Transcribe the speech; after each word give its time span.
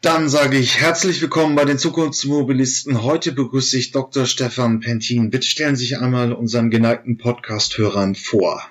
Dann 0.00 0.28
sage 0.28 0.58
ich 0.58 0.80
herzlich 0.80 1.20
willkommen 1.20 1.56
bei 1.56 1.64
den 1.64 1.76
Zukunftsmobilisten. 1.76 3.02
Heute 3.02 3.32
begrüße 3.32 3.76
ich 3.76 3.90
Dr. 3.90 4.26
Stefan 4.26 4.78
Pentin. 4.78 5.30
Bitte 5.30 5.48
stellen 5.48 5.74
Sie 5.74 5.86
sich 5.86 5.98
einmal 5.98 6.32
unseren 6.32 6.70
geneigten 6.70 7.18
Podcast-Hörern 7.18 8.14
vor. 8.14 8.62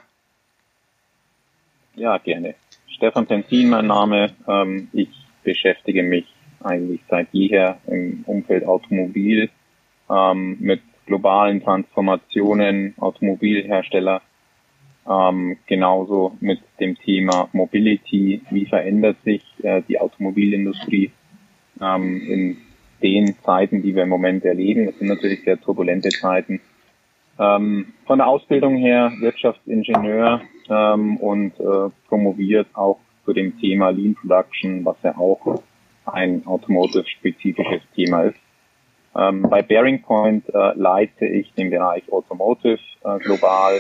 Ja, 1.96 2.18
gerne. 2.18 2.55
Stefan 2.88 3.28
Pentin, 3.28 3.71
mein 3.71 3.88
Name. 3.88 4.36
Ähm, 4.48 4.88
ich 4.94 5.10
beschäftige 5.44 6.02
mich 6.02 6.34
eigentlich 6.63 7.02
seit 7.10 7.28
jeher 7.34 7.78
im 7.88 8.23
Umfeld 8.25 8.64
Automobil 8.66 9.50
ähm, 10.09 10.55
mit 10.62 10.80
globalen 11.07 11.62
Transformationen, 11.62 12.94
Automobilhersteller, 13.00 14.21
ähm, 15.05 15.57
genauso 15.66 16.38
mit 16.39 16.62
dem 16.80 16.98
Thema 16.98 17.50
Mobility, 17.52 18.41
wie 18.50 18.66
verändert 18.66 19.18
sich 19.25 19.44
äh, 19.64 19.82
die 19.89 20.00
Automobilindustrie 20.00 21.12
ähm, 21.82 22.21
in 22.21 22.57
den 23.02 23.36
Zeiten, 23.44 23.81
die 23.81 23.95
wir 23.95 24.04
im 24.04 24.09
Moment 24.09 24.44
erleben. 24.45 24.86
Das 24.86 24.98
sind 24.98 25.08
natürlich 25.08 25.44
sehr 25.44 25.59
turbulente 25.59 26.09
Zeiten. 26.09 26.62
Ähm, 27.40 27.94
von 28.05 28.17
der 28.17 28.27
Ausbildung 28.27 28.77
her 28.77 29.12
Wirtschaftsingenieur 29.20 30.41
ähm, 30.70 31.17
und 31.17 31.59
äh, 31.59 31.90
promoviert 32.08 32.67
auch 32.73 33.00
zu 33.26 33.34
dem 33.34 33.59
Thema 33.59 33.90
Lean 33.90 34.16
Production, 34.16 34.84
was 34.86 34.95
ja 35.03 35.16
auch 35.17 35.62
ein 36.05 36.45
automotive-spezifisches 36.48 37.81
Thema 37.95 38.23
ist. 38.23 38.39
Ähm, 39.16 39.44
bei 39.44 39.62
Bearing 39.62 40.02
Point 40.02 40.48
äh, 40.50 40.73
leite 40.75 41.25
ich 41.25 41.53
den 41.53 41.70
Bereich 41.70 42.12
Automotive 42.12 42.80
äh, 43.03 43.20
global. 43.20 43.80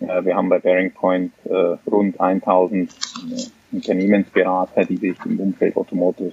Äh, 0.00 0.24
wir 0.24 0.36
haben 0.36 0.48
bei 0.48 0.58
Bearing 0.58 0.92
Point 0.92 1.32
äh, 1.44 1.76
rund 1.88 2.20
1000 2.20 2.90
äh, 2.90 3.74
Unternehmensberater, 3.76 4.84
die 4.84 4.96
sich 4.96 5.16
im 5.24 5.40
Umfeld 5.40 5.76
Automotive 5.76 6.32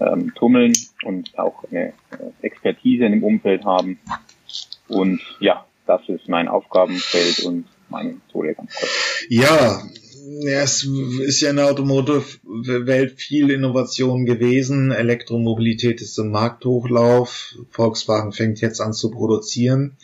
ähm, 0.00 0.32
tummeln 0.34 0.72
und 1.04 1.38
auch 1.38 1.64
eine 1.70 1.88
äh, 1.88 1.92
Expertise 2.42 3.04
in 3.04 3.12
dem 3.12 3.24
Umfeld 3.24 3.64
haben. 3.64 3.98
Und 4.88 5.20
ja, 5.40 5.66
das 5.86 6.08
ist 6.08 6.28
mein 6.28 6.48
Aufgabenfeld 6.48 7.40
und 7.44 7.66
meine 7.88 8.14
Methode 8.14 8.54
ganz 8.54 8.74
kurz. 8.74 9.24
Ja, 9.28 9.82
ja, 10.28 10.62
es 10.62 10.82
ist 10.84 11.40
ja 11.40 11.50
in 11.50 11.56
der 11.56 11.66
Automotive-Welt 11.66 13.20
viel 13.20 13.50
Innovation 13.50 14.26
gewesen. 14.26 14.90
Elektromobilität 14.90 16.00
ist 16.00 16.18
im 16.18 16.30
Markthochlauf. 16.30 17.54
Volkswagen 17.70 18.32
fängt 18.32 18.60
jetzt 18.60 18.80
an 18.80 18.92
zu 18.92 19.10
produzieren. 19.10 19.96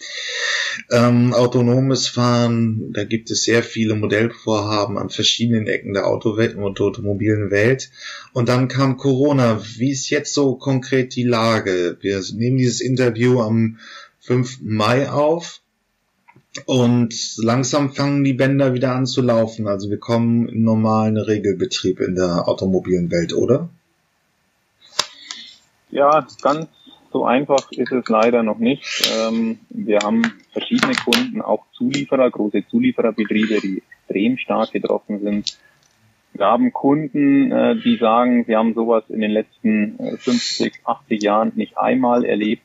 Ähm, 0.91 1.35
autonomes 1.35 2.07
Fahren, 2.07 2.93
da 2.93 3.05
gibt 3.05 3.31
es 3.31 3.45
sehr 3.45 3.63
viele 3.63 3.95
Modellvorhaben 3.97 4.97
an 4.97 5.11
verschiedenen 5.11 5.67
Ecken 5.67 5.93
der 5.93 6.07
Autowelt 6.07 6.55
und 6.55 6.81
automobilen 6.81 7.51
Welt. 7.51 7.91
Und 8.33 8.49
dann 8.49 8.69
kam 8.69 8.99
Corona. 8.99 9.61
Wie 9.77 9.91
ist 9.91 10.09
jetzt 10.11 10.35
so 10.35 10.55
konkret 10.55 11.17
die 11.17 11.25
Lage? 11.25 11.99
Wir 12.01 12.23
nehmen 12.35 12.59
dieses 12.59 12.81
Interview 12.81 13.41
am 13.41 13.79
5. 14.21 14.61
Mai 14.63 15.11
auf. 15.11 15.62
Und 16.67 17.15
langsam 17.39 17.93
fangen 17.93 18.25
die 18.25 18.35
Bänder 18.35 18.75
wieder 18.75 18.95
an 18.95 19.07
zu 19.07 19.23
laufen. 19.23 19.67
Also 19.67 19.89
wir 19.89 19.99
kommen 19.99 20.49
in 20.49 20.63
normalen 20.65 21.17
Regelbetrieb 21.17 22.01
in 22.01 22.15
der 22.15 22.47
automobilen 22.47 23.11
Welt, 23.11 23.33
oder? 23.33 23.71
Ja, 25.91 26.27
ganz 26.43 26.69
so 27.13 27.27
einfach 27.27 27.71
ist 27.73 27.93
es 27.93 28.09
leider 28.09 28.43
noch 28.43 28.59
nicht. 28.59 29.11
Ähm, 29.15 29.61
wir 29.69 29.99
haben 29.99 30.23
verschiedene 30.53 30.95
Kunden, 30.95 31.43
auch 31.43 31.65
Zulieferer, 31.73 32.31
große 32.31 32.67
Zuliefererbetriebe, 32.69 33.61
die 33.61 33.83
extrem 34.09 34.39
stark 34.39 34.73
getroffen 34.73 35.21
sind. 35.21 35.59
Wir 36.33 36.47
haben 36.47 36.73
Kunden, 36.73 37.53
äh, 37.53 37.77
die 37.77 37.97
sagen, 37.97 38.45
sie 38.47 38.57
haben 38.57 38.73
sowas 38.73 39.05
in 39.09 39.21
den 39.21 39.31
letzten 39.31 39.99
50, 40.19 40.75
äh, 40.75 40.79
80 40.85 41.23
Jahren 41.23 41.53
nicht 41.55 41.77
einmal 41.77 42.25
erlebt. 42.25 42.63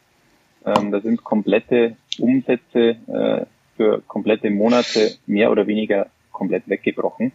Ähm, 0.66 0.92
da 0.92 1.02
sind 1.02 1.24
komplette 1.24 1.98
Umsätze 2.18 2.96
äh, 3.08 3.46
für 3.78 4.02
komplette 4.08 4.50
Monate 4.50 5.12
mehr 5.26 5.52
oder 5.52 5.66
weniger 5.68 6.08
komplett 6.32 6.68
weggebrochen. 6.68 7.32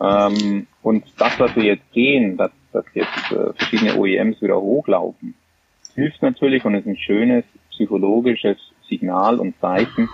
Ähm, 0.00 0.66
und 0.82 1.04
das, 1.18 1.38
was 1.40 1.56
wir 1.56 1.64
jetzt 1.64 1.92
sehen, 1.94 2.36
dass, 2.36 2.50
dass 2.72 2.84
jetzt 2.94 3.32
äh, 3.32 3.52
verschiedene 3.54 3.96
OEMs 3.96 4.42
wieder 4.42 4.60
hochlaufen, 4.60 5.34
hilft 5.94 6.22
natürlich 6.22 6.64
und 6.64 6.74
ist 6.74 6.86
ein 6.86 6.98
schönes 6.98 7.44
psychologisches 7.70 8.58
Signal 8.88 9.38
und 9.38 9.58
Zeichen. 9.60 10.08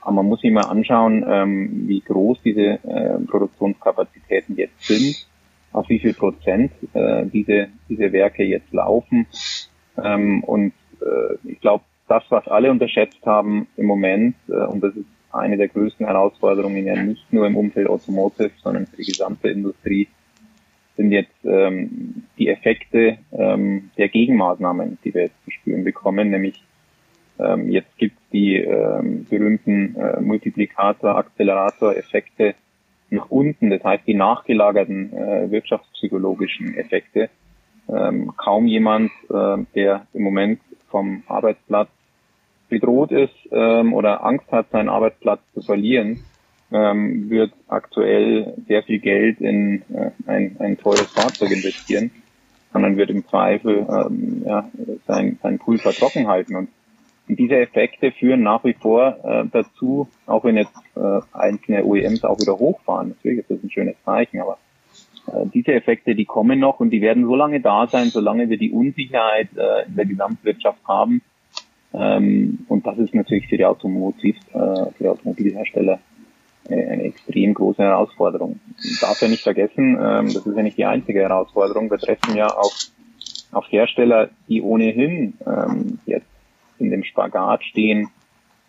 Aber 0.00 0.12
man 0.12 0.26
muss 0.26 0.40
sich 0.40 0.50
mal 0.50 0.62
anschauen, 0.62 1.24
ähm, 1.28 1.88
wie 1.88 2.00
groß 2.00 2.38
diese 2.42 2.78
äh, 2.84 3.18
Produktionskapazitäten 3.26 4.56
jetzt 4.56 4.82
sind, 4.82 5.26
auf 5.72 5.88
wie 5.88 5.98
viel 5.98 6.14
Prozent 6.14 6.72
äh, 6.94 7.26
diese, 7.26 7.68
diese 7.88 8.12
Werke 8.12 8.44
jetzt 8.44 8.72
laufen. 8.72 9.26
Ähm, 10.02 10.42
und 10.44 10.72
äh, 11.00 11.48
ich 11.48 11.60
glaube, 11.60 11.84
das, 12.10 12.24
was 12.28 12.46
alle 12.48 12.70
unterschätzt 12.70 13.24
haben 13.24 13.68
im 13.76 13.86
Moment, 13.86 14.34
äh, 14.48 14.66
und 14.66 14.82
das 14.82 14.94
ist 14.96 15.06
eine 15.32 15.56
der 15.56 15.68
größten 15.68 16.06
Herausforderungen 16.06 16.84
ja 16.84 17.00
nicht 17.00 17.32
nur 17.32 17.46
im 17.46 17.56
Umfeld 17.56 17.88
Automotive, 17.88 18.50
sondern 18.62 18.86
für 18.86 18.96
die 18.96 19.04
gesamte 19.04 19.48
Industrie, 19.48 20.08
sind 20.96 21.12
jetzt 21.12 21.44
ähm, 21.44 22.24
die 22.36 22.48
Effekte 22.48 23.18
ähm, 23.32 23.90
der 23.96 24.08
Gegenmaßnahmen, 24.08 24.98
die 25.04 25.14
wir 25.14 25.22
jetzt 25.22 25.44
zu 25.44 25.52
spüren 25.52 25.84
bekommen, 25.84 26.30
nämlich 26.30 26.62
ähm, 27.38 27.70
jetzt 27.70 27.96
gibt 27.96 28.18
es 28.18 28.30
die 28.32 28.56
ähm, 28.56 29.24
berühmten 29.30 29.96
äh, 29.96 30.20
Multiplikator, 30.20 31.16
Accelerator-Effekte 31.16 32.54
nach 33.10 33.30
unten, 33.30 33.70
das 33.70 33.82
heißt 33.82 34.06
die 34.06 34.14
nachgelagerten 34.14 35.12
äh, 35.12 35.50
wirtschaftspsychologischen 35.50 36.76
Effekte. 36.76 37.30
Ähm, 37.88 38.32
kaum 38.36 38.66
jemand, 38.66 39.10
äh, 39.30 39.56
der 39.74 40.06
im 40.12 40.22
Moment 40.22 40.60
vom 40.90 41.22
Arbeitsplatz 41.28 41.88
bedroht 42.70 43.12
ist 43.12 43.34
ähm, 43.50 43.92
oder 43.92 44.24
Angst 44.24 44.50
hat, 44.50 44.70
seinen 44.70 44.88
Arbeitsplatz 44.88 45.40
zu 45.52 45.60
verlieren, 45.60 46.24
ähm, 46.72 47.28
wird 47.28 47.52
aktuell 47.68 48.54
sehr 48.66 48.82
viel 48.82 49.00
Geld 49.00 49.40
in 49.40 49.82
äh, 49.92 50.10
ein, 50.26 50.56
ein 50.58 50.78
teures 50.78 51.12
Fahrzeug 51.12 51.50
investieren, 51.50 52.10
sondern 52.72 52.96
wird 52.96 53.10
im 53.10 53.26
Zweifel 53.26 53.86
ähm, 53.88 54.42
ja, 54.46 54.70
sein, 55.06 55.38
sein 55.42 55.58
Pulver 55.58 55.92
trocken 55.92 56.28
halten. 56.28 56.54
Und, 56.54 56.68
und 57.28 57.38
diese 57.38 57.56
Effekte 57.56 58.12
führen 58.12 58.42
nach 58.42 58.64
wie 58.64 58.74
vor 58.74 59.18
äh, 59.24 59.44
dazu, 59.52 60.08
auch 60.26 60.44
wenn 60.44 60.56
jetzt 60.56 60.76
äh, 60.96 61.20
einzelne 61.32 61.84
OEMs 61.84 62.24
auch 62.24 62.38
wieder 62.38 62.58
hochfahren, 62.58 63.08
natürlich 63.10 63.40
ist 63.40 63.50
das 63.50 63.62
ein 63.62 63.70
schönes 63.70 63.96
Zeichen, 64.04 64.40
aber 64.40 64.58
äh, 65.26 65.46
diese 65.52 65.72
Effekte, 65.72 66.14
die 66.14 66.24
kommen 66.24 66.60
noch 66.60 66.80
und 66.80 66.90
die 66.90 67.00
werden 67.00 67.24
so 67.24 67.34
lange 67.34 67.60
da 67.60 67.86
sein, 67.86 68.10
solange 68.10 68.48
wir 68.48 68.58
die 68.58 68.70
Unsicherheit 68.70 69.48
äh, 69.56 69.86
in 69.86 69.96
der 69.96 70.06
Gesamtwirtschaft 70.06 70.80
haben, 70.86 71.22
ähm, 71.92 72.66
und 72.68 72.86
das 72.86 72.98
ist 72.98 73.14
natürlich 73.14 73.48
für 73.48 73.56
die 73.56 73.64
Automotiv, 73.64 74.36
äh, 74.52 74.58
für 74.92 74.94
die 75.00 75.08
Automobilhersteller 75.08 75.98
äh, 76.68 76.86
eine 76.86 77.02
extrem 77.04 77.54
große 77.54 77.82
Herausforderung. 77.82 78.60
Darf 79.00 79.20
ja 79.20 79.28
nicht 79.28 79.42
vergessen, 79.42 79.98
ähm, 80.00 80.32
das 80.32 80.46
ist 80.46 80.56
ja 80.56 80.62
nicht 80.62 80.78
die 80.78 80.84
einzige 80.84 81.20
Herausforderung. 81.20 81.90
Wir 81.90 81.98
treffen 81.98 82.36
ja 82.36 82.56
auch 82.56 82.72
auf 83.52 83.64
Hersteller, 83.70 84.30
die 84.48 84.62
ohnehin 84.62 85.34
ähm, 85.44 85.98
jetzt 86.06 86.26
in 86.78 86.90
dem 86.90 87.02
Spagat 87.02 87.64
stehen, 87.64 88.08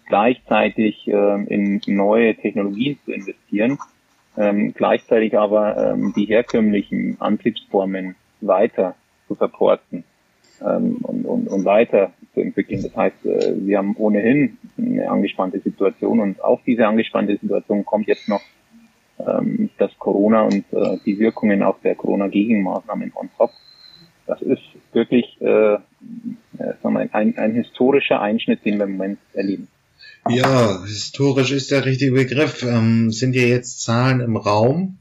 gleichzeitig 0.07 1.07
ähm, 1.07 1.47
in 1.47 1.81
neue 1.85 2.35
Technologien 2.35 2.97
zu 3.05 3.11
investieren, 3.11 3.77
ähm, 4.35 4.73
gleichzeitig 4.73 5.38
aber 5.38 5.93
ähm, 5.93 6.13
die 6.15 6.25
herkömmlichen 6.25 7.21
Antriebsformen 7.21 8.15
weiter 8.41 8.95
zu 9.27 9.35
supporten 9.35 10.03
ähm, 10.66 10.97
und, 11.03 11.25
und, 11.25 11.47
und 11.47 11.66
weiter 11.66 12.11
zu 12.33 12.41
entwickeln. 12.41 12.81
Das 12.83 12.95
heißt, 12.95 13.25
äh, 13.25 13.53
wir 13.57 13.77
haben 13.77 13.95
ohnehin 13.97 14.57
eine 14.77 15.09
angespannte 15.09 15.59
Situation 15.59 16.19
und 16.19 16.44
auf 16.44 16.61
diese 16.66 16.88
angespannte 16.88 17.38
Situation 17.38 17.85
kommt 17.85 18.07
jetzt 18.07 18.29
noch 18.29 18.41
ähm, 19.19 19.69
das 19.77 19.91
Corona 19.97 20.44
und 20.44 20.66
äh, 20.71 20.97
die 21.05 21.19
Wirkungen 21.19 21.63
auch 21.63 21.79
der 21.81 21.95
Corona-Gegenmaßnahmen 21.95 23.11
on 23.16 23.29
top. 23.38 23.51
Das 24.27 24.41
ist 24.41 24.61
wirklich 24.94 25.38
äh, 25.41 25.74
äh 25.74 25.80
wir, 26.57 27.09
ein, 27.12 27.38
ein 27.38 27.53
historischer 27.53 28.21
Einschnitt, 28.21 28.65
den 28.65 28.77
wir 28.77 28.86
im 28.86 28.94
Moment 28.94 29.19
erleben. 29.33 29.68
Ja, 30.30 30.83
historisch 30.86 31.51
ist 31.51 31.71
der 31.71 31.86
richtige 31.86 32.12
Begriff. 32.12 32.63
Ähm, 32.63 33.12
sind 33.12 33.36
ja 33.36 33.41
jetzt 33.41 33.81
Zahlen 33.81 34.19
im 34.19 34.38
Raum. 34.38 35.00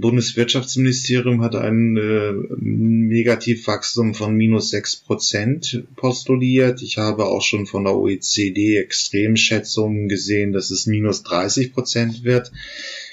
Bundeswirtschaftsministerium 0.00 1.42
hat 1.42 1.54
ein 1.54 1.96
äh, 1.96 2.32
Negativwachstum 2.58 4.14
von 4.14 4.34
minus 4.34 4.70
sechs 4.70 4.96
Prozent 4.96 5.84
postuliert. 5.96 6.82
Ich 6.82 6.98
habe 6.98 7.26
auch 7.26 7.42
schon 7.42 7.66
von 7.66 7.84
der 7.84 7.94
OECD 7.94 8.78
Extremschätzungen 8.78 10.08
gesehen, 10.08 10.52
dass 10.52 10.70
es 10.70 10.86
minus 10.86 11.22
30 11.22 11.72
Prozent 11.72 12.24
wird. 12.24 12.50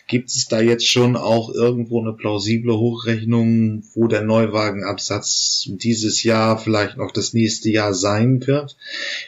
Gibt 0.08 0.30
es 0.30 0.48
da 0.48 0.60
jetzt 0.60 0.88
schon 0.88 1.16
auch 1.16 1.54
irgendwo 1.54 2.02
eine 2.02 2.14
plausible 2.14 2.78
Hochrechnung, 2.78 3.84
wo 3.94 4.08
der 4.08 4.24
Neuwagenabsatz 4.24 5.70
dieses 5.70 6.24
Jahr, 6.24 6.58
vielleicht 6.58 6.98
noch 6.98 7.12
das 7.12 7.34
nächste 7.34 7.70
Jahr 7.70 7.94
sein 7.94 8.46
wird? 8.46 8.76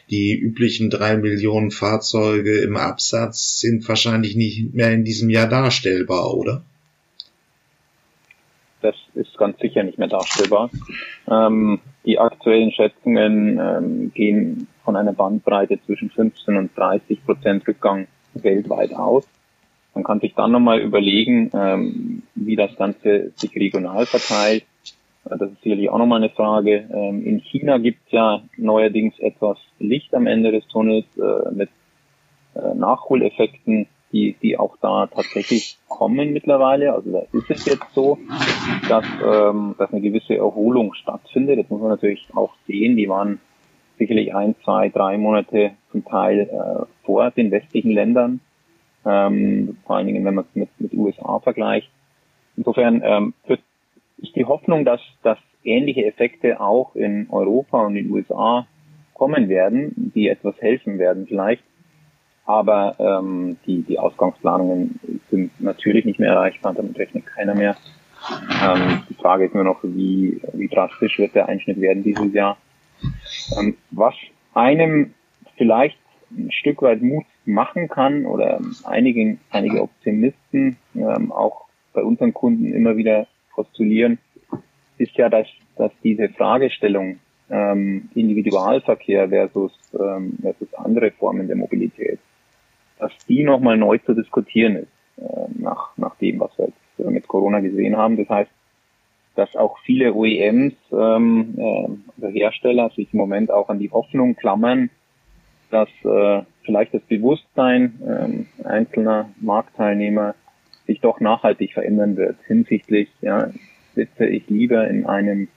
Die 0.09 0.35
üblichen 0.35 0.89
drei 0.89 1.15
Millionen 1.15 1.71
Fahrzeuge 1.71 2.57
im 2.59 2.75
Absatz 2.75 3.59
sind 3.59 3.87
wahrscheinlich 3.87 4.35
nicht 4.35 4.73
mehr 4.73 4.91
in 4.91 5.05
diesem 5.05 5.29
Jahr 5.29 5.47
darstellbar, 5.47 6.33
oder? 6.33 6.65
Das 8.83 8.95
ist 9.15 9.37
ganz 9.37 9.57
sicher 9.59 9.83
nicht 9.83 9.97
mehr 9.97 10.07
darstellbar. 10.07 10.69
Ähm, 11.29 11.79
die 12.05 12.19
aktuellen 12.19 12.71
Schätzungen 12.71 13.59
ähm, 13.59 14.11
gehen 14.13 14.67
von 14.83 14.95
einer 14.95 15.13
Bandbreite 15.13 15.79
zwischen 15.85 16.09
15 16.09 16.57
und 16.57 16.77
30 16.77 17.25
Prozent 17.25 17.67
Rückgang 17.67 18.07
weltweit 18.33 18.93
aus. 18.93 19.27
Man 19.93 20.03
kann 20.03 20.19
sich 20.19 20.33
dann 20.33 20.51
nochmal 20.51 20.79
überlegen, 20.79 21.51
ähm, 21.53 22.23
wie 22.35 22.55
das 22.55 22.75
Ganze 22.75 23.31
sich 23.35 23.55
regional 23.55 24.05
verteilt. 24.05 24.65
Äh, 25.25 25.37
das 25.37 25.51
ist 25.51 25.61
sicherlich 25.61 25.89
auch 25.89 25.99
nochmal 25.99 26.23
eine 26.23 26.29
Frage. 26.31 26.89
Ähm, 26.93 27.25
in 27.25 27.39
China 27.39 27.77
gibt 27.77 28.05
es 28.07 28.11
ja 28.11 28.41
neuerdings 28.57 29.17
etwas 29.19 29.57
Licht 29.79 30.13
am 30.13 30.27
Ende 30.27 30.51
des 30.51 30.67
Tunnels 30.67 31.05
äh, 31.17 31.51
mit 31.53 31.69
äh, 32.55 32.73
Nachholeffekten, 32.75 33.87
die, 34.13 34.35
die 34.41 34.57
auch 34.57 34.77
da 34.79 35.07
tatsächlich 35.07 35.77
kommen 35.89 36.31
mittlerweile. 36.31 36.93
Also 36.93 37.11
da 37.11 37.19
ist 37.31 37.49
es 37.49 37.65
jetzt 37.65 37.93
so, 37.93 38.19
dass, 38.87 39.05
ähm, 39.25 39.75
dass 39.77 39.91
eine 39.91 40.01
gewisse 40.01 40.37
Erholung 40.37 40.93
stattfindet. 40.93 41.59
Das 41.59 41.69
muss 41.69 41.81
man 41.81 41.89
natürlich 41.89 42.27
auch 42.35 42.53
sehen. 42.67 42.95
Die 42.95 43.09
waren 43.09 43.39
sicherlich 43.97 44.33
ein, 44.33 44.55
zwei, 44.63 44.89
drei 44.89 45.17
Monate 45.17 45.71
zum 45.91 46.05
Teil 46.05 46.41
äh, 46.41 46.85
vor 47.05 47.31
den 47.31 47.51
westlichen 47.51 47.91
Ländern. 47.91 48.39
Ähm, 49.05 49.77
vor 49.85 49.97
allen 49.97 50.07
Dingen, 50.07 50.23
wenn 50.23 50.35
man 50.35 50.45
es 50.45 50.55
mit, 50.55 50.69
mit 50.79 50.93
USA 50.93 51.39
vergleicht. 51.39 51.89
Insofern 52.55 53.01
ähm, 53.03 53.33
ist 54.17 54.35
die 54.35 54.45
Hoffnung, 54.45 54.85
dass, 54.85 55.01
dass 55.23 55.39
ähnliche 55.63 56.05
Effekte 56.05 56.61
auch 56.61 56.95
in 56.95 57.27
Europa 57.29 57.85
und 57.85 57.95
in 57.95 58.05
den 58.05 58.13
USA 58.13 58.67
kommen 59.13 59.49
werden, 59.49 60.11
die 60.15 60.27
etwas 60.27 60.59
helfen 60.61 60.99
werden 60.99 61.25
vielleicht. 61.27 61.63
Aber 62.45 62.95
ähm, 62.99 63.57
die, 63.65 63.83
die 63.83 63.99
Ausgangsplanungen 63.99 64.99
sind 65.31 65.59
natürlich 65.61 66.05
nicht 66.05 66.19
mehr 66.19 66.33
erreichbar, 66.33 66.73
damit 66.73 66.97
rechnet 66.97 67.25
keiner 67.25 67.55
mehr. 67.55 67.77
Ähm, 68.61 69.03
die 69.09 69.13
Frage 69.15 69.45
ist 69.45 69.55
nur 69.55 69.63
noch, 69.63 69.79
wie, 69.83 70.41
wie 70.53 70.67
drastisch 70.67 71.19
wird 71.19 71.35
der 71.35 71.47
Einschnitt 71.47 71.79
werden 71.79 72.03
dieses 72.03 72.33
Jahr. 72.33 72.57
Ähm, 73.57 73.77
was 73.91 74.13
einem 74.53 75.13
vielleicht 75.57 75.97
ein 76.31 76.51
Stück 76.51 76.81
weit 76.81 77.01
Mut 77.01 77.25
machen 77.45 77.87
kann 77.87 78.25
oder 78.25 78.59
einige, 78.83 79.37
einige 79.49 79.81
Optimisten 79.81 80.77
ähm, 80.95 81.31
auch 81.31 81.65
bei 81.93 82.03
unseren 82.03 82.33
Kunden 82.33 82.73
immer 82.73 82.97
wieder 82.97 83.27
postulieren, 83.53 84.17
ist 84.97 85.15
ja, 85.15 85.29
dass, 85.29 85.47
dass 85.75 85.91
diese 86.03 86.29
Fragestellung 86.29 87.19
ähm, 87.49 88.09
Individualverkehr 88.15 89.29
versus, 89.29 89.71
ähm, 89.93 90.37
versus 90.41 90.73
andere 90.73 91.11
Formen 91.11 91.47
der 91.47 91.57
Mobilität 91.57 92.19
dass 93.03 93.11
die 93.27 93.43
nochmal 93.43 93.77
neu 93.77 93.97
zu 93.97 94.13
diskutieren 94.13 94.77
ist, 94.77 94.87
äh, 95.17 95.47
nach, 95.59 95.97
nach 95.97 96.15
dem, 96.15 96.39
was 96.39 96.57
wir 96.57 96.67
jetzt 96.67 97.09
mit 97.11 97.27
Corona 97.27 97.59
gesehen 97.59 97.97
haben. 97.97 98.15
Das 98.15 98.29
heißt, 98.29 98.51
dass 99.35 99.55
auch 99.55 99.77
viele 99.79 100.13
OEMs, 100.13 100.73
ähm, 100.91 101.55
äh, 102.21 102.31
Hersteller, 102.31 102.91
sich 102.95 103.13
im 103.13 103.19
Moment 103.19 103.51
auch 103.51 103.67
an 103.69 103.79
die 103.79 103.91
Hoffnung 103.91 104.35
klammern, 104.35 104.89
dass 105.69 105.89
äh, 106.05 106.43
vielleicht 106.63 106.93
das 106.93 107.01
Bewusstsein 107.01 108.47
äh, 108.63 108.65
einzelner 108.65 109.29
Marktteilnehmer 109.41 110.35
sich 110.87 111.01
doch 111.01 111.19
nachhaltig 111.19 111.73
verändern 111.73 112.15
wird 112.15 112.37
hinsichtlich, 112.47 113.09
ja, 113.21 113.49
sitze 113.95 114.25
ich 114.25 114.47
lieber 114.49 114.87
in 114.87 115.05
einem, 115.05 115.49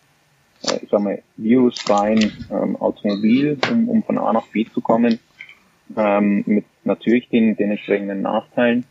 äh, 0.64 0.78
ich 0.82 0.88
sag 0.90 1.00
mal, 1.00 1.22
virusfreien 1.36 2.32
ähm, 2.50 2.76
Automobil, 2.76 3.58
um, 3.70 3.88
um 3.88 4.02
von 4.02 4.18
A 4.18 4.32
nach 4.32 4.46
B 4.48 4.64
zu 4.64 4.80
kommen, 4.80 5.20
ähm, 5.96 6.42
mit 6.46 6.64
natürlich 6.84 7.28
den, 7.28 7.56
den 7.56 7.70
entsprechenden 7.70 8.22
Nachteilen, 8.22 8.84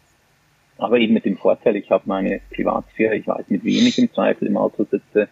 aber 0.77 0.99
eben 0.99 1.13
mit 1.13 1.25
dem 1.25 1.37
Vorteil, 1.37 1.75
ich 1.75 1.89
habe 1.89 2.03
meine 2.05 2.41
Privatsphäre, 2.53 3.15
ich 3.15 3.27
weiß, 3.27 3.45
mit 3.49 3.63
wem 3.63 3.85
ich 3.85 3.97
im 3.97 4.11
Zweifel 4.11 4.47
im 4.47 4.57
Auto 4.57 4.85
sitze 4.85 5.29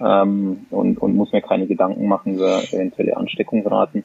ähm, 0.00 0.66
und, 0.70 0.98
und 0.98 1.16
muss 1.16 1.32
mir 1.32 1.42
keine 1.42 1.66
Gedanken 1.66 2.06
machen 2.06 2.34
über 2.34 2.62
eventuelle 2.72 3.16
Ansteckungsraten. 3.16 4.04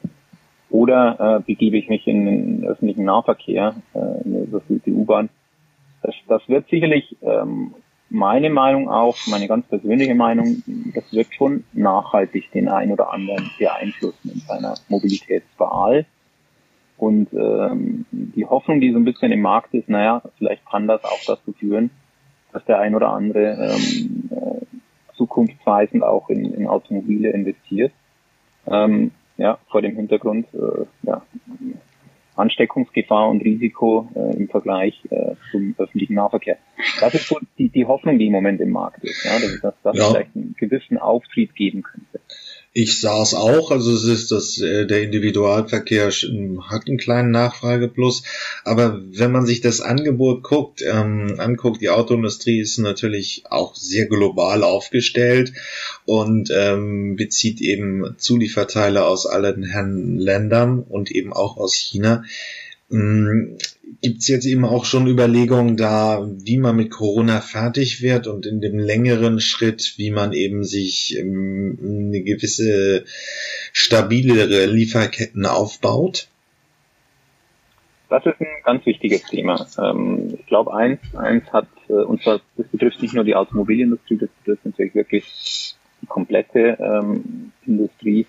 Oder 0.70 1.38
äh, 1.38 1.42
begebe 1.46 1.78
ich 1.78 1.88
mich 1.88 2.06
in 2.06 2.26
den 2.26 2.64
öffentlichen 2.64 3.04
Nahverkehr, 3.04 3.74
äh, 3.94 3.98
in 4.24 4.34
eine 4.34 4.44
überfüllte 4.44 4.90
U-Bahn. 4.90 5.30
Das, 6.02 6.14
das 6.28 6.46
wird 6.48 6.68
sicherlich 6.68 7.16
ähm, 7.22 7.74
meine 8.10 8.50
Meinung 8.50 8.88
auch, 8.88 9.16
meine 9.26 9.48
ganz 9.48 9.66
persönliche 9.66 10.14
Meinung, 10.14 10.62
das 10.94 11.12
wird 11.12 11.32
schon 11.34 11.64
nachhaltig 11.72 12.50
den 12.52 12.68
einen 12.68 12.92
oder 12.92 13.12
anderen 13.12 13.50
beeinflussen 13.58 14.30
in 14.32 14.40
seiner 14.40 14.74
Mobilitätswahl. 14.88 16.06
Und 16.98 17.32
ähm, 17.32 18.06
die 18.10 18.44
Hoffnung, 18.44 18.80
die 18.80 18.92
so 18.92 18.98
ein 18.98 19.04
bisschen 19.04 19.30
im 19.30 19.40
Markt 19.40 19.72
ist, 19.72 19.88
naja, 19.88 20.20
vielleicht 20.36 20.66
kann 20.66 20.88
das 20.88 21.04
auch 21.04 21.24
dazu 21.26 21.52
führen, 21.52 21.90
dass 22.52 22.64
der 22.64 22.80
ein 22.80 22.94
oder 22.94 23.10
andere 23.10 23.54
ähm, 23.54 24.30
äh, 24.30 25.14
zukunftsweisend 25.16 26.02
auch 26.02 26.28
in, 26.28 26.52
in 26.54 26.66
Automobile 26.66 27.30
investiert. 27.30 27.92
Ähm, 28.66 29.12
ja, 29.36 29.58
vor 29.70 29.80
dem 29.80 29.94
Hintergrund 29.94 30.46
äh, 30.52 30.84
ja, 31.04 31.22
Ansteckungsgefahr 32.34 33.28
und 33.28 33.42
Risiko 33.42 34.08
äh, 34.14 34.36
im 34.36 34.48
Vergleich 34.48 35.00
äh, 35.10 35.34
zum 35.50 35.74
öffentlichen 35.78 36.14
Nahverkehr. 36.14 36.58
Das 37.00 37.14
ist 37.14 37.28
so 37.28 37.38
die, 37.58 37.68
die 37.68 37.84
Hoffnung, 37.84 38.18
die 38.18 38.26
im 38.26 38.32
Moment 38.32 38.60
im 38.60 38.70
Markt 38.70 39.04
ist, 39.04 39.24
ja, 39.24 39.32
dass 39.32 39.60
das, 39.60 39.74
das 39.82 39.96
ja. 39.96 40.04
vielleicht 40.04 40.36
einen 40.36 40.54
gewissen 40.58 40.98
Auftrieb 40.98 41.54
geben 41.54 41.82
könnte. 41.82 42.20
Ich 42.72 43.00
sah 43.00 43.22
es 43.22 43.34
auch, 43.34 43.70
also 43.70 43.92
es 43.94 44.04
ist 44.04 44.30
das, 44.30 44.60
äh, 44.60 44.86
der 44.86 45.02
Individualverkehr 45.02 46.10
hat 46.10 46.86
einen 46.86 46.98
kleinen 46.98 47.30
Nachfrageplus, 47.30 48.22
aber 48.62 49.00
wenn 49.10 49.32
man 49.32 49.46
sich 49.46 49.60
das 49.60 49.80
Angebot 49.80 50.42
guckt, 50.42 50.82
ähm, 50.82 51.36
anguckt, 51.38 51.80
die 51.80 51.88
Autoindustrie 51.88 52.60
ist 52.60 52.78
natürlich 52.78 53.44
auch 53.48 53.74
sehr 53.74 54.06
global 54.06 54.62
aufgestellt 54.62 55.54
und 56.04 56.52
ähm, 56.54 57.16
bezieht 57.16 57.60
eben 57.60 58.14
Zulieferteile 58.18 59.04
aus 59.04 59.26
allen 59.26 60.18
Ländern 60.18 60.80
und 60.80 61.10
eben 61.10 61.32
auch 61.32 61.56
aus 61.56 61.74
China. 61.74 62.22
Gibt 64.00 64.20
es 64.20 64.28
jetzt 64.28 64.46
eben 64.46 64.64
auch 64.64 64.84
schon 64.84 65.08
Überlegungen 65.08 65.76
da, 65.76 66.24
wie 66.24 66.58
man 66.58 66.76
mit 66.76 66.90
Corona 66.92 67.40
fertig 67.40 68.00
wird 68.00 68.28
und 68.28 68.46
in 68.46 68.60
dem 68.60 68.78
längeren 68.78 69.40
Schritt, 69.40 69.94
wie 69.96 70.12
man 70.12 70.32
eben 70.32 70.62
sich 70.62 71.18
ähm, 71.18 71.76
eine 71.82 72.22
gewisse 72.22 73.04
stabilere 73.72 74.66
Lieferketten 74.66 75.46
aufbaut? 75.46 76.28
Das 78.08 78.24
ist 78.24 78.40
ein 78.40 78.46
ganz 78.64 78.86
wichtiges 78.86 79.24
Thema. 79.24 79.66
Ähm, 79.78 80.36
ich 80.38 80.46
glaube, 80.46 80.74
eins, 80.74 81.00
eins 81.14 81.52
hat, 81.52 81.68
äh, 81.88 81.92
und 81.92 82.22
zwar, 82.22 82.40
das 82.56 82.68
betrifft 82.68 83.02
nicht 83.02 83.14
nur 83.14 83.24
die 83.24 83.34
Automobilindustrie, 83.34 84.16
das 84.16 84.30
betrifft 84.44 84.64
natürlich 84.64 84.94
wirklich 84.94 85.74
die 86.02 86.06
komplette 86.06 86.78
ähm, 86.80 87.52
Industrie. 87.66 88.26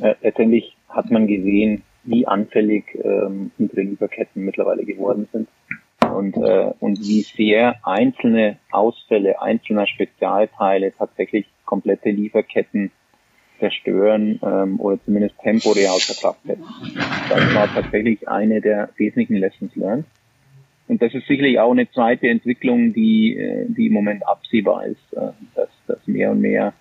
Äh, 0.00 0.14
letztendlich 0.22 0.76
hat 0.88 1.10
man 1.10 1.26
gesehen, 1.26 1.82
wie 2.04 2.26
anfällig 2.26 2.84
ähm, 3.02 3.50
unsere 3.58 3.82
Lieferketten 3.82 4.44
mittlerweile 4.44 4.84
geworden 4.84 5.28
sind 5.32 5.48
und, 6.12 6.36
äh, 6.36 6.72
und 6.80 7.00
wie 7.00 7.22
sehr 7.22 7.76
einzelne 7.82 8.58
Ausfälle 8.70 9.40
einzelner 9.40 9.86
Spezialteile 9.86 10.92
tatsächlich 10.96 11.46
komplette 11.64 12.10
Lieferketten 12.10 12.90
zerstören 13.58 14.40
ähm, 14.42 14.80
oder 14.80 14.98
zumindest 15.04 15.38
temporär 15.40 15.92
außer 15.92 16.14
Kraft 16.20 16.40
setzen. 16.44 16.64
Das 17.28 17.54
war 17.54 17.72
tatsächlich 17.72 18.28
eine 18.28 18.60
der 18.60 18.90
wesentlichen 18.96 19.36
Lessons 19.36 19.74
learned. 19.76 20.04
Und 20.86 21.00
das 21.00 21.14
ist 21.14 21.26
sicherlich 21.26 21.58
auch 21.58 21.70
eine 21.70 21.90
zweite 21.90 22.28
Entwicklung, 22.28 22.92
die, 22.92 23.36
äh, 23.36 23.66
die 23.68 23.86
im 23.86 23.94
Moment 23.94 24.26
absehbar 24.26 24.86
ist, 24.86 25.12
äh, 25.12 25.30
dass, 25.54 25.68
dass 25.86 26.06
mehr 26.06 26.30
und 26.30 26.40
mehr 26.40 26.74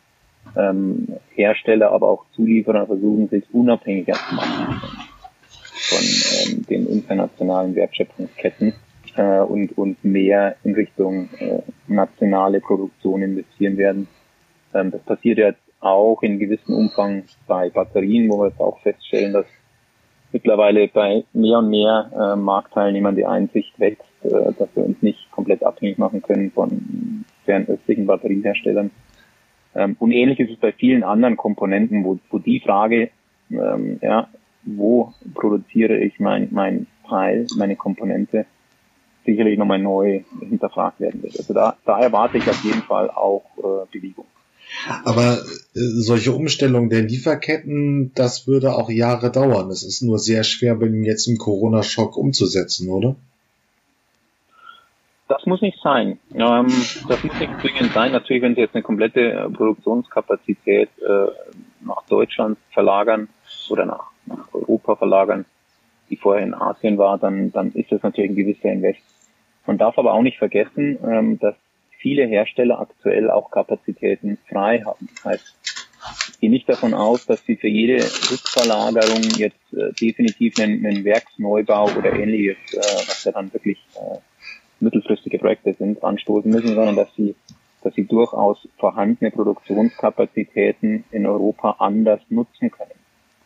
ähm, 0.57 1.07
Hersteller, 1.35 1.91
aber 1.91 2.09
auch 2.09 2.25
Zulieferer 2.35 2.85
versuchen, 2.85 3.29
sich 3.29 3.43
unabhängiger 3.53 4.13
zu 4.13 4.35
machen 4.35 4.81
von 5.89 6.03
ähm, 6.03 6.65
den 6.69 6.87
internationalen 6.87 7.75
Wertschöpfungsketten 7.75 8.73
äh, 9.15 9.39
und, 9.39 9.77
und 9.77 10.03
mehr 10.03 10.55
in 10.63 10.75
Richtung 10.75 11.29
äh, 11.39 11.59
nationale 11.87 12.61
Produktion 12.61 13.21
investieren 13.21 13.77
werden. 13.77 14.07
Ähm, 14.73 14.91
das 14.91 15.01
passiert 15.01 15.37
jetzt 15.37 15.59
auch 15.79 16.23
in 16.23 16.39
gewissem 16.39 16.75
Umfang 16.75 17.23
bei 17.47 17.69
Batterien, 17.69 18.29
wo 18.29 18.39
wir 18.39 18.47
jetzt 18.47 18.61
auch 18.61 18.79
feststellen, 18.79 19.33
dass 19.33 19.45
mittlerweile 20.31 20.87
bei 20.87 21.25
mehr 21.33 21.59
und 21.59 21.69
mehr 21.69 22.11
äh, 22.13 22.35
Marktteilnehmern 22.35 23.15
die 23.15 23.25
Einsicht 23.25 23.79
wächst, 23.79 24.03
äh, 24.23 24.53
dass 24.57 24.69
wir 24.75 24.85
uns 24.85 25.01
nicht 25.01 25.29
komplett 25.31 25.63
abhängig 25.63 25.97
machen 25.97 26.21
können 26.21 26.51
von 26.51 27.25
fernöstlichen 27.45 28.07
Batterieherstellern. 28.07 28.91
Ähm, 29.75 29.95
und 29.99 30.11
ähnlich 30.11 30.39
ist 30.39 30.51
es 30.51 30.57
bei 30.57 30.71
vielen 30.71 31.03
anderen 31.03 31.37
Komponenten, 31.37 32.03
wo, 32.05 32.17
wo 32.29 32.39
die 32.39 32.59
Frage, 32.61 33.09
ähm, 33.51 33.99
ja, 34.01 34.29
wo 34.65 35.13
produziere 35.33 35.97
ich 35.97 36.19
mein, 36.19 36.49
mein 36.51 36.87
Teil, 37.07 37.47
meine 37.57 37.75
Komponente, 37.75 38.45
sicherlich 39.25 39.57
nochmal 39.57 39.79
neu 39.79 40.23
hinterfragt 40.39 40.99
werden 40.99 41.23
wird. 41.23 41.37
Also 41.37 41.53
da, 41.53 41.77
da 41.85 41.99
erwarte 41.99 42.37
ich 42.37 42.49
auf 42.49 42.63
jeden 42.63 42.81
Fall 42.81 43.09
auch 43.09 43.43
äh, 43.57 43.85
Bewegung. 43.91 44.25
Aber 45.03 45.33
äh, 45.33 45.39
solche 45.73 46.33
Umstellung 46.33 46.89
der 46.89 47.01
Lieferketten, 47.01 48.11
das 48.15 48.47
würde 48.47 48.73
auch 48.73 48.89
Jahre 48.89 49.31
dauern. 49.31 49.69
Es 49.69 49.83
ist 49.83 50.01
nur 50.01 50.19
sehr 50.19 50.43
schwer, 50.43 50.77
jetzt 51.03 51.27
im 51.27 51.37
Corona-Schock 51.37 52.17
umzusetzen, 52.17 52.89
oder? 52.89 53.15
Das 55.27 55.45
muss 55.45 55.61
nicht 55.61 55.79
sein. 55.81 56.19
Ähm, 56.33 56.67
das 57.07 57.23
muss 57.23 57.39
nicht 57.39 57.53
zwingend 57.61 57.93
sein. 57.93 58.11
Natürlich, 58.11 58.43
wenn 58.43 58.55
Sie 58.55 58.61
jetzt 58.61 58.75
eine 58.75 58.83
komplette 58.83 59.31
äh, 59.31 59.49
Produktionskapazität 59.49 60.89
äh, 60.99 61.27
nach 61.81 62.03
Deutschland 62.09 62.57
verlagern 62.71 63.29
oder 63.69 63.85
nach, 63.85 64.11
nach 64.25 64.53
Europa 64.53 64.95
verlagern, 64.95 65.45
die 66.09 66.17
vorher 66.17 66.43
in 66.43 66.53
Asien 66.53 66.97
war, 66.97 67.17
dann, 67.17 67.51
dann 67.51 67.71
ist 67.71 67.91
das 67.91 68.03
natürlich 68.03 68.31
ein 68.31 68.35
gewisser 68.35 68.71
Invest. 68.71 69.01
Man 69.65 69.77
darf 69.77 69.97
aber 69.97 70.13
auch 70.13 70.21
nicht 70.21 70.37
vergessen, 70.37 70.97
ähm, 71.05 71.39
dass 71.39 71.55
viele 71.97 72.25
Hersteller 72.25 72.79
aktuell 72.79 73.31
auch 73.31 73.49
Kapazitäten 73.49 74.37
frei 74.49 74.83
haben. 74.85 75.07
Das 75.15 75.25
heißt, 75.25 75.55
ich 76.29 76.39
gehe 76.39 76.49
nicht 76.49 76.67
davon 76.67 76.93
aus, 76.93 77.25
dass 77.25 77.45
sie 77.45 77.55
für 77.55 77.69
jede 77.69 78.03
Rückverlagerung 78.03 79.23
jetzt 79.37 79.73
äh, 79.73 79.93
definitiv 79.93 80.59
einen, 80.59 80.85
einen 80.85 81.05
Werksneubau 81.05 81.85
oder 81.97 82.13
ähnliches, 82.13 82.57
äh, 82.73 82.77
was 82.77 83.23
ja 83.23 83.31
dann 83.31 83.53
wirklich 83.53 83.77
äh, 83.95 84.17
mittelfristige 84.81 85.39
Projekte 85.39 85.73
sind, 85.73 86.03
anstoßen 86.03 86.51
müssen, 86.51 86.75
sondern 86.75 86.97
dass 86.97 87.13
sie, 87.15 87.35
dass 87.81 87.93
sie 87.95 88.05
durchaus 88.05 88.67
vorhandene 88.77 89.31
Produktionskapazitäten 89.31 91.05
in 91.11 91.25
Europa 91.25 91.77
anders 91.79 92.19
nutzen 92.29 92.69
können. 92.69 93.02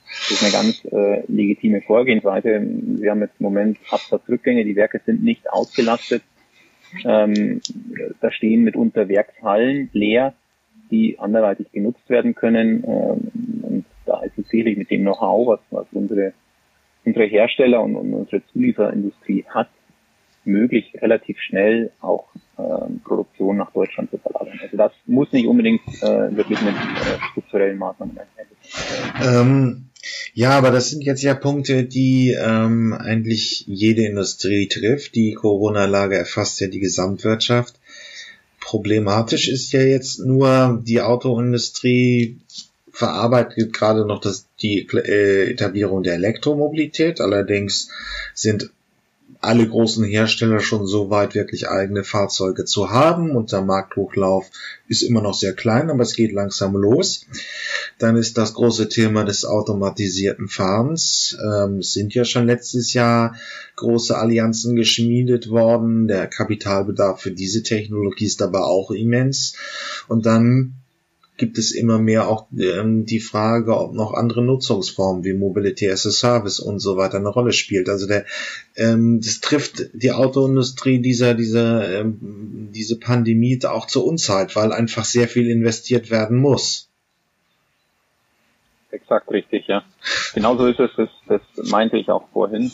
Das 0.08 0.32
ist 0.32 0.44
eine 0.44 0.52
ganz 0.52 0.86
äh, 0.86 1.24
legitime 1.28 1.82
Vorgehensweise. 1.82 2.62
Wir 2.62 3.12
haben 3.12 3.22
jetzt 3.22 3.36
im 3.40 3.44
Moment 3.44 3.78
Absatzrückgänge, 3.90 4.66
die 4.66 4.76
Werke 4.76 5.02
sind 5.06 5.24
nicht 5.24 5.50
ausgelastet. 5.50 6.24
Ähm, 7.04 7.62
da 8.22 8.32
stehen 8.32 8.64
mitunter 8.64 9.10
Werkshallen 9.10 9.90
leer 9.94 10.34
die 10.92 11.20
anderweitig 11.20 11.72
genutzt 11.72 12.10
werden 12.10 12.36
können. 12.36 12.84
Ähm, 12.84 13.64
und 13.64 13.86
da 14.06 14.22
ist 14.22 14.38
es 14.38 14.48
sicherlich 14.48 14.78
mit 14.78 14.90
dem 14.90 15.02
Know-how, 15.02 15.48
was, 15.48 15.60
was 15.72 15.88
unsere, 15.92 16.34
unsere 17.06 17.26
Hersteller 17.26 17.82
und, 17.82 17.96
und 17.96 18.14
unsere 18.14 18.46
Zulieferindustrie 18.48 19.46
hat, 19.50 19.70
möglich, 20.46 20.94
relativ 21.02 21.40
schnell 21.42 21.92
auch 22.00 22.30
ähm, 22.58 23.02
Produktion 23.04 23.58
nach 23.58 23.72
Deutschland 23.72 24.10
zu 24.12 24.18
verlagern. 24.18 24.58
Also 24.64 24.78
das 24.78 24.94
muss 25.06 25.32
nicht 25.34 25.46
unbedingt 25.46 25.82
äh, 26.02 26.36
wirklich 26.36 26.62
mit 26.62 26.74
äh, 26.74 27.20
strukturellen 27.32 27.78
Maßnahmen 27.78 28.18
ähm, 29.22 29.90
ja, 30.34 30.52
aber 30.52 30.72
das 30.72 30.90
sind 30.90 31.04
jetzt 31.04 31.24
ja 31.24 31.34
Punkte, 31.34 31.84
die 31.84 32.36
ähm, 32.40 32.94
eigentlich 32.94 33.66
jede 33.68 34.06
Industrie 34.06 34.68
trifft. 34.68 35.16
Die 35.16 35.34
Corona-Lage 35.34 36.18
erfasst 36.18 36.60
ja 36.60 36.68
die 36.68 36.80
Gesamtwirtschaft. 36.80 37.76
Problematisch 38.60 39.48
ist 39.48 39.72
ja 39.72 39.82
jetzt 39.82 40.20
nur, 40.20 40.82
die 40.86 41.02
Autoindustrie 41.02 42.38
verarbeitet 42.92 43.74
gerade 43.74 44.06
noch 44.06 44.20
das, 44.20 44.48
die 44.62 44.88
äh, 44.94 45.52
Etablierung 45.52 46.04
der 46.04 46.16
Elektromobilität. 46.16 47.22
Allerdings 47.22 47.90
sind 48.34 48.72
alle 49.40 49.68
großen 49.68 50.04
Hersteller 50.04 50.60
schon 50.60 50.88
so 50.88 51.10
weit, 51.10 51.36
wirklich 51.36 51.70
eigene 51.70 52.04
Fahrzeuge 52.04 52.66
zu 52.66 52.90
haben 52.90 53.36
und 53.36 53.52
der 53.52 53.62
Markthochlauf 53.62 54.50
ist 54.88 55.04
immer 55.04 55.22
noch 55.22 55.36
sehr 55.36 55.54
klein, 55.54 55.90
aber 55.90 56.04
es 56.04 56.16
geht 56.16 56.32
langsam 56.32 56.76
los. 56.76 57.26
Dann 58.00 58.16
ist 58.18 58.38
das 58.38 58.54
große 58.54 58.90
Thema 58.90 59.24
des 59.24 59.46
automatisierten 59.46 60.48
Fahrens. 60.48 61.38
Ähm, 61.44 61.80
es 61.80 61.94
sind 61.94 62.14
ja 62.14 62.26
schon 62.26 62.48
letztes 62.48 62.94
Jahr 62.94 63.36
große 63.76 64.18
Allianzen 64.18 64.76
geschmiedet 64.76 65.50
worden. 65.50 66.08
Der 66.08 66.28
Kapitalbedarf 66.28 67.22
für 67.22 67.32
diese 67.32 67.64
Technologie 67.64 68.26
ist 68.26 68.42
aber 68.42 68.66
auch 68.66 68.92
immens. 68.92 69.54
Und 70.08 70.26
dann 70.26 70.74
gibt 71.38 71.58
es 71.58 71.72
immer 71.72 72.00
mehr 72.00 72.28
auch 72.28 72.48
ähm, 72.58 73.06
die 73.06 73.20
Frage, 73.20 73.78
ob 73.78 73.94
noch 73.94 74.14
andere 74.14 74.44
Nutzungsformen 74.44 75.24
wie 75.24 75.34
Mobility 75.34 75.90
as 75.90 76.06
a 76.06 76.12
Service 76.12 76.60
und 76.60 76.80
so 76.80 76.98
weiter 76.98 77.18
eine 77.18 77.30
Rolle 77.30 77.54
spielt. 77.54 77.90
Also 77.90 78.08
der, 78.08 78.26
ähm, 78.76 79.22
das 79.22 79.40
trifft 79.40 79.90
die 79.94 80.12
Autoindustrie 80.12 81.00
dieser, 81.00 81.36
dieser, 81.36 82.00
ähm, 82.00 82.70
diese 82.74 83.00
Pandemie 83.00 83.60
auch 83.66 83.86
zur 83.86 84.06
Unzeit, 84.06 84.56
weil 84.56 84.72
einfach 84.72 85.06
sehr 85.06 85.28
viel 85.28 85.50
investiert 85.50 86.10
werden 86.10 86.38
muss. 86.38 86.90
Exakt 88.92 89.30
richtig, 89.32 89.68
ja. 89.68 89.84
Genauso 90.34 90.66
ist 90.66 90.80
es, 90.80 90.90
das, 90.98 91.10
das 91.28 91.70
meinte 91.70 91.98
ich 91.98 92.10
auch 92.10 92.28
vorhin. 92.34 92.72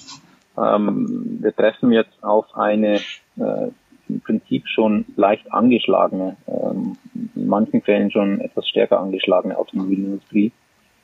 Ähm, 0.57 1.39
wir 1.41 1.53
treffen 1.55 1.91
jetzt 1.91 2.23
auf 2.23 2.45
eine 2.55 3.01
äh, 3.37 3.71
im 4.09 4.21
Prinzip 4.21 4.67
schon 4.67 5.05
leicht 5.15 5.51
angeschlagene, 5.51 6.37
ähm, 6.47 6.97
in 7.35 7.47
manchen 7.47 7.81
Fällen 7.81 8.11
schon 8.11 8.41
etwas 8.41 8.67
stärker 8.67 8.99
angeschlagene 8.99 9.57
Automobilindustrie. 9.57 10.51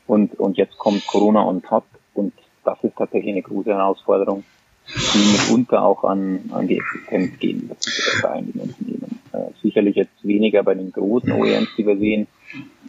Und, 0.07 0.39
und 0.39 0.57
jetzt 0.57 0.77
kommt 0.77 1.05
Corona 1.05 1.45
on 1.45 1.61
top 1.61 1.85
und 2.13 2.33
das 2.63 2.77
ist 2.83 2.95
tatsächlich 2.97 3.31
eine 3.31 3.41
große 3.41 3.71
Herausforderung, 3.71 4.43
die 4.87 5.31
mitunter 5.31 5.83
auch 5.83 6.03
an, 6.03 6.49
an 6.51 6.67
die 6.67 6.77
Existenz 6.77 7.39
gehen 7.39 7.69
wird 7.69 7.79
bei 8.21 8.29
einigen 8.29 8.59
Unternehmen. 8.59 9.19
Äh, 9.31 9.51
sicherlich 9.61 9.95
jetzt 9.95 10.25
weniger 10.25 10.63
bei 10.63 10.73
den 10.73 10.91
großen 10.91 11.31
OEMs, 11.31 11.69
die 11.77 11.85
wir 11.85 11.97
sehen, 11.97 12.27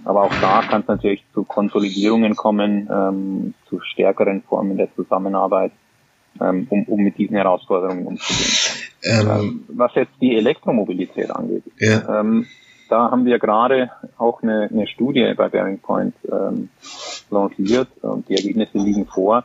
aber 0.04 0.24
auch 0.24 0.34
da 0.40 0.62
kann 0.62 0.82
es 0.82 0.88
natürlich 0.88 1.22
zu 1.34 1.44
Konsolidierungen 1.44 2.34
kommen, 2.36 2.88
ähm, 2.90 3.54
zu 3.68 3.80
stärkeren 3.80 4.42
Formen 4.42 4.76
der 4.78 4.94
Zusammenarbeit, 4.94 5.72
ähm, 6.40 6.66
um, 6.70 6.84
um 6.84 7.02
mit 7.02 7.18
diesen 7.18 7.36
Herausforderungen 7.36 8.06
umzugehen. 8.06 8.79
Ähm, 9.02 9.64
was 9.68 9.94
jetzt 9.94 10.12
die 10.20 10.36
Elektromobilität 10.36 11.30
angeht, 11.30 11.64
ja. 11.78 12.20
ähm, 12.20 12.46
da 12.88 13.10
haben 13.10 13.24
wir 13.24 13.38
gerade 13.38 13.90
auch 14.18 14.42
eine, 14.42 14.68
eine 14.70 14.86
Studie 14.86 15.32
bei 15.36 15.48
Bearing 15.48 15.78
Point 15.78 16.14
ähm, 16.30 16.68
lanciert 17.30 17.88
und 18.02 18.28
die 18.28 18.34
Ergebnisse 18.34 18.78
liegen 18.78 19.06
vor. 19.06 19.44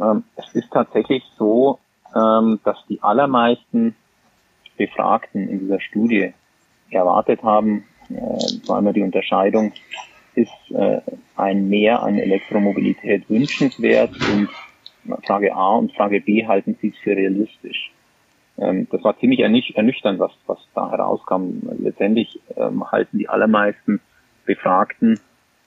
Ähm, 0.00 0.24
es 0.36 0.54
ist 0.54 0.70
tatsächlich 0.70 1.22
so, 1.38 1.78
ähm, 2.14 2.60
dass 2.64 2.78
die 2.88 3.02
allermeisten 3.02 3.96
Befragten 4.76 5.48
in 5.48 5.60
dieser 5.60 5.80
Studie 5.80 6.32
erwartet 6.90 7.42
haben, 7.42 7.84
äh, 8.08 8.64
vor 8.64 8.76
allem 8.76 8.92
die 8.92 9.02
Unterscheidung, 9.02 9.72
ist 10.34 10.50
äh, 10.70 11.00
ein 11.36 11.68
Mehr 11.68 12.02
an 12.02 12.18
Elektromobilität 12.18 13.28
wünschenswert 13.28 14.10
und 14.32 14.48
Frage 15.24 15.54
A 15.54 15.76
und 15.76 15.92
Frage 15.92 16.20
B 16.20 16.46
halten 16.46 16.76
Sie 16.80 16.88
es 16.88 16.98
für 16.98 17.16
realistisch. 17.16 17.92
Ähm, 18.58 18.86
das 18.90 19.02
war 19.04 19.18
ziemlich 19.18 19.40
ernüchternd, 19.40 20.18
was, 20.18 20.32
was 20.46 20.58
da 20.74 20.90
herauskam. 20.90 21.60
Letztendlich 21.78 22.40
ähm, 22.56 22.90
halten 22.90 23.18
die 23.18 23.28
allermeisten 23.28 24.00
Befragten, 24.44 25.18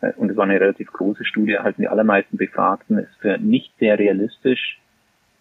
äh, 0.02 0.14
und 0.18 0.30
es 0.30 0.38
war 0.38 0.46
eine 0.46 0.60
relativ 0.60 0.92
große 0.92 1.26
Studie, 1.26 1.58
halten 1.58 1.82
die 1.82 1.88
allermeisten 1.88 2.38
Befragten 2.38 2.98
es 2.98 3.10
für 3.20 3.38
nicht 3.38 3.74
sehr 3.80 4.00
realistisch, 4.00 4.80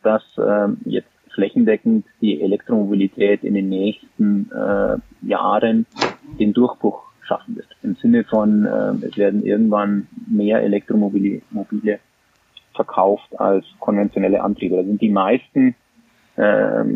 dass 0.02 0.22
ähm, 0.38 0.78
jetzt 0.84 1.08
flächendeckend 1.34 2.04
die 2.20 2.40
Elektromobilität 2.40 3.44
in 3.44 3.54
den 3.54 3.68
nächsten 3.68 4.50
äh, 4.50 4.96
Jahren 5.26 5.86
den 6.38 6.52
Durchbruch 6.52 7.02
schaffen 7.22 7.56
wird. 7.56 7.68
Im 7.82 7.94
Sinne 7.96 8.24
von, 8.24 8.64
äh, 8.64 9.06
es 9.06 9.16
werden 9.16 9.44
irgendwann 9.44 10.08
mehr 10.26 10.62
Elektromobile 10.62 11.42
Mobile 11.50 12.00
verkauft 12.74 13.38
als 13.38 13.64
konventionelle 13.80 14.42
Antriebe. 14.42 14.76
Da 14.76 14.84
sind 14.84 15.00
die 15.00 15.10
meisten 15.10 15.74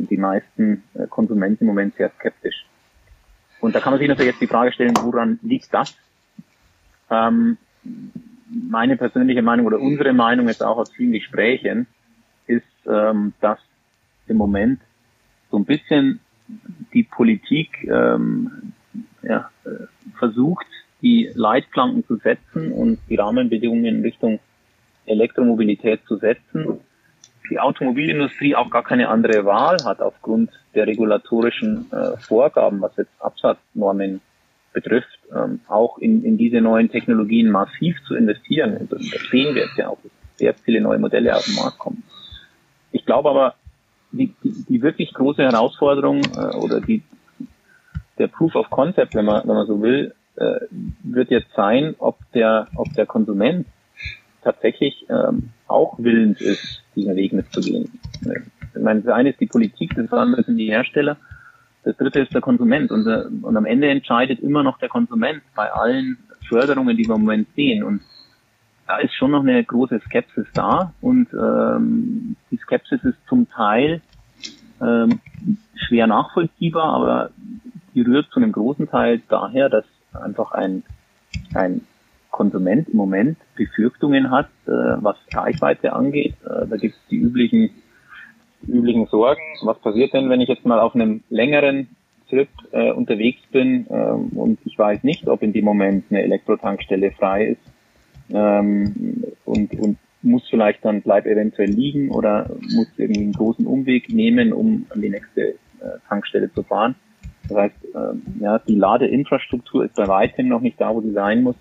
die 0.08 0.16
meisten 0.16 0.84
äh, 0.94 1.06
Konsumenten 1.08 1.64
im 1.64 1.68
Moment 1.68 1.94
sehr 1.96 2.10
skeptisch. 2.10 2.64
Und 3.60 3.74
da 3.74 3.80
kann 3.80 3.92
man 3.92 3.98
sich 3.98 4.08
natürlich 4.08 4.32
jetzt 4.32 4.40
die 4.40 4.46
Frage 4.46 4.72
stellen, 4.72 4.94
woran 5.00 5.38
liegt 5.42 5.72
das? 5.72 5.96
Ähm, 7.10 7.58
meine 8.48 8.96
persönliche 8.96 9.42
Meinung 9.42 9.66
oder 9.66 9.80
unsere 9.80 10.12
Meinung 10.12 10.48
jetzt 10.48 10.62
auch 10.62 10.78
aus 10.78 10.92
vielen 10.92 11.12
Gesprächen 11.12 11.86
ist, 12.46 12.64
ähm, 12.86 13.34
dass 13.40 13.58
im 14.26 14.36
Moment 14.36 14.80
so 15.50 15.58
ein 15.58 15.64
bisschen 15.64 16.20
die 16.92 17.04
Politik 17.04 17.84
ähm, 17.84 18.72
ja, 19.22 19.50
äh, 19.64 19.86
versucht, 20.18 20.66
die 21.00 21.30
Leitplanken 21.34 22.06
zu 22.06 22.16
setzen 22.16 22.72
und 22.72 22.98
die 23.08 23.16
Rahmenbedingungen 23.16 23.84
in 23.84 24.02
Richtung 24.02 24.38
Elektromobilität 25.06 26.04
zu 26.06 26.16
setzen 26.16 26.80
die 27.52 27.60
Automobilindustrie 27.60 28.56
auch 28.56 28.70
gar 28.70 28.82
keine 28.82 29.08
andere 29.08 29.44
Wahl 29.44 29.76
hat 29.84 30.00
aufgrund 30.00 30.50
der 30.74 30.86
regulatorischen 30.86 31.86
äh, 31.92 32.16
Vorgaben, 32.16 32.80
was 32.80 32.96
jetzt 32.96 33.12
Absatznormen 33.20 34.22
betrifft, 34.72 35.18
ähm, 35.36 35.60
auch 35.68 35.98
in, 35.98 36.24
in 36.24 36.38
diese 36.38 36.62
neuen 36.62 36.90
Technologien 36.90 37.50
massiv 37.50 38.02
zu 38.06 38.14
investieren. 38.14 38.78
Und 38.78 38.90
das 38.90 39.02
sehen 39.30 39.54
wir 39.54 39.64
jetzt 39.64 39.76
ja 39.76 39.88
auch, 39.88 39.98
dass 40.02 40.12
sehr 40.36 40.54
viele 40.54 40.80
neue 40.80 40.98
Modelle 40.98 41.36
auf 41.36 41.44
den 41.44 41.56
Markt 41.56 41.78
kommen. 41.78 42.02
Ich 42.90 43.04
glaube 43.04 43.28
aber, 43.28 43.54
die, 44.12 44.34
die, 44.42 44.64
die 44.66 44.80
wirklich 44.80 45.12
große 45.12 45.42
Herausforderung 45.42 46.22
äh, 46.34 46.56
oder 46.56 46.80
die, 46.80 47.02
der 48.16 48.28
Proof 48.28 48.54
of 48.54 48.70
Concept, 48.70 49.14
wenn 49.14 49.26
man, 49.26 49.46
wenn 49.46 49.54
man 49.54 49.66
so 49.66 49.82
will, 49.82 50.14
äh, 50.36 50.60
wird 51.02 51.30
jetzt 51.30 51.52
sein, 51.54 51.96
ob 51.98 52.16
der, 52.32 52.68
ob 52.76 52.94
der 52.94 53.04
Konsument 53.04 53.66
tatsächlich 54.42 55.06
ähm, 55.10 55.50
auch 55.72 55.98
willens 55.98 56.40
ist, 56.40 56.82
diesen 56.94 57.16
Weg 57.16 57.32
mitzugehen. 57.32 58.00
Ich 58.74 58.82
meine, 58.82 59.02
das 59.02 59.12
eine 59.12 59.30
ist 59.30 59.40
die 59.40 59.46
Politik, 59.46 59.94
das 59.96 60.12
andere 60.12 60.42
sind 60.42 60.56
die 60.56 60.70
Hersteller, 60.70 61.16
das 61.84 61.96
dritte 61.96 62.20
ist 62.20 62.32
der 62.34 62.40
Konsument. 62.40 62.90
Und, 62.90 63.06
und 63.06 63.56
am 63.56 63.66
Ende 63.66 63.88
entscheidet 63.88 64.40
immer 64.40 64.62
noch 64.62 64.78
der 64.78 64.88
Konsument 64.88 65.42
bei 65.54 65.70
allen 65.72 66.18
Förderungen, 66.48 66.96
die 66.96 67.06
wir 67.06 67.14
im 67.14 67.22
Moment 67.22 67.48
sehen. 67.56 67.82
Und 67.82 68.02
da 68.86 68.98
ist 68.98 69.14
schon 69.14 69.32
noch 69.32 69.42
eine 69.42 69.62
große 69.64 70.00
Skepsis 70.06 70.46
da. 70.54 70.92
Und 71.00 71.28
ähm, 71.32 72.36
die 72.50 72.56
Skepsis 72.58 73.02
ist 73.04 73.18
zum 73.28 73.48
Teil 73.50 74.00
ähm, 74.80 75.20
schwer 75.74 76.06
nachvollziehbar, 76.06 76.94
aber 76.94 77.30
die 77.94 78.02
rührt 78.02 78.30
zu 78.30 78.40
einem 78.40 78.52
großen 78.52 78.88
Teil 78.88 79.22
daher, 79.28 79.68
dass 79.68 79.84
einfach 80.12 80.52
ein, 80.52 80.82
ein 81.54 81.82
Konsument 82.32 82.88
im 82.88 82.96
Moment 82.96 83.38
Befürchtungen 83.54 84.32
hat, 84.32 84.48
äh, 84.66 84.70
was 84.70 85.16
Reichweite 85.32 85.92
angeht. 85.92 86.34
Äh, 86.44 86.66
da 86.66 86.76
gibt 86.76 86.96
es 86.96 87.00
die 87.08 87.18
üblichen, 87.18 87.70
üblichen 88.66 89.06
Sorgen. 89.06 89.40
Was 89.62 89.78
passiert 89.78 90.12
denn, 90.12 90.28
wenn 90.28 90.40
ich 90.40 90.48
jetzt 90.48 90.66
mal 90.66 90.80
auf 90.80 90.96
einem 90.96 91.22
längeren 91.30 91.88
Trip 92.28 92.48
äh, 92.72 92.90
unterwegs 92.90 93.40
bin 93.52 93.86
ähm, 93.90 94.30
und 94.34 94.58
ich 94.64 94.76
weiß 94.76 95.04
nicht, 95.04 95.28
ob 95.28 95.42
in 95.42 95.52
dem 95.52 95.66
Moment 95.66 96.06
eine 96.10 96.22
Elektrotankstelle 96.22 97.12
frei 97.12 97.48
ist 97.48 97.72
ähm, 98.32 99.24
und, 99.44 99.78
und 99.78 99.98
muss 100.22 100.42
vielleicht 100.48 100.84
dann 100.84 101.02
bleib 101.02 101.26
eventuell 101.26 101.70
liegen 101.70 102.10
oder 102.10 102.48
muss 102.74 102.88
irgendwie 102.96 103.22
einen 103.22 103.32
großen 103.32 103.66
Umweg 103.66 104.08
nehmen, 104.12 104.52
um 104.52 104.86
an 104.90 105.02
die 105.02 105.10
nächste 105.10 105.42
äh, 105.50 105.56
Tankstelle 106.08 106.52
zu 106.52 106.62
fahren. 106.62 106.94
Das 107.48 107.58
heißt, 107.58 107.74
ähm, 107.94 108.22
ja, 108.40 108.58
die 108.60 108.76
Ladeinfrastruktur 108.76 109.84
ist 109.84 109.94
bei 109.94 110.08
weitem 110.08 110.48
noch 110.48 110.60
nicht 110.60 110.80
da, 110.80 110.94
wo 110.94 111.00
sie 111.00 111.12
sein 111.12 111.42
muss. 111.42 111.56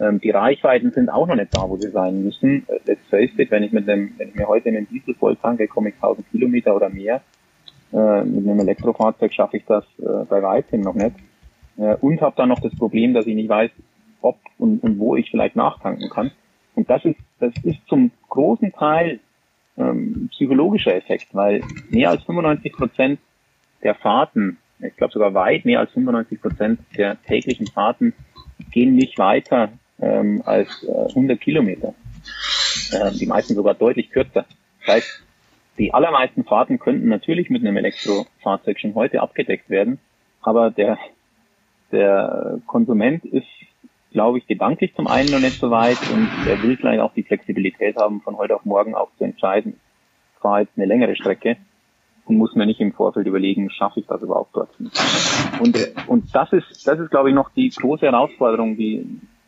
Ähm, 0.00 0.20
die 0.20 0.30
Reichweiten 0.30 0.90
sind 0.90 1.08
auch 1.08 1.26
noch 1.26 1.36
nicht 1.36 1.54
da, 1.54 1.68
wo 1.68 1.76
sie 1.76 1.90
sein 1.90 2.24
müssen. 2.24 2.66
Äh, 2.68 2.80
let's 2.86 3.06
face 3.08 3.30
it, 3.38 3.50
wenn 3.50 3.62
ich 3.62 3.72
mit 3.72 3.86
dem, 3.86 4.12
wenn 4.18 4.28
ich 4.28 4.34
mir 4.34 4.48
heute 4.48 4.68
einen 4.68 4.88
Diesel 4.88 5.14
voll 5.14 5.36
tanke, 5.36 5.68
komme 5.68 5.90
ich 5.90 5.94
1000 5.96 6.28
Kilometer 6.30 6.74
oder 6.74 6.88
mehr. 6.88 7.22
Äh, 7.92 8.24
mit 8.24 8.48
einem 8.48 8.60
Elektrofahrzeug 8.60 9.32
schaffe 9.32 9.58
ich 9.58 9.64
das 9.66 9.84
äh, 9.98 10.24
bei 10.28 10.42
weitem 10.42 10.80
noch 10.80 10.94
nicht. 10.94 11.16
Äh, 11.76 11.94
und 11.96 12.20
habe 12.20 12.34
dann 12.36 12.48
noch 12.48 12.60
das 12.60 12.74
Problem, 12.74 13.14
dass 13.14 13.26
ich 13.26 13.34
nicht 13.34 13.48
weiß, 13.48 13.70
ob 14.20 14.36
und, 14.58 14.82
und 14.82 14.98
wo 14.98 15.16
ich 15.16 15.30
vielleicht 15.30 15.54
nachtanken 15.54 16.10
kann. 16.10 16.32
Und 16.74 16.90
das 16.90 17.04
ist, 17.04 17.18
das 17.38 17.52
ist 17.62 17.78
zum 17.86 18.10
großen 18.30 18.72
Teil 18.72 19.20
ähm, 19.76 20.28
psychologischer 20.32 20.94
Effekt, 20.94 21.28
weil 21.32 21.62
mehr 21.90 22.10
als 22.10 22.22
95 22.24 22.72
Prozent 22.72 23.20
der 23.82 23.94
Fahrten, 23.94 24.58
ich 24.80 24.96
glaube 24.96 25.12
sogar 25.12 25.34
weit 25.34 25.64
mehr 25.64 25.80
als 25.80 25.92
95 25.92 26.40
Prozent 26.40 26.80
der 26.96 27.22
täglichen 27.22 27.66
Fahrten 27.68 28.12
gehen 28.70 28.94
nicht 28.94 29.18
weiter 29.18 29.70
ähm, 30.00 30.42
als 30.44 30.84
äh, 30.84 31.08
100 31.08 31.40
Kilometer. 31.40 31.94
Äh, 32.92 33.12
die 33.12 33.26
meisten 33.26 33.54
sogar 33.54 33.74
deutlich 33.74 34.10
kürzer. 34.10 34.44
Das 34.80 34.94
heißt, 34.94 35.24
die 35.78 35.92
allermeisten 35.92 36.44
Fahrten 36.44 36.78
könnten 36.78 37.08
natürlich 37.08 37.50
mit 37.50 37.62
einem 37.62 37.76
Elektrofahrzeug 37.76 38.78
schon 38.78 38.94
heute 38.94 39.20
abgedeckt 39.20 39.68
werden, 39.70 39.98
aber 40.40 40.70
der, 40.70 40.98
der 41.90 42.60
Konsument 42.66 43.24
ist, 43.24 43.46
glaube 44.12 44.38
ich, 44.38 44.46
gedanklich 44.46 44.94
zum 44.94 45.08
einen 45.08 45.30
noch 45.32 45.40
nicht 45.40 45.58
so 45.58 45.70
weit 45.70 45.98
und 46.12 46.28
er 46.46 46.62
will 46.62 46.76
vielleicht 46.76 47.00
auch 47.00 47.12
die 47.14 47.24
Flexibilität 47.24 47.96
haben, 47.96 48.20
von 48.20 48.36
heute 48.36 48.54
auf 48.54 48.64
morgen 48.64 48.94
auch 48.94 49.08
zu 49.18 49.24
entscheiden, 49.24 49.80
ich 50.34 50.40
fahre 50.40 50.60
jetzt 50.60 50.76
eine 50.76 50.86
längere 50.86 51.16
Strecke 51.16 51.56
und 52.26 52.36
muss 52.36 52.54
mir 52.54 52.66
nicht 52.66 52.80
im 52.80 52.92
Vorfeld 52.92 53.26
überlegen, 53.26 53.70
schaffe 53.70 54.00
ich 54.00 54.06
das 54.06 54.22
überhaupt 54.22 54.54
dort. 54.54 54.70
Und, 55.60 55.76
und 56.06 56.34
das 56.34 56.52
ist, 56.52 56.86
das 56.86 57.00
ist, 57.00 57.10
glaube 57.10 57.30
ich, 57.30 57.34
noch 57.34 57.50
die 57.50 57.70
große 57.70 58.06
Herausforderung, 58.06 58.76
die, 58.76 59.04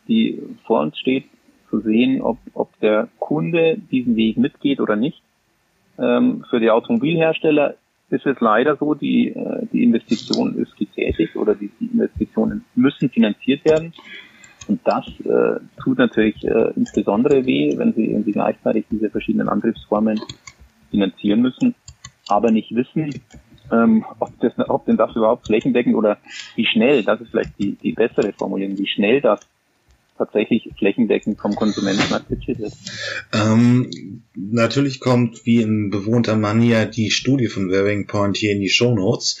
die 0.07 0.41
vor 0.65 0.81
uns 0.81 0.97
steht, 0.97 1.25
zu 1.69 1.81
sehen, 1.81 2.21
ob, 2.21 2.37
ob 2.53 2.79
der 2.79 3.09
Kunde 3.19 3.77
diesen 3.91 4.15
Weg 4.15 4.37
mitgeht 4.37 4.79
oder 4.79 4.95
nicht. 4.95 5.21
Ähm, 5.99 6.45
für 6.49 6.59
die 6.59 6.69
Automobilhersteller 6.69 7.75
ist 8.09 8.25
es 8.25 8.39
leider 8.39 8.77
so, 8.77 8.93
die, 8.93 9.29
äh, 9.29 9.65
die 9.73 9.83
Investition 9.83 10.55
ist 10.55 10.77
getätigt 10.77 11.35
oder 11.35 11.55
die, 11.55 11.69
die 11.79 11.87
Investitionen 11.87 12.63
müssen 12.75 13.09
finanziert 13.09 13.65
werden. 13.65 13.93
Und 14.67 14.79
das 14.85 15.07
äh, 15.21 15.59
tut 15.81 15.97
natürlich 15.97 16.43
äh, 16.43 16.71
insbesondere 16.75 17.45
weh, 17.45 17.77
wenn 17.77 17.93
sie, 17.93 18.21
sie 18.23 18.31
gleichzeitig 18.31 18.85
diese 18.89 19.09
verschiedenen 19.09 19.49
Antriebsformen 19.49 20.19
finanzieren 20.89 21.41
müssen 21.41 21.75
aber 22.27 22.51
nicht 22.51 22.73
wissen, 22.73 23.09
ähm, 23.71 24.05
ob, 24.19 24.31
das, 24.39 24.53
ob 24.69 24.85
denn 24.85 24.97
das 24.97 25.15
überhaupt 25.15 25.47
flächendeckend 25.47 25.95
oder 25.95 26.17
wie 26.55 26.65
schnell, 26.65 27.03
das 27.03 27.21
ist 27.21 27.31
vielleicht 27.31 27.57
die, 27.59 27.73
die 27.75 27.93
bessere 27.93 28.33
Formulierung, 28.33 28.77
wie 28.77 28.87
schnell 28.87 29.21
das 29.21 29.39
tatsächlich 30.17 30.69
flächendeckend 30.77 31.39
vom 31.39 31.55
Konsumenten 31.55 32.13
akzeptiert 32.13 32.59
wird. 32.59 32.73
Ähm, 33.33 34.23
natürlich 34.35 34.99
kommt 34.99 35.45
wie 35.45 35.61
in 35.61 35.89
bewohnter 35.89 36.35
Manier 36.35 36.85
die 36.85 37.11
Studie 37.11 37.47
von 37.47 37.69
Wearing 37.69 38.07
Point 38.07 38.37
hier 38.37 38.51
in 38.51 38.61
die 38.61 38.69
Show 38.69 38.93
Notes. 38.93 39.39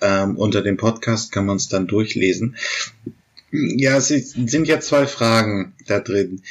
Ähm, 0.00 0.36
unter 0.36 0.62
dem 0.62 0.76
Podcast 0.76 1.32
kann 1.32 1.46
man 1.46 1.56
es 1.56 1.68
dann 1.68 1.86
durchlesen. 1.86 2.56
Ja, 3.50 3.96
es 3.96 4.08
sind 4.08 4.68
ja 4.68 4.80
zwei 4.80 5.06
Fragen 5.06 5.74
da 5.86 6.00
drin. 6.00 6.42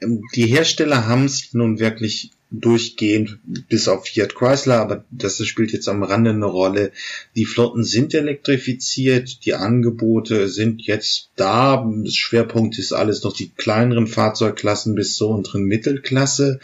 Ähm, 0.00 0.22
die 0.34 0.46
Hersteller 0.46 1.06
haben 1.06 1.24
es 1.24 1.54
nun 1.54 1.78
wirklich 1.78 2.32
durchgehend 2.50 3.38
bis 3.68 3.86
auf 3.86 4.06
Fiat 4.06 4.34
Chrysler, 4.34 4.80
aber 4.80 5.04
das 5.10 5.44
spielt 5.46 5.72
jetzt 5.72 5.88
am 5.88 6.02
Rande 6.02 6.30
eine 6.30 6.46
Rolle. 6.46 6.90
Die 7.36 7.44
Flotten 7.44 7.84
sind 7.84 8.12
elektrifiziert, 8.14 9.44
die 9.44 9.54
Angebote 9.54 10.48
sind 10.48 10.82
jetzt 10.82 11.30
da. 11.36 11.88
Schwerpunkt 12.06 12.78
ist 12.78 12.92
alles 12.92 13.22
noch 13.22 13.32
die 13.32 13.50
kleineren 13.50 14.06
Fahrzeugklassen 14.06 14.94
bis 14.94 15.14
zur 15.14 15.30
unteren 15.30 15.64
Mittelklasse. 15.64 16.60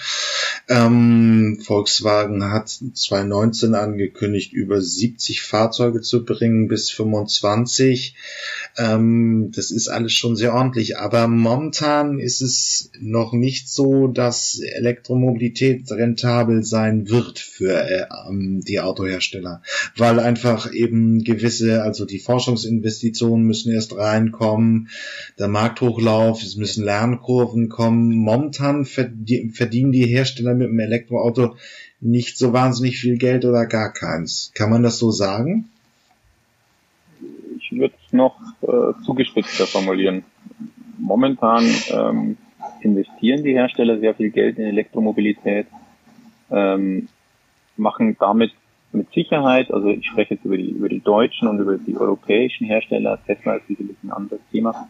Ähm, 0.68 1.60
Volkswagen 1.64 2.50
hat 2.50 2.68
2019 2.68 3.74
angekündigt, 3.74 4.52
über 4.52 4.80
70 4.80 5.42
Fahrzeuge 5.42 6.00
zu 6.00 6.24
bringen 6.24 6.66
bis 6.66 6.90
25. 6.90 8.16
Ähm, 8.76 9.52
das 9.54 9.70
ist 9.70 9.88
alles 9.88 10.12
schon 10.12 10.34
sehr 10.34 10.54
ordentlich, 10.54 10.98
aber 10.98 11.28
momentan 11.28 12.18
ist 12.18 12.40
es 12.40 12.90
noch 12.98 13.32
nicht 13.32 13.68
so, 13.68 14.08
dass 14.08 14.58
Elektromobilität 14.60 15.75
rentabel 15.90 16.62
sein 16.62 17.08
wird 17.08 17.38
für 17.38 17.72
äh, 17.72 18.06
ähm, 18.28 18.60
die 18.60 18.80
Autohersteller, 18.80 19.62
weil 19.96 20.20
einfach 20.20 20.72
eben 20.72 21.24
gewisse, 21.24 21.82
also 21.82 22.04
die 22.04 22.18
Forschungsinvestitionen 22.18 23.46
müssen 23.46 23.72
erst 23.72 23.96
reinkommen, 23.96 24.88
der 25.38 25.48
Markthochlauf, 25.48 26.42
es 26.42 26.56
müssen 26.56 26.84
Lernkurven 26.84 27.68
kommen. 27.68 28.14
Momentan 28.14 28.84
verdienen 28.84 29.92
die 29.92 30.06
Hersteller 30.06 30.54
mit 30.54 30.68
dem 30.68 30.78
Elektroauto 30.78 31.56
nicht 32.00 32.36
so 32.36 32.52
wahnsinnig 32.52 32.98
viel 32.98 33.18
Geld 33.18 33.44
oder 33.44 33.66
gar 33.66 33.92
keins. 33.92 34.52
Kann 34.54 34.70
man 34.70 34.82
das 34.82 34.98
so 34.98 35.10
sagen? 35.10 35.70
Ich 37.58 37.72
würde 37.72 37.94
es 38.06 38.12
noch 38.12 38.38
äh, 38.62 39.04
zugespitzter 39.04 39.66
formulieren. 39.66 40.24
Momentan 40.98 41.64
ähm, 41.90 42.36
investieren 42.86 43.42
die 43.42 43.54
Hersteller 43.54 43.98
sehr 43.98 44.14
viel 44.14 44.30
Geld 44.30 44.58
in 44.58 44.66
Elektromobilität, 44.66 45.66
ähm, 46.50 47.08
machen 47.76 48.16
damit 48.18 48.52
mit 48.92 49.12
Sicherheit, 49.12 49.70
also 49.70 49.88
ich 49.88 50.06
spreche 50.06 50.34
jetzt 50.34 50.44
über 50.44 50.56
die, 50.56 50.70
über 50.70 50.88
die 50.88 51.00
deutschen 51.00 51.48
und 51.48 51.58
über 51.58 51.76
die 51.76 51.96
europäischen 51.96 52.66
Hersteller, 52.66 53.18
Tesla 53.26 53.56
ist 53.56 53.66
sicherlich 53.66 53.96
ein 54.02 54.10
anderes 54.10 54.40
Thema, 54.50 54.88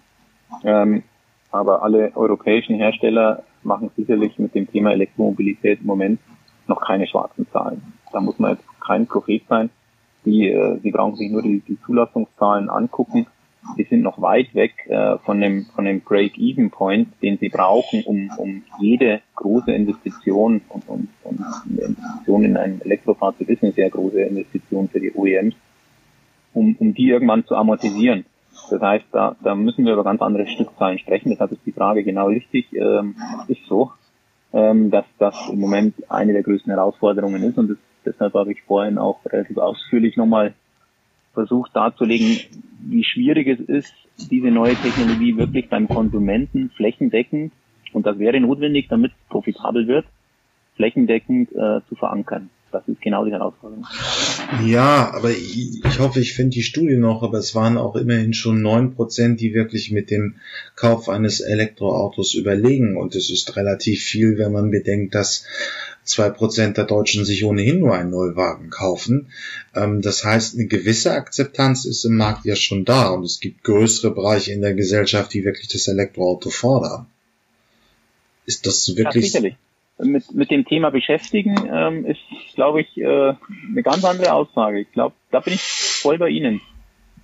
ähm, 0.65 1.03
aber 1.51 1.83
alle 1.83 2.15
europäischen 2.15 2.77
Hersteller 2.77 3.43
machen 3.63 3.91
sicherlich 3.97 4.39
mit 4.39 4.55
dem 4.55 4.71
Thema 4.71 4.93
Elektromobilität 4.93 5.81
im 5.81 5.87
Moment 5.87 6.21
noch 6.69 6.81
keine 6.81 7.07
schwarzen 7.07 7.47
Zahlen. 7.53 7.95
Da 8.13 8.21
muss 8.21 8.39
man 8.39 8.53
jetzt 8.53 8.65
kein 8.81 9.07
Prophet 9.07 9.43
sein. 9.49 9.71
Die, 10.25 10.49
äh, 10.49 10.79
sie 10.83 10.91
brauchen 10.91 11.17
sich 11.17 11.31
nur 11.31 11.43
die, 11.43 11.61
die 11.61 11.79
Zulassungszahlen 11.83 12.69
angucken 12.69 13.27
sie 13.77 13.85
sind 13.85 14.03
noch 14.03 14.21
weit 14.21 14.55
weg 14.55 14.73
äh, 14.89 15.19
von 15.19 15.41
dem, 15.41 15.67
von 15.75 15.85
dem 15.85 16.01
Break-Even-Point, 16.01 17.09
den 17.23 17.39
sie 17.39 17.49
brauchen, 17.49 18.03
um, 18.05 18.31
um 18.37 18.63
jede 18.81 19.21
große 19.35 19.73
Investition 19.73 20.61
und, 20.69 20.89
und, 20.89 21.09
und 21.25 21.41
eine 21.41 21.81
Investition 21.81 22.45
in 22.45 22.57
ein 22.57 22.81
Elektrofahrzeug 22.83 23.49
ist 23.49 23.63
eine 23.63 23.73
sehr 23.73 23.91
große 23.91 24.21
Investition 24.21 24.89
für 24.89 25.01
die 25.01 25.13
OEMs, 25.13 25.55
um, 26.55 26.77
um 26.79 26.95
die 26.95 27.09
irgendwann 27.09 27.45
zu 27.45 27.57
amortisieren. 27.57 28.25
Das 28.71 28.81
heißt, 28.81 29.07
da, 29.13 29.37
da 29.43 29.55
müssen 29.55 29.85
wir 29.85 29.93
über 29.93 30.05
ganz 30.05 30.23
andere 30.23 30.47
Stückzahlen 30.47 30.99
sprechen. 30.99 31.31
Deshalb 31.31 31.53
ist 31.53 31.67
die 31.67 31.73
Frage 31.73 32.03
genau 32.05 32.29
richtig. 32.29 32.73
Ähm, 32.73 33.15
ist 33.49 33.65
so, 33.67 33.93
ähm, 34.53 34.91
dass 34.91 35.05
das 35.19 35.35
im 35.51 35.61
Moment 35.61 35.95
eine 36.09 36.33
der 36.33 36.43
größten 36.43 36.73
Herausforderungen 36.73 37.43
ist 37.43 37.59
und 37.59 37.71
das, 37.71 37.79
deshalb 38.05 38.35
habe 38.35 38.53
ich 38.53 38.63
vorhin 38.63 38.99
auch 38.99 39.19
relativ 39.27 39.59
ausführlich 39.59 40.17
nochmal 40.17 40.55
versucht 41.37 41.77
darzulegen, 41.77 42.41
wie 42.81 43.05
schwierig 43.05 43.47
es 43.47 43.61
ist, 43.61 43.93
diese 44.31 44.51
neue 44.51 44.75
Technologie 44.75 45.37
wirklich 45.37 45.69
beim 45.69 45.87
Konsumenten 45.87 46.71
flächendeckend, 46.71 47.53
und 47.93 48.07
das 48.07 48.19
wäre 48.19 48.41
notwendig, 48.41 48.89
damit 48.89 49.13
es 49.13 49.29
profitabel 49.29 49.87
wird, 49.87 50.07
flächendeckend 50.77 51.53
äh, 51.53 51.81
zu 51.89 51.95
verankern. 51.95 52.51
Das 52.73 52.87
ist 52.89 53.01
genau 53.01 53.25
die 53.25 53.31
Herausforderung. 53.33 53.87
Ja, 54.67 55.13
aber 55.15 55.31
ich, 55.31 55.83
ich 55.85 55.99
hoffe, 55.99 56.21
ich 56.21 56.35
finde 56.35 56.51
die 56.51 56.63
Studie 56.63 56.97
noch, 56.97 57.23
aber 57.23 57.39
es 57.39 57.55
waren 57.55 57.79
auch 57.79 57.97
immerhin 57.97 58.35
schon 58.35 58.61
neun 58.61 58.95
Prozent, 58.95 59.41
die 59.41 59.55
wirklich 59.55 59.93
mit 59.93 60.11
dem 60.11 60.35
Kauf 60.75 61.09
eines 61.09 61.41
Elektroautos 61.41 62.35
überlegen. 62.35 62.97
Und 62.97 63.15
es 63.15 63.31
ist 63.31 63.57
relativ 63.57 64.03
viel, 64.03 64.37
wenn 64.37 64.53
man 64.53 64.71
bedenkt, 64.71 65.15
dass 65.15 65.47
zwei 66.07 66.31
Prozent 66.31 66.77
der 66.77 66.85
Deutschen 66.85 67.25
sich 67.25 67.45
ohnehin 67.45 67.81
nur 67.81 67.95
einen 67.95 68.11
Neuwagen 68.11 68.71
kaufen. 68.71 69.31
Ähm, 69.75 70.03
das 70.03 70.25
heißt, 70.25 70.55
eine 70.55 70.67
gewisse 70.67 71.13
Akzeptanz 71.13 71.85
ist 71.85 72.05
im 72.05 72.17
Markt 72.17 72.45
ja 72.45 72.57
schon 72.57 72.85
da 72.85 73.11
und 73.11 73.25
es 73.25 73.41
gibt 73.41 73.65
größere 73.65 74.13
Bereiche 74.15 74.53
in 74.53 74.63
der 74.63 74.75
Gesellschaft, 74.75 75.35
die 75.35 75.45
wirklich 75.45 75.69
das 75.69 75.89
Elektroauto 75.89 76.51
fordern. 76.51 77.07
Ist 78.47 78.67
das 78.67 78.97
wirklich? 78.97 79.35
Ja, 79.35 79.51
mit, 80.05 80.35
mit 80.35 80.51
dem 80.51 80.65
Thema 80.65 80.91
beschäftigen, 80.91 81.55
ähm, 81.73 82.07
ist, 82.07 82.21
glaube 82.55 82.83
ich, 82.83 82.97
äh, 82.99 83.05
eine 83.05 83.83
ganz 83.83 84.05
andere 84.05 84.33
Aussage. 84.33 84.81
Ich 84.81 84.93
glaube, 84.93 85.15
da 85.31 85.41
bin 85.41 85.55
ich 85.55 85.63
voll 85.63 86.19
bei 86.19 86.29
Ihnen. 86.29 86.61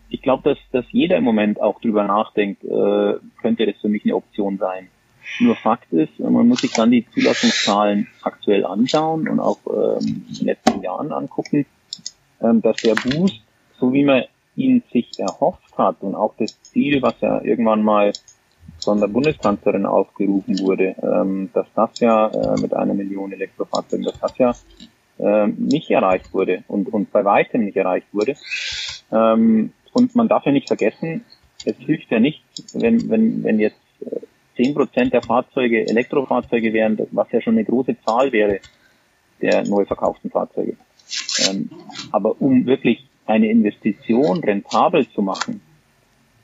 Ich 0.09 0.23
glaube, 0.23 0.43
dass, 0.43 0.59
dass 0.73 0.91
jeder 0.91 1.17
im 1.17 1.25
Moment 1.25 1.61
auch 1.61 1.81
drüber 1.81 2.05
nachdenkt, 2.05 2.65
äh, 2.65 3.15
könnte 3.41 3.67
das 3.67 3.77
für 3.81 3.89
mich 3.89 4.05
eine 4.05 4.17
Option 4.17 4.59
sein. 4.59 4.89
Nur 5.41 5.57
Fakt 5.57 5.93
ist, 5.93 6.19
man 6.19 6.49
muss 6.49 6.61
sich 6.61 6.73
dann 6.73 6.91
die 6.91 7.07
Zulassungszahlen 7.11 8.09
aktuell 8.23 8.65
anschauen 8.65 9.29
und 9.29 9.41
auch 9.41 9.59
ähm, 9.67 10.25
in 10.29 10.35
den 10.35 10.47
letzten 10.47 10.83
Jahren 10.83 11.13
angucken, 11.13 11.67
ähm, 12.41 12.61
dass 12.61 12.77
der 12.77 12.95
Boost, 12.95 13.41
so 13.79 13.93
wie 13.93 14.05
man 14.05 14.25
ihn 14.57 14.83
sich 14.93 15.19
erhofft 15.19 15.77
hat 15.79 15.97
und 16.01 16.15
auch 16.15 16.35
das 16.39 16.61
Ziel, 16.63 17.01
was 17.03 17.15
ja 17.21 17.41
irgendwann 17.43 17.83
mal 17.83 18.13
von 18.85 19.01
der 19.01 19.07
Bundeskanzlerin 19.07 19.87
aufgerufen 19.87 20.59
wurde, 20.59 20.95
ähm, 21.03 21.51
dass 21.53 21.67
das 21.75 21.99
ja 22.01 22.29
äh, 22.29 22.61
mit 22.61 22.75
einer 22.75 22.95
Million 22.95 23.33
Elektrofahrzeugen, 23.33 24.05
dass 24.05 24.19
das 24.19 24.39
ja 24.39 24.55
äh, 25.19 25.47
nicht 25.47 25.91
erreicht 25.91 26.33
wurde 26.35 26.65
und, 26.69 26.93
und 26.93 27.13
bei 27.13 27.25
weitem 27.25 27.65
nicht 27.65 27.77
erreicht 27.77 28.09
wurde. 28.13 28.35
Ähm, 29.11 29.73
und 29.93 30.15
man 30.15 30.29
darf 30.29 30.45
ja 30.47 30.53
nicht 30.53 30.69
vergessen, 30.69 31.25
es 31.65 31.77
hilft 31.77 32.11
ja 32.11 32.19
nicht, 32.19 32.43
wenn, 32.75 33.09
wenn, 33.09 33.45
wenn 33.45 33.61
jetzt 33.61 33.77
zehn 34.57 34.75
Prozent 34.75 35.13
der 35.13 35.23
Fahrzeuge 35.23 35.87
Elektrofahrzeuge 35.89 36.73
wären, 36.73 36.99
was 37.11 37.31
ja 37.33 37.41
schon 37.41 37.55
eine 37.55 37.65
große 37.65 37.97
Zahl 38.05 38.33
wäre 38.33 38.61
der 39.43 39.67
neu 39.67 39.85
verkauften 39.85 40.31
Fahrzeuge. 40.31 40.77
Ähm, 41.49 41.69
aber 42.13 42.41
um 42.41 42.65
wirklich 42.65 43.05
eine 43.27 43.51
Investition 43.51 44.43
rentabel 44.43 45.09
zu 45.11 45.21
machen, 45.21 45.61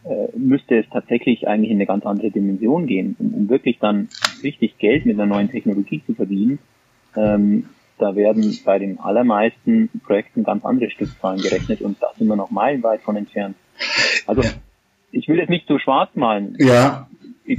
äh, 0.05 0.37
müsste 0.37 0.79
es 0.79 0.87
tatsächlich 0.90 1.49
eigentlich 1.49 1.71
in 1.71 1.77
eine 1.77 1.87
ganz 1.87 2.05
andere 2.05 2.31
Dimension 2.31 2.87
gehen, 2.87 3.16
um, 3.18 3.35
um 3.35 3.49
wirklich 3.49 3.79
dann 3.79 4.09
richtig 4.42 4.79
Geld 4.79 5.07
mit 5.07 5.18
einer 5.18 5.27
neuen 5.27 5.51
Technologie 5.51 6.03
zu 6.07 6.14
verdienen. 6.14 6.59
Ähm, 7.16 7.66
da 7.99 8.14
werden 8.14 8.57
bei 8.64 8.79
den 8.79 9.01
allermeisten 9.01 9.90
Projekten 10.05 10.44
ganz 10.44 10.64
andere 10.64 10.90
Stückzahlen 10.90 11.40
gerechnet 11.40 11.81
und 11.81 12.01
da 12.01 12.09
sind 12.16 12.29
wir 12.29 12.37
noch 12.37 12.51
meilenweit 12.51 13.01
von 13.03 13.16
entfernt. 13.16 13.57
Also 14.27 14.42
ich 15.11 15.27
will 15.27 15.38
jetzt 15.38 15.51
nicht 15.51 15.66
so 15.66 15.79
schwarz 15.79 16.11
malen. 16.14 16.55
Ja. 16.59 17.09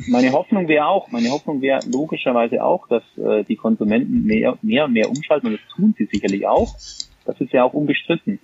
Meine 0.07 0.31
Hoffnung 0.31 0.67
wäre 0.67 0.87
auch, 0.87 1.11
meine 1.11 1.29
Hoffnung 1.29 1.61
wäre 1.61 1.81
logischerweise 1.91 2.63
auch, 2.63 2.87
dass 2.87 3.03
äh, 3.17 3.43
die 3.43 3.55
Konsumenten 3.55 4.23
mehr, 4.23 4.57
mehr 4.61 4.87
mehr 4.87 5.09
umschalten 5.09 5.47
und 5.47 5.53
das 5.53 5.75
tun 5.75 5.95
sie 5.97 6.05
sicherlich 6.05 6.47
auch. 6.47 6.75
Das 7.25 7.39
ist 7.39 7.51
ja 7.53 7.63
auch 7.63 7.73
unbestritten. 7.73 8.39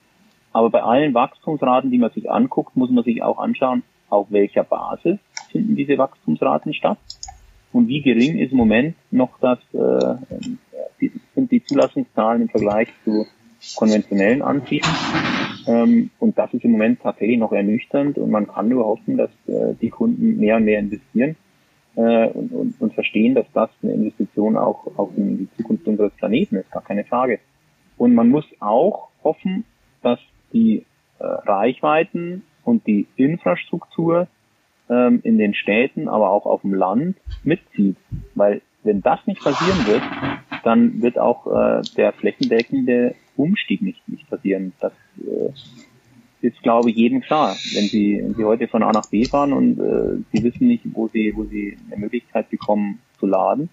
Aber 0.54 0.70
bei 0.70 0.82
allen 0.82 1.14
Wachstumsraten, 1.14 1.92
die 1.92 1.98
man 1.98 2.12
sich 2.12 2.32
anguckt, 2.32 2.76
muss 2.76 2.90
man 2.90 3.04
sich 3.04 3.22
auch 3.22 3.38
anschauen, 3.38 3.84
auf 4.10 4.28
welcher 4.32 4.64
Basis 4.64 5.20
finden 5.52 5.76
diese 5.76 5.98
Wachstumsraten 5.98 6.74
statt 6.74 6.98
und 7.76 7.90
wie 7.90 8.02
gering 8.02 8.38
ist 8.38 8.54
im 8.54 8.58
Moment 8.58 8.96
noch 9.12 9.38
das, 9.42 9.60
äh, 9.74 10.16
die, 11.02 11.12
sind 11.36 11.52
die 11.52 11.62
Zulassungszahlen 11.62 12.44
im 12.44 12.50
Vergleich 12.50 12.88
zu 13.04 13.26
konventionellen 13.76 14.42
Antrieben. 14.42 14.90
Ähm, 15.68 16.12
und 16.20 16.38
das 16.38 16.54
ist 16.54 16.64
im 16.64 16.72
Moment 16.72 17.02
tatsächlich 17.02 17.40
noch 17.40 17.52
ernüchternd 17.52 18.18
und 18.18 18.30
man 18.30 18.48
kann 18.48 18.70
nur 18.70 18.86
hoffen, 18.86 19.18
dass 19.18 19.32
äh, 19.48 19.74
die 19.82 19.90
Kunden 19.90 20.38
mehr 20.38 20.58
und 20.58 20.66
mehr 20.66 20.80
investieren 20.80 21.36
äh, 21.96 22.28
und, 22.28 22.52
und, 22.52 22.76
und 22.80 22.94
verstehen, 22.94 23.34
dass 23.34 23.48
das 23.54 23.70
eine 23.82 23.94
Investition 23.94 24.58
auch 24.58 24.86
auf 24.98 25.10
die 25.16 25.48
Zukunft 25.58 25.88
unseres 25.88 26.14
Planeten 26.14 26.58
ist, 26.58 26.72
gar 26.72 26.84
keine 26.84 27.04
Frage. 27.04 27.40
Und 27.98 28.14
man 28.14 28.30
muss 28.30 28.46
auch 28.60 29.10
hoffen, 29.24 29.66
dass 30.02 30.20
die 30.54 30.86
äh, 31.20 31.24
Reichweiten 31.24 32.44
und 32.64 32.86
die 32.86 33.08
Infrastruktur 33.16 34.28
ähm, 34.90 35.22
in 35.24 35.38
den 35.38 35.54
Städten, 35.54 36.08
aber 36.08 36.30
auch 36.30 36.46
auf 36.46 36.62
dem 36.62 36.74
Land 36.74 37.18
mitzieht. 37.44 37.98
Weil 38.36 38.62
wenn 38.84 39.02
das 39.02 39.26
nicht 39.26 39.42
passieren 39.42 39.88
wird, 39.88 40.04
dann 40.64 41.02
wird 41.02 41.18
auch 41.18 41.48
äh, 41.48 41.82
der 41.96 42.14
flächendeckende 42.14 43.16
Umstieg 43.38 43.82
nicht, 43.82 44.08
nicht 44.08 44.30
passieren. 44.30 44.74
Das 44.80 44.94
äh, 45.20 45.52
ist, 46.42 46.62
glaube 46.64 46.92
ich, 46.92 46.96
jedem 46.96 47.22
klar. 47.22 47.58
Wenn 47.72 47.90
Sie, 47.90 48.20
wenn 48.22 48.36
Sie 48.36 48.44
heute 48.44 48.68
von 48.68 48.84
A 48.84 48.94
nach 48.94 49.08
B 49.08 49.28
fahren 49.28 49.54
und 49.54 49.80
äh, 49.80 50.24
Sie 50.32 50.44
wissen 50.44 50.68
nicht, 50.68 50.84
wo 50.94 51.08
Sie, 51.08 51.34
wo 51.36 51.46
Sie 51.46 51.78
eine 51.88 52.00
Möglichkeit 52.00 52.50
bekommen 52.50 53.00
zu 53.20 53.26
laden, 53.26 53.70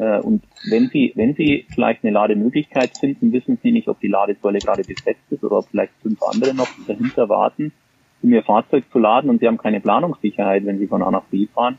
äh, 0.00 0.18
und 0.18 0.42
wenn 0.62 0.88
Sie, 0.88 1.12
wenn 1.14 1.34
Sie 1.34 1.66
vielleicht 1.74 2.02
eine 2.04 2.12
Lademöglichkeit 2.12 2.92
finden, 3.00 3.32
wissen 3.32 3.58
Sie 3.62 3.70
nicht, 3.72 3.88
ob 3.88 4.00
die 4.00 4.08
Ladesäule 4.08 4.62
gerade 4.62 4.84
besetzt 4.84 5.30
ist 5.30 5.44
oder 5.44 5.58
ob 5.58 5.68
vielleicht 5.70 5.92
fünf 6.02 6.22
andere 6.22 6.54
noch 6.54 6.72
dahinter 6.86 7.28
warten, 7.28 7.72
um 8.22 8.32
Ihr 8.32 8.42
Fahrzeug 8.42 8.84
zu 8.92 8.98
laden 8.98 9.30
und 9.30 9.40
Sie 9.40 9.46
haben 9.46 9.58
keine 9.58 9.80
Planungssicherheit, 9.80 10.64
wenn 10.64 10.78
Sie 10.78 10.86
von 10.86 11.02
A 11.02 11.10
nach 11.10 11.24
B 11.24 11.46
fahren. 11.46 11.78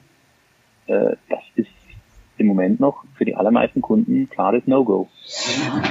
Äh, 0.87 1.15
das 1.29 1.41
ist 1.55 1.69
im 2.37 2.47
Moment 2.47 2.79
noch 2.79 3.03
für 3.15 3.25
die 3.25 3.35
allermeisten 3.35 3.81
Kunden 3.81 4.29
klares 4.29 4.65
No-Go. 4.65 5.07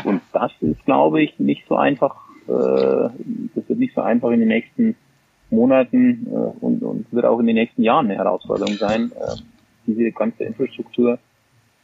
Und 0.04 0.20
das 0.32 0.52
ist, 0.60 0.84
glaube 0.84 1.22
ich, 1.22 1.38
nicht 1.38 1.64
so 1.68 1.76
einfach, 1.76 2.16
äh, 2.48 3.10
das 3.54 3.68
wird 3.68 3.78
nicht 3.78 3.94
so 3.94 4.00
einfach 4.00 4.30
in 4.30 4.40
den 4.40 4.48
nächsten 4.48 4.96
Monaten 5.50 6.26
äh, 6.30 6.64
und, 6.64 6.82
und 6.82 7.12
wird 7.12 7.24
auch 7.24 7.38
in 7.40 7.46
den 7.46 7.56
nächsten 7.56 7.82
Jahren 7.82 8.06
eine 8.06 8.16
Herausforderung 8.16 8.74
sein, 8.74 9.12
äh, 9.12 9.36
diese 9.86 10.10
ganze 10.12 10.44
Infrastruktur 10.44 11.18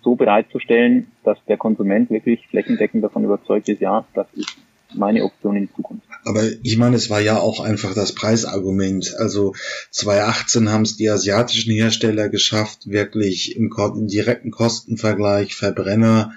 so 0.03 0.15
bereitzustellen, 0.15 1.11
dass 1.25 1.39
der 1.47 1.57
Konsument 1.57 2.11
wirklich 2.11 2.47
flächendeckend 2.49 3.03
davon 3.03 3.25
überzeugt 3.25 3.69
ist, 3.69 3.81
ja, 3.81 4.05
das 4.15 4.27
ist 4.35 4.57
meine 4.95 5.25
Option 5.25 5.57
in 5.57 5.69
Zukunft. 5.75 6.07
Aber 6.25 6.43
ich 6.63 6.77
meine, 6.77 6.97
es 6.97 7.09
war 7.09 7.21
ja 7.21 7.39
auch 7.39 7.61
einfach 7.61 7.95
das 7.95 8.13
Preisargument. 8.13 9.15
Also 9.19 9.55
2018 9.93 10.71
haben 10.71 10.83
es 10.83 10.97
die 10.97 11.09
asiatischen 11.09 11.73
Hersteller 11.73 12.29
geschafft, 12.29 12.91
wirklich 12.91 13.57
im, 13.57 13.73
im 13.77 14.09
direkten 14.09 14.51
Kostenvergleich 14.51 15.55
Verbrenner, 15.55 16.33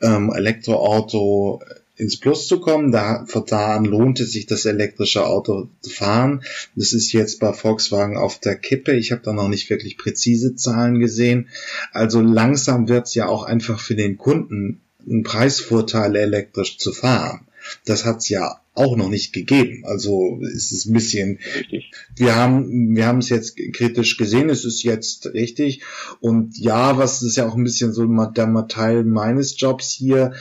ähm, 0.00 0.32
Elektroauto 0.34 1.62
ins 1.96 2.18
Plus 2.18 2.48
zu 2.48 2.58
kommen. 2.60 2.90
Da, 2.90 3.24
von 3.26 3.44
da 3.46 3.76
an 3.76 3.84
lohnt 3.84 4.18
es 4.18 4.32
sich, 4.32 4.46
das 4.46 4.64
elektrische 4.64 5.24
Auto 5.24 5.68
zu 5.80 5.90
fahren. 5.90 6.42
Das 6.74 6.92
ist 6.92 7.12
jetzt 7.12 7.38
bei 7.38 7.52
Volkswagen 7.52 8.16
auf 8.16 8.38
der 8.38 8.56
Kippe. 8.56 8.92
Ich 8.94 9.12
habe 9.12 9.22
da 9.22 9.32
noch 9.32 9.48
nicht 9.48 9.70
wirklich 9.70 9.98
präzise 9.98 10.56
Zahlen 10.56 10.98
gesehen. 10.98 11.48
Also 11.92 12.20
langsam 12.20 12.88
wird 12.88 13.06
es 13.06 13.14
ja 13.14 13.28
auch 13.28 13.44
einfach 13.44 13.78
für 13.78 13.94
den 13.94 14.18
Kunden 14.18 14.80
ein 15.06 15.22
Preisvorteil, 15.22 16.14
elektrisch 16.16 16.78
zu 16.78 16.92
fahren. 16.92 17.46
Das 17.84 18.04
hat's 18.04 18.28
ja 18.28 18.62
auch 18.74 18.96
noch 18.96 19.08
nicht 19.08 19.32
gegeben. 19.32 19.84
Also 19.84 20.40
es 20.42 20.72
ist 20.72 20.86
ein 20.86 20.94
bisschen, 20.94 21.38
richtig. 21.54 21.92
wir 22.16 22.36
haben, 22.36 22.96
wir 22.96 23.06
haben 23.06 23.18
es 23.18 23.28
jetzt 23.28 23.56
kritisch 23.74 24.16
gesehen, 24.16 24.48
es 24.48 24.64
ist 24.64 24.82
jetzt 24.82 25.26
richtig. 25.26 25.82
Und 26.20 26.58
ja, 26.58 26.96
was 26.96 27.22
ist 27.22 27.36
ja 27.36 27.46
auch 27.46 27.54
ein 27.54 27.64
bisschen 27.64 27.92
so 27.92 28.06
der 28.06 28.68
Teil 28.68 29.04
meines 29.04 29.60
Jobs 29.60 29.90
hier, 29.90 30.32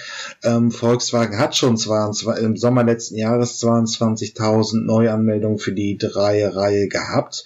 ähm, 0.43 0.71
Volkswagen 0.71 1.37
hat 1.37 1.57
schon 1.57 1.77
22, 1.77 2.43
im 2.43 2.55
Sommer 2.55 2.83
letzten 2.83 3.17
Jahres 3.17 3.61
22.000 3.61 4.85
Neuanmeldungen 4.85 5.59
für 5.59 5.73
die 5.73 5.97
drei 5.97 6.47
Reihe 6.47 6.87
gehabt. 6.87 7.45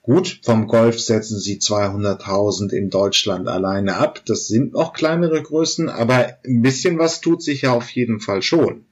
Gut, 0.00 0.40
vom 0.42 0.66
Golf 0.66 1.00
setzen 1.00 1.38
sie 1.38 1.58
200.000 1.58 2.72
in 2.72 2.90
Deutschland 2.90 3.48
alleine 3.48 3.96
ab. 3.96 4.20
Das 4.26 4.48
sind 4.48 4.74
noch 4.74 4.92
kleinere 4.92 5.42
Größen, 5.42 5.88
aber 5.88 6.36
ein 6.46 6.60
bisschen 6.60 6.98
was 6.98 7.22
tut 7.22 7.42
sich 7.42 7.62
ja 7.62 7.72
auf 7.72 7.88
jeden 7.90 8.20
Fall 8.20 8.42
schon. 8.42 8.84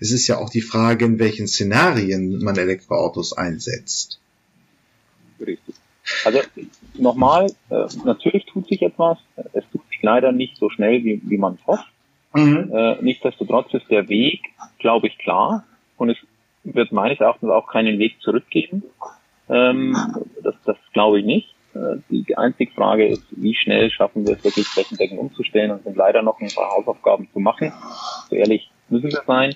Es 0.00 0.12
ist 0.12 0.26
ja 0.28 0.38
auch 0.38 0.50
die 0.50 0.60
Frage, 0.60 1.04
in 1.04 1.18
welchen 1.18 1.46
Szenarien 1.46 2.42
man 2.42 2.56
Elektroautos 2.56 3.32
einsetzt. 3.36 4.20
Richtig. 5.40 5.74
Also 6.24 6.40
nochmal, 6.94 7.46
äh, 7.70 7.86
natürlich 8.04 8.44
tut 8.46 8.68
sich 8.68 8.82
etwas. 8.82 9.18
Es 9.52 9.64
tut 9.72 9.82
sich 9.88 10.02
leider 10.02 10.32
nicht 10.32 10.56
so 10.56 10.68
schnell, 10.70 11.02
wie, 11.04 11.20
wie 11.24 11.38
man 11.38 11.54
es 11.54 11.66
hofft. 11.66 11.88
Mhm. 12.34 12.70
Äh, 12.72 13.02
nichtsdestotrotz 13.02 13.72
ist 13.74 13.90
der 13.90 14.08
Weg, 14.08 14.40
glaube 14.78 15.06
ich, 15.06 15.16
klar. 15.18 15.64
Und 15.96 16.10
es 16.10 16.18
wird 16.64 16.92
meines 16.92 17.20
Erachtens 17.20 17.50
auch 17.50 17.68
keinen 17.68 17.98
Weg 17.98 18.20
zurückgeben. 18.20 18.82
Ähm, 19.48 19.96
das, 20.42 20.54
das 20.64 20.76
glaube 20.92 21.20
ich 21.20 21.24
nicht. 21.24 21.54
Äh, 21.74 21.96
die 22.10 22.36
einzige 22.36 22.72
Frage 22.72 23.06
ist, 23.06 23.24
wie 23.30 23.54
schnell 23.54 23.90
schaffen 23.90 24.26
wir 24.26 24.36
es 24.36 24.44
wirklich 24.44 24.66
flächendeckend 24.66 25.18
umzustellen 25.18 25.70
und 25.70 25.84
sind 25.84 25.96
leider 25.96 26.22
noch 26.22 26.40
ein 26.40 26.50
paar 26.54 26.70
Hausaufgaben 26.70 27.28
zu 27.32 27.40
machen. 27.40 27.72
So 28.30 28.36
ehrlich 28.36 28.70
müssen 28.88 29.10
wir 29.10 29.22
sein. 29.26 29.54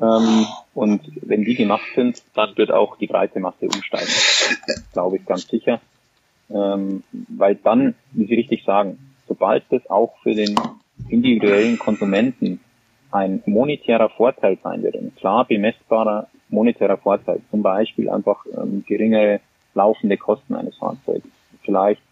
Ähm, 0.00 0.46
und 0.74 1.02
wenn 1.22 1.44
die 1.44 1.54
gemacht 1.54 1.86
sind, 1.94 2.22
dann 2.34 2.56
wird 2.56 2.72
auch 2.72 2.96
die 2.96 3.06
breite 3.06 3.40
Masse 3.40 3.66
umsteigen. 3.66 4.12
Glaube 4.92 5.16
ich 5.16 5.26
ganz 5.26 5.48
sicher. 5.48 5.80
Ähm, 6.50 7.02
weil 7.28 7.56
dann, 7.56 7.94
wie 8.12 8.26
Sie 8.26 8.34
richtig 8.34 8.64
sagen, 8.64 9.14
sobald 9.26 9.64
das 9.70 9.88
auch 9.88 10.14
für 10.22 10.34
den 10.34 10.54
individuellen 11.08 11.78
Konsumenten 11.78 12.60
ein 13.10 13.42
monetärer 13.46 14.08
Vorteil 14.08 14.58
sein 14.62 14.82
wird, 14.82 14.96
ein 14.96 15.14
klar 15.14 15.44
bemessbarer 15.46 16.28
monetärer 16.52 16.98
Vorteil, 16.98 17.40
zum 17.50 17.62
Beispiel 17.62 18.08
einfach 18.10 18.44
ähm, 18.56 18.84
geringere 18.86 19.40
laufende 19.74 20.16
Kosten 20.16 20.54
eines 20.54 20.76
Fahrzeugs, 20.76 21.26
vielleicht 21.64 22.02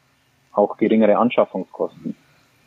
auch 0.53 0.77
geringere 0.79 1.19
Anschaffungskosten, 1.19 2.17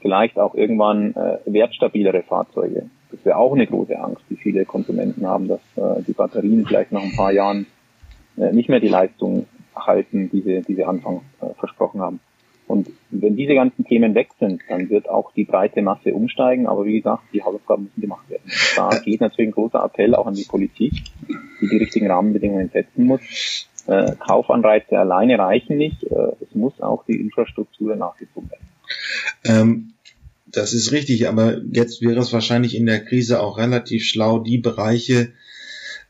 vielleicht 0.01 0.37
auch 0.37 0.53
irgendwann 0.53 1.15
äh, 1.15 1.39
wertstabilere 1.45 2.23
Fahrzeuge, 2.23 2.89
das 3.13 3.23
wäre 3.25 3.37
auch 3.37 3.53
eine 3.53 3.67
große 3.67 3.97
Angst, 3.97 4.23
die 4.29 4.35
viele 4.35 4.65
Konsumenten 4.65 5.27
haben, 5.27 5.47
dass 5.47 5.61
äh, 5.75 6.01
die 6.01 6.13
Batterien 6.13 6.65
vielleicht 6.65 6.91
nach 6.91 7.03
ein 7.03 7.15
paar 7.15 7.31
Jahren 7.31 7.67
äh, 8.37 8.51
nicht 8.51 8.69
mehr 8.69 8.79
die 8.79 8.87
Leistung 8.87 9.45
halten, 9.75 10.29
die 10.31 10.41
sie, 10.41 10.61
die 10.61 10.73
sie 10.73 10.83
Anfang 10.83 11.21
äh, 11.39 11.53
versprochen 11.59 12.01
haben. 12.01 12.19
Und 12.67 12.89
wenn 13.11 13.35
diese 13.35 13.53
ganzen 13.53 13.85
Themen 13.85 14.15
weg 14.15 14.29
sind, 14.39 14.61
dann 14.67 14.89
wird 14.89 15.07
auch 15.07 15.31
die 15.33 15.43
breite 15.43 15.83
Masse 15.83 16.13
umsteigen. 16.13 16.65
Aber 16.65 16.85
wie 16.85 16.97
gesagt, 16.97 17.23
die 17.31 17.43
Hausaufgaben 17.43 17.83
müssen 17.83 18.01
gemacht 18.01 18.27
werden. 18.29 18.49
Da 18.75 18.89
geht 19.05 19.21
natürlich 19.21 19.49
ein 19.49 19.53
großer 19.53 19.83
Appell 19.83 20.15
auch 20.15 20.25
an 20.25 20.33
die 20.33 20.45
Politik, 20.45 20.93
die 21.61 21.67
die 21.67 21.77
richtigen 21.77 22.09
Rahmenbedingungen 22.09 22.69
setzen 22.69 23.05
muss. 23.05 23.69
Äh, 23.85 24.13
Kaufanreize 24.15 24.97
alleine 24.97 25.37
reichen 25.37 25.77
nicht. 25.77 26.03
Äh, 26.03 26.31
es 26.41 26.55
muss 26.55 26.81
auch 26.81 27.05
die 27.05 27.19
Infrastruktur 27.19 27.95
nachgezogen 27.95 28.49
werden. 28.49 28.67
Ähm, 29.45 29.93
das 30.53 30.73
ist 30.73 30.91
richtig, 30.91 31.27
aber 31.27 31.61
jetzt 31.71 32.01
wäre 32.01 32.19
es 32.19 32.31
wahrscheinlich 32.31 32.75
in 32.75 32.85
der 32.85 33.03
Krise 33.03 33.41
auch 33.41 33.57
relativ 33.57 34.05
schlau, 34.05 34.39
die 34.39 34.59
Bereiche 34.59 35.33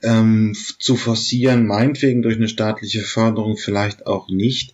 ähm, 0.04 0.54
zu 0.80 0.96
forcieren, 0.96 1.66
meinetwegen 1.66 2.22
durch 2.22 2.36
eine 2.36 2.48
staatliche 2.48 3.02
Förderung, 3.02 3.58
vielleicht 3.58 4.06
auch 4.06 4.30
nicht, 4.30 4.74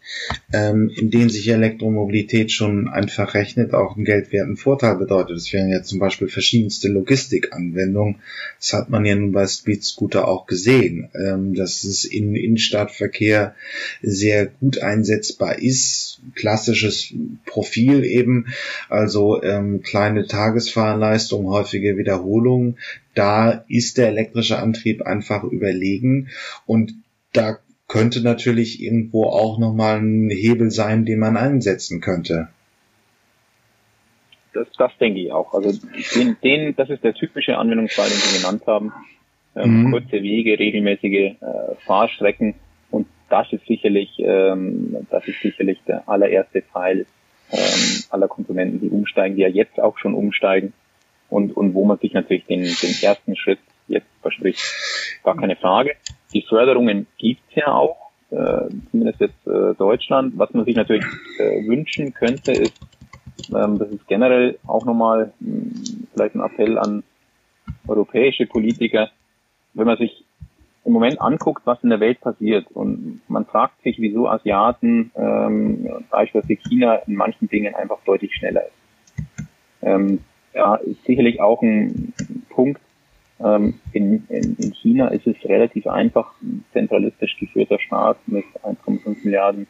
ähm, 0.52 0.92
in 0.96 1.12
denen 1.12 1.30
sich 1.30 1.48
Elektromobilität 1.48 2.52
schon 2.52 2.88
einfach 2.88 3.34
rechnet, 3.36 3.74
auch 3.74 3.96
einen 3.96 4.06
geldwerten 4.06 4.58
Vorteil 4.58 4.96
bedeutet. 4.96 5.38
Das 5.38 5.54
wären 5.54 5.70
ja 5.70 5.84
zum 5.84 6.00
Beispiel 6.00 6.28
verschiedenste 6.28 6.90
Logistikanwendungen. 6.90 8.18
Das 8.60 8.74
hat 8.74 8.90
man 8.90 9.06
ja 9.06 9.16
nun 9.16 9.32
bei 9.32 9.46
Speed 9.46 9.84
Scooter 9.84 10.28
auch 10.28 10.48
gesehen, 10.48 11.10
ähm, 11.14 11.54
dass 11.54 11.84
es 11.84 12.06
in 12.06 12.36
Innenstadtverkehr 12.36 13.56
sehr 14.02 14.48
gut 14.48 14.80
einsetzbar 14.80 15.60
ist. 15.60 16.22
Klassisches 16.36 17.14
Profil 17.46 18.04
eben, 18.04 18.48
also 18.90 19.42
ähm, 19.44 19.84
kleine 19.84 20.26
Tagesfahrleistung, 20.26 21.48
häufige 21.48 21.98
Wiederholungen 21.98 22.78
da 23.16 23.66
ist 23.68 23.98
der 23.98 24.08
elektrische 24.08 24.60
Antrieb 24.60 25.02
einfach 25.02 25.44
überlegen 25.44 26.30
und 26.66 26.94
da 27.34 27.60
könnte 27.88 28.22
natürlich 28.22 28.82
irgendwo 28.82 29.26
auch 29.26 29.58
nochmal 29.58 30.00
ein 30.00 30.30
Hebel 30.30 30.70
sein, 30.70 31.06
den 31.06 31.20
man 31.20 31.38
einsetzen 31.38 32.02
könnte. 32.02 32.50
Das, 34.54 34.68
das 34.78 34.92
denke 35.00 35.20
ich 35.20 35.32
auch. 35.32 35.54
Also 35.54 35.72
den, 36.16 36.38
den, 36.44 36.76
das 36.76 36.90
ist 36.90 37.04
der 37.04 37.14
typische 37.14 37.58
Anwendungsfall, 37.58 38.08
den 38.08 38.18
Sie 38.18 38.38
genannt 38.38 38.64
haben. 38.68 38.94
Ähm, 39.56 39.84
mhm. 39.84 39.92
Kurze 39.92 40.22
Wege, 40.22 40.58
regelmäßige 40.60 41.36
äh, 41.42 41.76
Fahrstrecken 41.86 42.56
und 42.92 43.08
das 43.30 43.52
ist 43.52 43.66
sicherlich, 43.66 44.10
ähm, 44.20 44.96
das 45.10 45.28
ist 45.28 45.42
sicherlich 45.42 45.80
der 45.88 46.08
allererste 46.08 46.64
Teil 46.72 47.06
ähm, 47.52 48.04
aller 48.12 48.28
Konsumenten, 48.28 48.80
die 48.80 48.90
umsteigen, 48.90 49.36
die 49.36 49.42
ja 49.42 49.48
jetzt 49.48 49.80
auch 49.80 49.98
schon 49.98 50.14
umsteigen 50.14 50.74
und, 51.30 51.56
und 51.56 51.74
wo 51.74 51.86
man 51.86 51.98
sich 52.00 52.14
natürlich 52.14 52.46
den, 52.46 52.62
den 52.62 52.96
ersten 53.02 53.36
Schritt 53.36 53.60
jetzt 53.88 54.08
verspricht. 54.22 54.62
Gar 55.24 55.38
keine 55.38 55.56
Frage. 55.56 55.96
Die 56.34 56.44
Förderungen 56.44 57.08
gibt's 57.18 57.56
ja 57.56 57.74
auch, 57.74 58.12
äh, 58.32 58.70
zumindest 58.92 59.20
jetzt 59.20 59.48
äh, 59.48 59.74
Deutschland. 59.76 60.34
Was 60.38 60.54
man 60.54 60.66
sich 60.66 60.76
natürlich 60.76 61.06
äh, 61.40 61.68
wünschen 61.68 62.14
könnte, 62.14 62.52
ist, 62.52 62.80
ähm, 63.50 63.80
das 63.80 63.90
ist 63.90 64.08
generell 64.08 64.60
auch 64.68 64.86
nochmal 64.86 65.34
mh, 65.40 65.52
hm, 65.52 66.08
vielleicht 66.14 66.36
ein 66.36 66.42
Appell 66.42 66.78
an 66.78 67.04
europäische 67.88 68.46
Politiker, 68.46 69.10
wenn 69.74 69.88
man 69.88 69.98
sich 69.98 70.26
im 70.86 70.94
Moment 70.94 71.22
anguckt, 71.22 71.64
was 71.66 71.84
in 71.84 71.90
der 71.90 72.00
Welt 72.00 72.22
passiert 72.22 72.68
und 72.72 73.22
man 73.28 73.46
fragt 73.46 73.82
sich, 73.84 74.00
wieso 74.00 74.28
Asiaten, 74.28 75.12
ähm, 75.16 76.06
beispielsweise 76.10 76.56
China, 76.56 76.96
in 77.06 77.16
manchen 77.16 77.48
Dingen 77.48 77.76
einfach 77.76 78.00
deutlich 78.06 78.34
schneller 78.34 78.64
ist. 78.66 79.46
Ähm, 79.82 80.20
ja, 80.54 80.76
ist 80.76 81.04
sicherlich 81.06 81.42
auch 81.42 81.62
ein 81.62 82.14
Punkt. 82.50 82.82
Ähm, 83.42 83.80
in, 83.94 84.26
in, 84.30 84.56
in 84.58 84.74
China 84.74 85.08
ist 85.10 85.26
es 85.26 85.36
relativ 85.46 85.88
einfach, 85.88 86.34
ein 86.42 86.66
zentralistisch 86.74 87.38
geführter 87.38 87.80
Staat 87.80 88.18
mit 88.28 88.46
1,5 88.64 89.24
Milliarden 89.24 89.68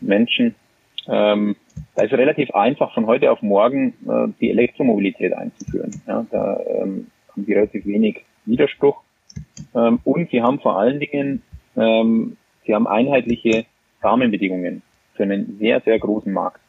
Menschen. 0.00 0.54
Ähm, 1.08 1.56
da 1.96 2.02
ist 2.02 2.12
relativ 2.12 2.52
einfach, 2.52 2.94
von 2.94 3.06
heute 3.06 3.32
auf 3.32 3.42
morgen 3.42 3.94
äh, 4.08 4.32
die 4.40 4.50
Elektromobilität 4.50 5.32
einzuführen. 5.32 6.00
Ja, 6.06 6.24
da 6.30 6.60
ähm, 6.60 7.08
haben 7.30 7.44
sie 7.44 7.54
relativ 7.54 7.86
wenig 7.86 8.24
Widerspruch. 8.44 9.02
Ähm, 9.74 10.00
und 10.04 10.30
sie 10.30 10.42
haben 10.42 10.60
vor 10.60 10.78
allen 10.78 11.00
Dingen, 11.00 11.42
ähm, 11.76 12.36
sie 12.66 12.74
haben 12.74 12.86
einheitliche 12.86 13.64
Rahmenbedingungen 14.02 14.82
für 15.14 15.24
einen 15.24 15.58
sehr, 15.58 15.80
sehr 15.80 15.98
großen 15.98 16.32
Markt. 16.32 16.60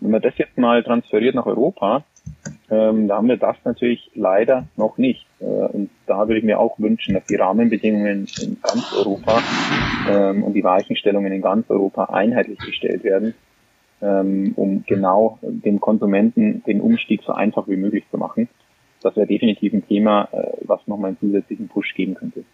Wenn 0.00 0.10
man 0.10 0.22
das 0.22 0.36
jetzt 0.38 0.58
mal 0.58 0.82
transferiert 0.82 1.34
nach 1.34 1.46
Europa, 1.46 2.04
ähm, 2.72 3.06
da 3.06 3.16
haben 3.16 3.28
wir 3.28 3.36
das 3.36 3.56
natürlich 3.64 4.10
leider 4.14 4.66
noch 4.76 4.96
nicht. 4.96 5.26
Äh, 5.40 5.44
und 5.44 5.90
da 6.06 6.26
würde 6.26 6.38
ich 6.38 6.44
mir 6.44 6.58
auch 6.58 6.78
wünschen, 6.78 7.12
dass 7.12 7.26
die 7.26 7.36
Rahmenbedingungen 7.36 8.26
in 8.40 8.56
ganz 8.62 8.94
Europa 8.94 9.42
ähm, 10.08 10.42
und 10.42 10.54
die 10.54 10.64
Weichenstellungen 10.64 11.32
in 11.32 11.42
ganz 11.42 11.68
Europa 11.68 12.04
einheitlich 12.06 12.58
gestellt 12.60 13.04
werden, 13.04 13.34
ähm, 14.00 14.54
um 14.56 14.84
genau 14.86 15.38
dem 15.42 15.80
Konsumenten 15.80 16.62
den 16.64 16.80
Umstieg 16.80 17.20
so 17.26 17.32
einfach 17.32 17.68
wie 17.68 17.76
möglich 17.76 18.04
zu 18.10 18.16
machen. 18.16 18.48
Das 19.02 19.16
wäre 19.16 19.26
definitiv 19.26 19.74
ein 19.74 19.86
Thema, 19.86 20.30
äh, 20.32 20.52
was 20.62 20.80
nochmal 20.86 21.08
einen 21.08 21.18
zusätzlichen 21.20 21.68
Push 21.68 21.94
geben 21.94 22.14
könnte. 22.14 22.44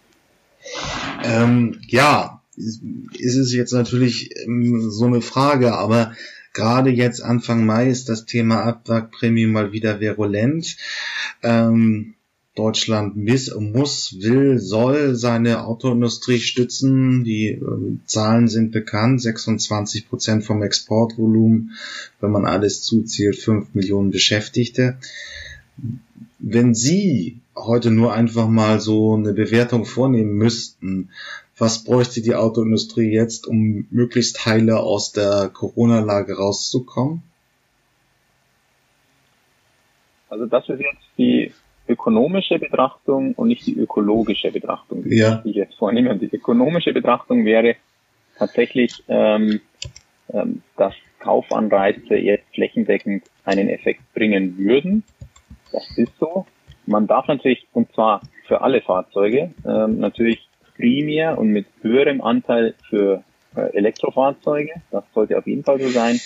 Ähm, 1.23 1.79
ja, 1.87 2.41
ist 2.57 3.37
es 3.37 3.55
jetzt 3.55 3.71
natürlich 3.71 4.31
ähm, 4.45 4.81
so 4.89 5.05
eine 5.05 5.21
Frage, 5.21 5.75
aber 5.75 6.11
Gerade 6.53 6.89
jetzt 6.89 7.21
Anfang 7.21 7.65
Mai 7.65 7.89
ist 7.89 8.09
das 8.09 8.25
Thema 8.25 8.63
Abwrackprämie 8.63 9.45
mal 9.45 9.71
wieder 9.71 9.99
virulent. 9.99 10.77
Ähm, 11.43 12.15
Deutschland 12.55 13.15
miss, 13.15 13.55
muss, 13.55 14.17
will, 14.19 14.59
soll 14.59 15.15
seine 15.15 15.63
Autoindustrie 15.63 16.39
stützen. 16.39 17.23
Die 17.23 17.51
äh, 17.51 17.61
Zahlen 18.05 18.49
sind 18.49 18.71
bekannt. 18.71 19.21
26 19.21 20.09
Prozent 20.09 20.43
vom 20.43 20.61
Exportvolumen, 20.61 21.71
wenn 22.19 22.31
man 22.31 22.45
alles 22.45 22.81
zuzählt, 22.81 23.37
5 23.37 23.75
Millionen 23.75 24.11
Beschäftigte. 24.11 24.97
Wenn 26.39 26.73
Sie 26.73 27.37
heute 27.55 27.91
nur 27.91 28.13
einfach 28.13 28.49
mal 28.49 28.79
so 28.79 29.15
eine 29.15 29.33
Bewertung 29.33 29.85
vornehmen 29.85 30.33
müssten, 30.33 31.09
was 31.59 31.83
bräuchte 31.83 32.21
die 32.21 32.35
Autoindustrie 32.35 33.11
jetzt, 33.11 33.47
um 33.47 33.87
möglichst 33.91 34.45
heile 34.45 34.79
aus 34.79 35.11
der 35.11 35.49
Corona-Lage 35.53 36.37
rauszukommen? 36.37 37.23
Also 40.29 40.45
das 40.45 40.69
ist 40.69 40.79
jetzt 40.79 41.05
die 41.17 41.51
ökonomische 41.87 42.59
Betrachtung 42.59 43.33
und 43.33 43.47
nicht 43.47 43.65
die 43.65 43.75
ökologische 43.75 44.51
Betrachtung, 44.51 45.03
ja. 45.07 45.41
die 45.43 45.49
ich 45.49 45.55
jetzt 45.55 45.75
vornehme. 45.75 46.15
Die 46.17 46.33
ökonomische 46.33 46.93
Betrachtung 46.93 47.45
wäre 47.45 47.75
tatsächlich, 48.37 49.03
ähm, 49.07 49.59
ähm, 50.31 50.61
dass 50.77 50.93
Kaufanreize 51.19 52.15
jetzt 52.15 52.45
flächendeckend 52.53 53.23
einen 53.43 53.69
Effekt 53.69 54.01
bringen 54.13 54.57
würden. 54.57 55.03
Das 55.71 55.97
ist 55.97 56.13
so. 56.19 56.45
Man 56.85 57.07
darf 57.07 57.27
natürlich, 57.27 57.67
und 57.73 57.91
zwar 57.93 58.21
für 58.47 58.61
alle 58.61 58.81
Fahrzeuge, 58.81 59.51
ähm, 59.65 59.99
natürlich 59.99 60.48
primär 60.79 61.37
und 61.37 61.49
mit 61.49 61.67
höherem 61.81 62.21
Anteil 62.21 62.73
für 62.89 63.23
äh, 63.55 63.75
Elektrofahrzeuge. 63.75 64.71
Das 64.91 65.03
sollte 65.13 65.37
auf 65.37 65.45
jeden 65.45 65.63
Fall 65.63 65.79
so 65.79 65.89
sein. 65.89 66.19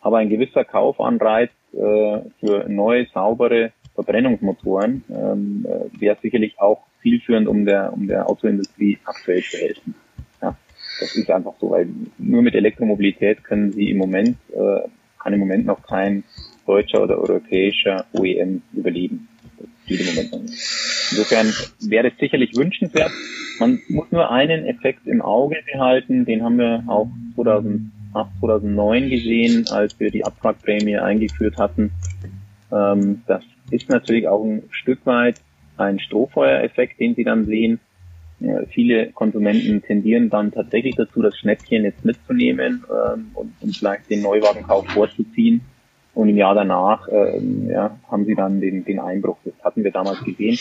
Aber 0.00 0.18
ein 0.18 0.28
gewisser 0.28 0.64
Kaufanreiz 0.64 1.50
äh, 1.72 2.20
für 2.40 2.66
neue, 2.68 3.06
saubere 3.06 3.72
Verbrennungsmotoren 3.94 5.02
ähm, 5.08 5.66
äh, 5.66 6.00
wäre 6.00 6.18
sicherlich 6.20 6.60
auch 6.60 6.82
zielführend, 7.02 7.48
um 7.48 7.64
der, 7.64 7.92
um 7.92 8.06
der 8.06 8.28
Autoindustrie 8.28 8.98
aktuell 9.04 9.42
zu 9.42 9.56
helfen. 9.56 9.94
Ja, 10.42 10.56
das 11.00 11.16
ist 11.16 11.30
einfach 11.30 11.54
so, 11.58 11.70
weil 11.70 11.88
nur 12.18 12.42
mit 12.42 12.54
Elektromobilität 12.54 13.42
können 13.42 13.72
sie 13.72 13.90
im 13.90 13.96
Moment, 13.96 14.36
äh, 14.52 14.88
kann 15.18 15.32
im 15.32 15.40
Moment 15.40 15.64
noch 15.64 15.82
kein 15.82 16.24
deutscher 16.66 17.02
oder 17.02 17.18
europäischer 17.18 18.04
OEM 18.12 18.62
überleben. 18.74 19.28
Das 19.58 19.68
geht 19.86 20.00
im 20.00 20.06
Moment 20.06 20.32
noch 20.32 20.42
nicht. 20.42 21.08
Insofern 21.12 21.52
wäre 21.80 22.08
es 22.08 22.18
sicherlich 22.18 22.54
wünschenswert, 22.54 23.12
man 23.58 23.80
muss 23.88 24.10
nur 24.10 24.30
einen 24.30 24.66
Effekt 24.66 25.06
im 25.06 25.22
Auge 25.22 25.56
behalten, 25.72 26.24
den 26.24 26.42
haben 26.42 26.58
wir 26.58 26.84
auch 26.86 27.08
2008, 27.34 27.90
2009 28.40 29.10
gesehen, 29.10 29.64
als 29.70 29.98
wir 30.00 30.10
die 30.10 30.24
Abwrackprämie 30.24 30.98
eingeführt 30.98 31.58
hatten. 31.58 31.92
Ähm, 32.72 33.22
das 33.26 33.42
ist 33.70 33.88
natürlich 33.88 34.28
auch 34.28 34.44
ein 34.44 34.62
Stück 34.70 35.04
weit 35.06 35.40
ein 35.76 35.98
Strohfeuereffekt, 35.98 36.98
den 37.00 37.14
Sie 37.14 37.24
dann 37.24 37.46
sehen. 37.46 37.80
Ja, 38.40 38.60
viele 38.66 39.12
Konsumenten 39.12 39.82
tendieren 39.82 40.28
dann 40.28 40.52
tatsächlich 40.52 40.94
dazu, 40.94 41.22
das 41.22 41.36
Schnäppchen 41.38 41.84
jetzt 41.84 42.04
mitzunehmen 42.04 42.84
ähm, 42.90 43.30
und, 43.34 43.54
und, 43.60 43.76
vielleicht 43.76 44.10
den 44.10 44.22
Neuwagenkauf 44.22 44.86
vorzuziehen. 44.88 45.62
Und 46.14 46.28
im 46.28 46.36
Jahr 46.36 46.54
danach 46.54 47.08
ähm, 47.10 47.68
ja, 47.70 47.98
haben 48.10 48.24
sie 48.24 48.34
dann 48.34 48.60
den, 48.60 48.84
den 48.84 49.00
Einbruch. 49.00 49.38
Das 49.44 49.54
hatten 49.62 49.84
wir 49.84 49.90
damals 49.90 50.22
gesehen. 50.22 50.58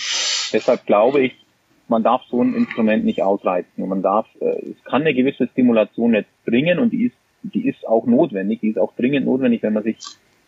Deshalb 0.54 0.86
glaube 0.86 1.22
ich, 1.22 1.45
man 1.88 2.04
darf 2.04 2.22
so 2.30 2.42
ein 2.42 2.54
Instrument 2.54 3.06
nicht 3.06 3.22
ausreizen. 3.22 3.88
Man 3.88 4.02
darf, 4.02 4.28
äh, 4.40 4.72
es 4.72 4.84
kann 4.84 5.02
eine 5.02 5.14
gewisse 5.14 5.48
Stimulation 5.48 6.14
jetzt 6.14 6.30
bringen 6.46 6.80
und 6.80 6.92
die 6.92 7.06
ist, 7.06 7.16
die 7.44 7.68
ist 7.68 7.88
auch 7.88 8.06
notwendig, 8.06 8.62
die 8.62 8.70
ist 8.70 8.80
auch 8.80 8.94
dringend 8.96 9.26
notwendig, 9.26 9.62
wenn 9.64 9.74
man 9.74 9.84
sich 9.84 9.98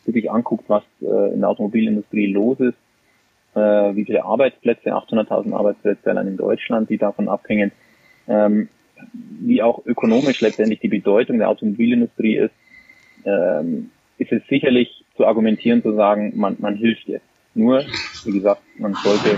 wirklich 0.06 0.32
anguckt, 0.32 0.65
was 0.67 0.84
äh, 1.02 1.34
in 1.34 1.41
der 1.41 1.50
Automobilindustrie 1.50 2.28
los 2.28 2.60
ist, 2.60 2.78
äh, 3.56 3.95
wie 3.95 4.06
viele 4.06 4.23
Arbeitsplätze, 4.23 4.95
800.000 4.95 5.54
Arbeitsplätze 5.54 6.10
allein 6.10 6.28
in 6.28 6.38
Deutschland, 6.38 6.89
die 6.89 6.97
davon 6.97 7.28
abhängen, 7.28 7.71
ähm, 8.28 8.69
wie 9.39 9.62
auch 9.62 9.86
ökonomisch 9.86 10.41
letztendlich 10.41 10.80
die 10.80 10.88
Bedeutung 10.88 11.38
der 11.38 11.50
Automobilindustrie 11.50 12.38
ist. 12.38 12.54
ähm, 13.26 13.91
ist 14.17 14.32
es 14.32 14.41
sicherlich 14.47 15.04
zu 15.15 15.26
argumentieren, 15.26 15.84
zu 15.84 15.93
sagen, 15.93 16.34
man, 16.36 16.56
man 16.60 16.76
hilft 16.76 17.08
jetzt. 17.08 17.26
Nur, 17.54 17.84
wie 18.26 18.32
gesagt, 18.32 18.62
man 18.78 18.93
sollte 18.93 19.38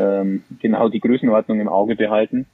ähm, 0.00 0.42
genau 0.60 0.88
die 0.88 1.00
Größenordnung 1.00 1.60
im 1.60 1.68
Auge 1.68 1.96
behalten. 1.96 2.46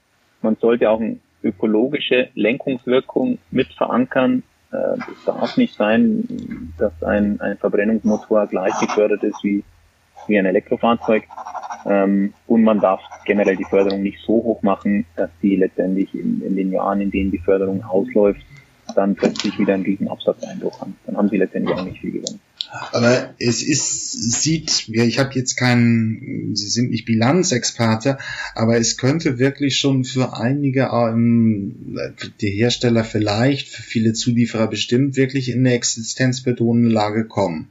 Man 0.42 0.56
sollte 0.56 0.90
auch 0.90 1.00
eine 1.00 1.18
ökologische 1.42 2.28
Lenkungswirkung 2.34 3.38
mit 3.50 3.68
verankern. 3.68 4.42
Äh, 4.72 4.98
es 5.12 5.24
darf 5.24 5.56
nicht 5.56 5.74
sein, 5.74 6.72
dass 6.78 7.02
ein, 7.02 7.40
ein 7.40 7.56
Verbrennungsmotor 7.58 8.46
gleich 8.46 8.78
gefördert 8.80 9.22
ist 9.22 9.42
wie, 9.42 9.62
wie 10.26 10.38
ein 10.38 10.46
Elektrofahrzeug. 10.46 11.24
Ähm, 11.86 12.34
und 12.46 12.64
man 12.64 12.80
darf 12.80 13.00
generell 13.24 13.56
die 13.56 13.64
Förderung 13.64 14.02
nicht 14.02 14.18
so 14.20 14.32
hoch 14.32 14.62
machen, 14.62 15.06
dass 15.14 15.30
die 15.42 15.56
letztendlich 15.56 16.14
in, 16.14 16.42
in 16.42 16.56
den 16.56 16.72
Jahren, 16.72 17.00
in 17.00 17.10
denen 17.10 17.30
die 17.30 17.38
Förderung 17.38 17.84
ausläuft, 17.84 18.40
dann 18.94 19.14
plötzlich 19.14 19.58
wieder 19.58 19.74
einen 19.74 19.84
riesen 19.84 20.08
Absatzeinbruch 20.08 20.80
haben. 20.80 20.96
Dann 21.06 21.16
haben 21.16 21.28
sie 21.28 21.36
letztendlich 21.36 21.76
auch 21.76 21.84
nicht 21.84 22.00
viel 22.00 22.12
gewonnen. 22.12 22.40
Aber 22.92 23.34
es 23.38 23.62
ist, 23.62 24.42
sieht, 24.42 24.88
ja, 24.88 25.04
ich 25.04 25.18
habe 25.18 25.34
jetzt 25.34 25.56
keinen, 25.56 26.54
Sie 26.54 26.68
sind 26.68 26.90
nicht 26.90 27.04
Bilanzexperte, 27.04 28.18
aber 28.54 28.76
es 28.76 28.96
könnte 28.96 29.38
wirklich 29.38 29.78
schon 29.78 30.04
für 30.04 30.36
einige, 30.36 30.90
ähm, 30.92 31.98
die 32.40 32.50
Hersteller 32.50 33.04
vielleicht, 33.04 33.68
für 33.68 33.82
viele 33.82 34.12
Zulieferer 34.12 34.68
bestimmt, 34.68 35.16
wirklich 35.16 35.50
in 35.50 35.60
eine 35.60 35.74
existenzbetonende 35.74 36.90
Lage 36.90 37.26
kommen. 37.26 37.68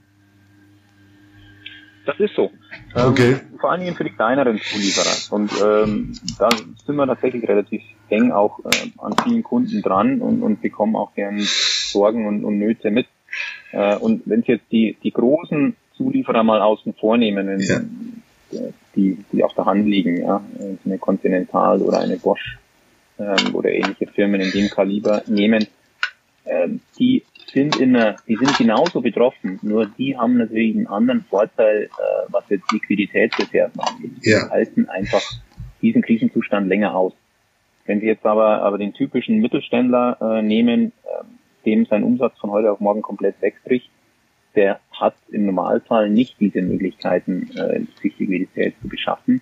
Das 2.06 2.20
ist 2.20 2.36
so. 2.36 2.52
Ähm, 2.96 3.08
okay. 3.08 3.32
Ähm, 3.32 3.60
vor 3.60 3.72
allen 3.72 3.82
Dingen 3.82 3.96
für 3.96 4.04
die 4.04 4.12
kleineren 4.12 4.60
Zulieferer. 4.60 5.34
Und 5.36 5.52
ähm, 5.64 6.14
da 6.38 6.50
sind 6.86 6.96
wir 6.96 7.08
tatsächlich 7.08 7.48
relativ 7.48 7.82
eng 8.10 8.32
auch 8.32 8.60
äh, 8.60 8.92
an 9.00 9.16
vielen 9.24 9.44
Kunden 9.44 9.82
dran 9.82 10.22
und, 10.22 10.44
und 10.44 10.62
bekommen 10.62 10.96
auch 10.96 11.14
gern 11.16 11.40
Sorgen 11.40 12.28
und, 12.28 12.46
und 12.46 12.60
Nöte 12.60 12.92
mit. 12.92 13.08
Äh, 13.76 13.98
und 13.98 14.22
wenn 14.26 14.42
Sie 14.44 14.54
jetzt 14.54 14.72
die, 14.72 14.96
die 15.04 15.12
großen 15.12 15.76
Zulieferer 15.98 16.44
mal 16.44 16.62
außen 16.62 16.94
vornehmen, 16.94 17.48
wenn, 17.48 17.60
ja. 17.60 18.62
die, 18.96 19.18
die 19.32 19.44
auf 19.44 19.54
der 19.54 19.66
Hand 19.66 19.86
liegen, 19.86 20.22
ja, 20.22 20.42
eine 20.86 20.98
Continental 20.98 21.82
oder 21.82 22.00
eine 22.00 22.18
Bosch 22.18 22.58
ähm, 23.20 23.54
oder 23.54 23.72
ähnliche 23.72 24.08
Firmen 24.08 24.40
in 24.40 24.52
dem 24.52 24.70
Kaliber 24.70 25.24
nehmen, 25.28 25.68
ähm, 26.46 26.80
die 26.98 27.24
sind 27.52 27.76
in 27.78 27.96
einer, 27.96 28.16
die 28.28 28.36
sind 28.36 28.58
genauso 28.58 29.02
betroffen, 29.02 29.60
nur 29.62 29.88
die 29.98 30.18
haben 30.18 30.38
natürlich 30.38 30.76
einen 30.76 30.88
anderen 30.88 31.26
Vorteil, 31.30 31.84
äh, 31.84 31.88
was 32.30 32.44
jetzt 32.50 32.72
Liquiditätsreserven 32.72 33.80
angeht. 33.80 34.12
Ja. 34.22 34.46
Die 34.46 34.52
halten 34.52 34.90
einfach 34.90 35.22
diesen 35.82 36.02
Krisenzustand 36.02 36.68
länger 36.68 36.96
aus. 36.96 37.14
Wenn 37.86 38.00
Sie 38.00 38.08
jetzt 38.08 38.26
aber, 38.26 38.62
aber 38.64 38.78
den 38.78 38.94
typischen 38.94 39.40
Mittelständler 39.40 40.18
äh, 40.20 40.42
nehmen, 40.42 40.92
dem 41.66 41.86
sein 41.86 42.04
Umsatz 42.04 42.38
von 42.40 42.52
heute 42.52 42.72
auf 42.72 42.80
morgen 42.80 43.02
komplett 43.02 43.42
wegbricht, 43.42 43.90
der 44.56 44.80
hat 44.92 45.16
im 45.30 45.46
Normalfall 45.46 46.10
nicht 46.10 46.40
diese 46.40 46.62
Möglichkeiten, 46.62 47.50
äh, 47.56 47.82
sich 48.02 48.18
Liquidität 48.18 48.76
zu 48.82 48.88
beschaffen. 48.88 49.42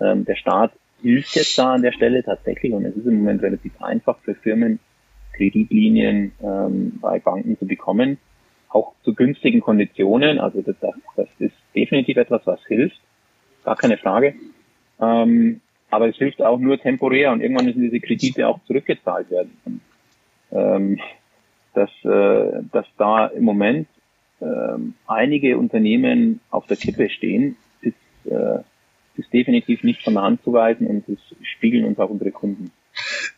Ähm, 0.00 0.24
der 0.24 0.36
Staat 0.36 0.72
hilft 1.00 1.34
jetzt 1.34 1.58
da 1.58 1.74
an 1.74 1.82
der 1.82 1.92
Stelle 1.92 2.22
tatsächlich 2.22 2.72
und 2.72 2.84
es 2.84 2.96
ist 2.96 3.06
im 3.06 3.18
Moment 3.18 3.42
relativ 3.42 3.80
einfach 3.80 4.18
für 4.18 4.34
Firmen, 4.34 4.78
Kreditlinien 5.34 6.32
ähm, 6.42 6.98
bei 7.00 7.18
Banken 7.18 7.58
zu 7.58 7.66
bekommen, 7.66 8.18
auch 8.68 8.92
zu 9.02 9.14
günstigen 9.14 9.60
Konditionen. 9.60 10.38
Also 10.38 10.62
das, 10.62 10.76
das 11.16 11.28
ist 11.38 11.54
definitiv 11.74 12.16
etwas, 12.16 12.42
was 12.44 12.64
hilft, 12.66 13.00
gar 13.64 13.76
keine 13.76 13.96
Frage. 13.96 14.34
Ähm, 15.00 15.60
aber 15.90 16.08
es 16.08 16.16
hilft 16.16 16.42
auch 16.42 16.58
nur 16.58 16.78
temporär 16.78 17.32
und 17.32 17.42
irgendwann 17.42 17.66
müssen 17.66 17.82
diese 17.82 18.00
Kredite 18.00 18.48
auch 18.48 18.60
zurückgezahlt 18.64 19.30
werden. 19.30 19.56
Und, 19.64 19.80
ähm, 20.52 21.00
dass, 21.74 21.90
äh, 22.04 22.62
dass 22.72 22.86
da 22.98 23.26
im 23.26 23.44
Moment 23.44 23.88
ähm, 24.40 24.94
einige 25.06 25.58
Unternehmen 25.58 26.40
auf 26.50 26.66
der 26.66 26.76
Kippe 26.76 27.08
stehen, 27.10 27.56
ist, 27.80 27.94
äh, 28.24 28.58
ist 29.16 29.32
definitiv 29.32 29.82
nicht 29.82 30.02
von 30.02 30.14
der 30.14 30.22
Hand 30.22 30.42
zu 30.42 30.52
weisen 30.52 30.86
und 30.86 31.04
das 31.06 31.18
spiegeln 31.42 31.84
uns 31.84 31.98
auch 31.98 32.10
unsere 32.10 32.32
Kunden. 32.32 32.70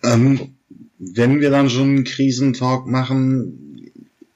Ähm, 0.02 0.54
wenn 0.98 1.40
wir 1.40 1.50
dann 1.50 1.68
schon 1.68 1.88
einen 1.88 2.04
Krisentalk 2.04 2.86
machen, 2.86 3.74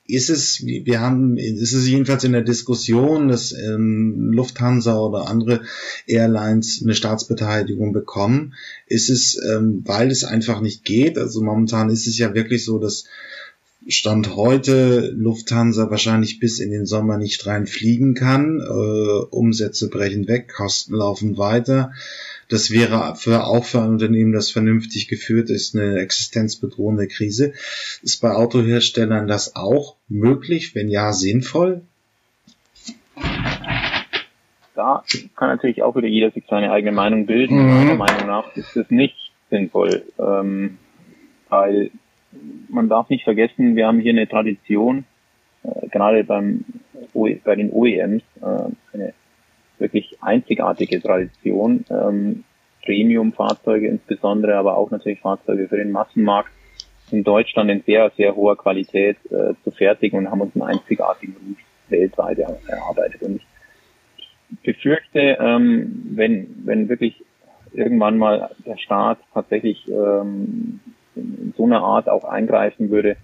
ist 0.08 0.30
es, 0.30 0.64
wir 0.64 1.00
haben, 1.00 1.36
ist 1.36 1.74
es 1.74 1.86
jedenfalls 1.86 2.24
in 2.24 2.32
der 2.32 2.42
Diskussion, 2.42 3.28
dass 3.28 3.52
ähm, 3.52 4.32
Lufthansa 4.32 4.98
oder 4.98 5.28
andere 5.28 5.60
Airlines 6.06 6.80
eine 6.82 6.94
Staatsbeteiligung 6.94 7.92
bekommen, 7.92 8.54
ist 8.86 9.10
es, 9.10 9.38
ähm, 9.50 9.82
weil 9.84 10.10
es 10.10 10.24
einfach 10.24 10.62
nicht 10.62 10.84
geht. 10.84 11.18
Also 11.18 11.42
momentan 11.42 11.90
ist 11.90 12.06
es 12.06 12.16
ja 12.16 12.34
wirklich 12.34 12.64
so, 12.64 12.78
dass 12.78 13.04
Stand 13.90 14.36
heute 14.36 15.14
Lufthansa 15.16 15.90
wahrscheinlich 15.90 16.40
bis 16.40 16.60
in 16.60 16.70
den 16.70 16.84
Sommer 16.84 17.16
nicht 17.16 17.46
rein 17.46 17.66
fliegen 17.66 18.12
kann. 18.12 18.60
Äh, 18.60 19.24
Umsätze 19.30 19.88
brechen 19.88 20.28
weg, 20.28 20.52
Kosten 20.54 20.94
laufen 20.94 21.38
weiter. 21.38 21.92
Das 22.50 22.70
wäre 22.70 23.16
für, 23.16 23.46
auch 23.46 23.64
für 23.64 23.80
ein 23.80 23.88
Unternehmen, 23.88 24.34
das 24.34 24.50
vernünftig 24.50 25.08
geführt 25.08 25.48
ist, 25.48 25.74
eine 25.74 26.00
existenzbedrohende 26.00 27.08
Krise. 27.08 27.54
Ist 28.02 28.20
bei 28.20 28.32
Autoherstellern 28.32 29.26
das 29.26 29.56
auch 29.56 29.96
möglich? 30.08 30.74
Wenn 30.74 30.90
ja, 30.90 31.14
sinnvoll? 31.14 31.80
Da 34.74 35.02
kann 35.34 35.48
natürlich 35.48 35.82
auch 35.82 35.96
wieder 35.96 36.08
jeder 36.08 36.30
sich 36.30 36.44
seine 36.46 36.72
eigene 36.72 36.92
Meinung 36.92 37.24
bilden. 37.24 37.56
Mhm. 37.56 37.74
Meiner 37.74 37.94
Meinung 37.94 38.26
nach 38.26 38.54
ist 38.54 38.76
es 38.76 38.90
nicht 38.90 39.16
sinnvoll, 39.48 40.02
ähm, 40.18 40.76
weil 41.48 41.90
man 42.68 42.88
darf 42.88 43.08
nicht 43.08 43.24
vergessen, 43.24 43.76
wir 43.76 43.86
haben 43.86 44.00
hier 44.00 44.12
eine 44.12 44.28
Tradition, 44.28 45.04
äh, 45.64 45.88
gerade 45.88 46.24
beim 46.24 46.64
OE, 47.14 47.40
bei 47.44 47.56
den 47.56 47.70
OEMs, 47.72 48.22
äh, 48.40 48.94
eine 48.94 49.14
wirklich 49.78 50.16
einzigartige 50.20 51.00
Tradition, 51.00 51.84
ähm, 51.90 52.44
Premium-Fahrzeuge 52.84 53.88
insbesondere, 53.88 54.56
aber 54.56 54.76
auch 54.76 54.90
natürlich 54.90 55.20
Fahrzeuge 55.20 55.68
für 55.68 55.76
den 55.76 55.92
Massenmarkt 55.92 56.50
in 57.10 57.24
Deutschland 57.24 57.70
in 57.70 57.82
sehr, 57.82 58.10
sehr 58.16 58.34
hoher 58.34 58.56
Qualität 58.56 59.16
äh, 59.26 59.54
zu 59.64 59.70
fertigen 59.70 60.18
und 60.18 60.30
haben 60.30 60.40
uns 60.40 60.54
einen 60.54 60.62
einzigartigen 60.62 61.34
Ruf 61.34 61.56
weltweit 61.88 62.38
erarbeitet. 62.38 63.22
Und 63.22 63.40
ich 64.16 64.58
befürchte, 64.62 65.38
ähm, 65.40 66.02
wenn, 66.10 66.62
wenn 66.64 66.88
wirklich 66.88 67.22
irgendwann 67.72 68.18
mal 68.18 68.50
der 68.64 68.78
Staat 68.78 69.18
tatsächlich 69.32 69.86
ähm, 69.88 70.80
in 71.18 71.54
so 71.56 71.64
einer 71.64 71.82
Art 71.82 72.08
auch 72.08 72.24
eingreifen 72.24 72.90
würde, 72.90 73.16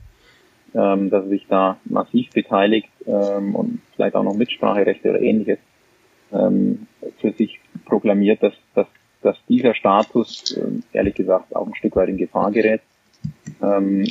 ähm, 0.74 1.10
dass 1.10 1.24
er 1.24 1.28
sich 1.28 1.46
da 1.48 1.78
massiv 1.84 2.30
beteiligt 2.30 2.90
ähm, 3.06 3.54
und 3.54 3.80
vielleicht 3.94 4.16
auch 4.16 4.24
noch 4.24 4.34
Mitspracherechte 4.34 5.10
oder 5.10 5.20
ähnliches 5.20 5.58
ähm, 6.32 6.86
für 7.20 7.32
sich 7.32 7.60
proklamiert, 7.84 8.42
dass, 8.42 8.54
dass, 8.74 8.86
dass 9.22 9.36
dieser 9.48 9.74
Status 9.74 10.56
äh, 10.56 10.96
ehrlich 10.96 11.14
gesagt 11.14 11.54
auch 11.54 11.66
ein 11.66 11.74
Stück 11.74 11.96
weit 11.96 12.08
in 12.08 12.16
Gefahr 12.16 12.50
gerät. 12.50 12.80
Ähm, 13.62 14.04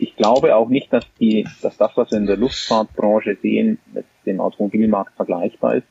ich 0.00 0.16
glaube 0.16 0.54
auch 0.54 0.68
nicht, 0.68 0.92
dass 0.92 1.04
die, 1.18 1.46
dass 1.62 1.76
das, 1.76 1.96
was 1.96 2.10
wir 2.10 2.18
in 2.18 2.26
der 2.26 2.36
Luftfahrtbranche 2.36 3.36
sehen, 3.42 3.78
mit 3.92 4.04
dem 4.26 4.40
Automobilmarkt 4.40 5.14
vergleichbar 5.16 5.76
ist. 5.76 5.86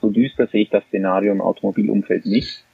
So 0.00 0.10
düster 0.10 0.46
sehe 0.46 0.62
ich 0.62 0.70
das 0.70 0.84
Szenario 0.84 1.32
im 1.32 1.40
Automobilumfeld 1.40 2.24
nicht. 2.26 2.64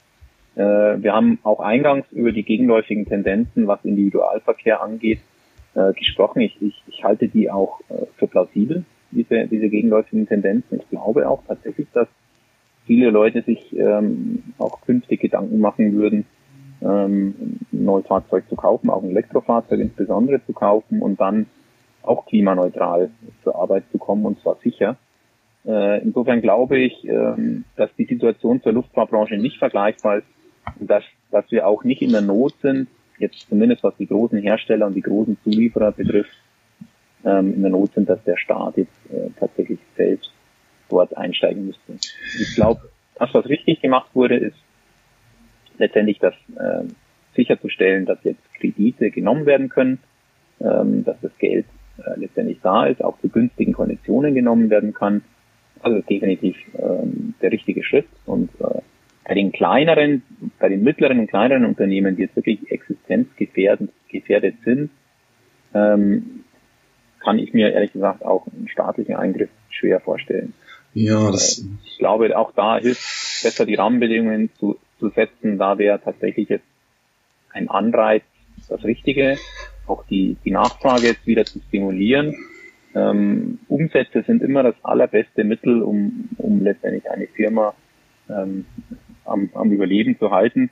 Äh, 0.55 0.61
wir 1.03 1.13
haben 1.13 1.39
auch 1.43 1.59
eingangs 1.59 2.05
über 2.11 2.31
die 2.31 2.43
gegenläufigen 2.43 3.05
Tendenzen, 3.05 3.67
was 3.67 3.83
Individualverkehr 3.83 4.81
angeht, 4.81 5.19
äh, 5.75 5.93
gesprochen. 5.93 6.41
Ich, 6.41 6.61
ich, 6.61 6.81
ich 6.87 7.03
halte 7.03 7.27
die 7.27 7.51
auch 7.51 7.81
äh, 7.89 8.05
für 8.17 8.27
plausibel, 8.27 8.85
diese, 9.11 9.47
diese 9.47 9.69
gegenläufigen 9.69 10.27
Tendenzen. 10.27 10.79
Ich 10.79 10.89
glaube 10.89 11.29
auch 11.29 11.43
tatsächlich, 11.45 11.87
dass 11.93 12.07
viele 12.85 13.09
Leute 13.09 13.41
sich 13.41 13.75
ähm, 13.77 14.43
auch 14.57 14.81
künftig 14.81 15.19
Gedanken 15.21 15.59
machen 15.59 15.93
würden, 15.93 16.25
ähm, 16.81 17.59
ein 17.73 17.83
neues 17.85 18.07
Fahrzeug 18.07 18.47
zu 18.47 18.55
kaufen, 18.55 18.89
auch 18.89 19.03
ein 19.03 19.09
Elektrofahrzeug 19.09 19.79
insbesondere 19.79 20.45
zu 20.45 20.53
kaufen 20.53 21.01
und 21.01 21.19
dann 21.19 21.47
auch 22.01 22.25
klimaneutral 22.27 23.09
zur 23.43 23.55
Arbeit 23.55 23.83
zu 23.91 23.97
kommen 23.97 24.25
und 24.25 24.39
zwar 24.41 24.55
sicher. 24.63 24.97
Äh, 25.65 26.01
insofern 26.03 26.41
glaube 26.41 26.77
ich, 26.77 27.05
ähm, 27.07 27.65
dass 27.75 27.89
die 27.97 28.05
Situation 28.05 28.61
zur 28.61 28.73
Luftfahrtbranche 28.73 29.37
nicht 29.37 29.57
vergleichbar 29.57 30.17
ist 30.17 30.34
dass, 30.79 31.03
dass 31.31 31.49
wir 31.51 31.67
auch 31.67 31.83
nicht 31.83 32.01
in 32.01 32.11
der 32.11 32.21
Not 32.21 32.53
sind, 32.61 32.87
jetzt 33.17 33.47
zumindest 33.49 33.83
was 33.83 33.95
die 33.97 34.07
großen 34.07 34.39
Hersteller 34.39 34.87
und 34.87 34.93
die 34.93 35.01
großen 35.01 35.37
Zulieferer 35.43 35.91
betrifft, 35.91 36.35
ähm, 37.23 37.53
in 37.53 37.61
der 37.61 37.71
Not 37.71 37.93
sind, 37.93 38.09
dass 38.09 38.23
der 38.23 38.37
Staat 38.37 38.77
jetzt 38.77 38.93
äh, 39.11 39.29
tatsächlich 39.39 39.79
selbst 39.95 40.31
dort 40.89 41.15
einsteigen 41.17 41.65
müsste. 41.67 41.93
Ich 42.39 42.55
glaube, 42.55 42.89
das, 43.15 43.33
was 43.33 43.45
richtig 43.47 43.81
gemacht 43.81 44.09
wurde, 44.13 44.37
ist 44.37 44.57
letztendlich 45.77 46.19
das 46.19 46.33
äh, 46.57 46.83
sicherzustellen, 47.35 48.05
dass 48.05 48.23
jetzt 48.23 48.41
Kredite 48.59 49.11
genommen 49.11 49.45
werden 49.45 49.69
können, 49.69 49.99
ähm, 50.61 51.03
dass 51.03 51.19
das 51.21 51.31
Geld 51.37 51.65
äh, 51.97 52.19
letztendlich 52.19 52.59
da 52.61 52.85
ist, 52.85 53.03
auch 53.03 53.19
zu 53.19 53.29
günstigen 53.29 53.73
Konditionen 53.73 54.33
genommen 54.33 54.69
werden 54.69 54.93
kann. 54.93 55.21
Also 55.81 56.01
definitiv 56.01 56.55
ähm, 56.77 57.35
der 57.41 57.51
richtige 57.51 57.83
Schritt 57.83 58.07
und 58.25 58.49
äh, 58.59 58.81
bei 59.25 59.33
den 59.33 59.51
kleineren, 59.51 60.21
bei 60.59 60.69
den 60.69 60.83
mittleren 60.83 61.19
und 61.19 61.27
kleineren 61.27 61.65
Unternehmen, 61.65 62.15
die 62.15 62.23
jetzt 62.23 62.35
wirklich 62.35 62.71
existenzgefährdet 62.71 63.89
gefährdet 64.09 64.55
sind, 64.63 64.91
ähm, 65.73 66.43
kann 67.19 67.39
ich 67.39 67.53
mir 67.53 67.73
ehrlich 67.73 67.91
gesagt 67.91 68.23
auch 68.23 68.47
einen 68.47 68.69
staatlichen 68.69 69.15
Eingriff 69.15 69.49
schwer 69.69 69.99
vorstellen. 69.99 70.53
Ja, 70.93 71.31
das. 71.31 71.65
Ich 71.83 71.97
glaube, 71.97 72.37
auch 72.37 72.53
da 72.53 72.77
hilft 72.77 73.43
besser 73.43 73.65
die 73.65 73.75
Rahmenbedingungen 73.75 74.51
zu, 74.57 74.77
zu 74.99 75.09
setzen. 75.09 75.57
Da 75.57 75.77
wäre 75.77 75.99
tatsächlich 76.01 76.47
jetzt 76.47 76.65
ein 77.51 77.69
Anreiz 77.69 78.23
das 78.69 78.83
Richtige, 78.85 79.37
auch 79.87 80.05
die, 80.05 80.37
die 80.45 80.51
Nachfrage 80.51 81.07
jetzt 81.07 81.27
wieder 81.27 81.45
zu 81.45 81.59
stimulieren. 81.67 82.35
Ähm, 82.93 83.59
Umsätze 83.67 84.23
sind 84.25 84.41
immer 84.41 84.63
das 84.63 84.75
allerbeste 84.83 85.43
Mittel, 85.43 85.81
um, 85.81 86.29
um 86.37 86.63
letztendlich 86.63 87.09
eine 87.09 87.27
Firma 87.27 87.73
ähm, 88.29 88.65
am, 89.25 89.49
am 89.53 89.71
Überleben 89.71 90.17
zu 90.17 90.31
halten. 90.31 90.69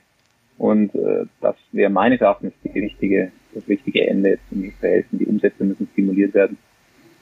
Und 0.56 0.94
äh, 0.94 1.26
das 1.40 1.56
wäre 1.72 1.90
meines 1.90 2.20
Erachtens 2.20 2.52
die 2.62 2.78
richtige, 2.78 3.32
das 3.54 3.66
richtige 3.68 4.06
Ende 4.06 4.30
jetzt 4.30 4.48
zu 4.48 4.86
helfen. 4.86 5.18
Die 5.18 5.26
Umsätze 5.26 5.64
müssen 5.64 5.88
stimuliert 5.92 6.34
werden. 6.34 6.58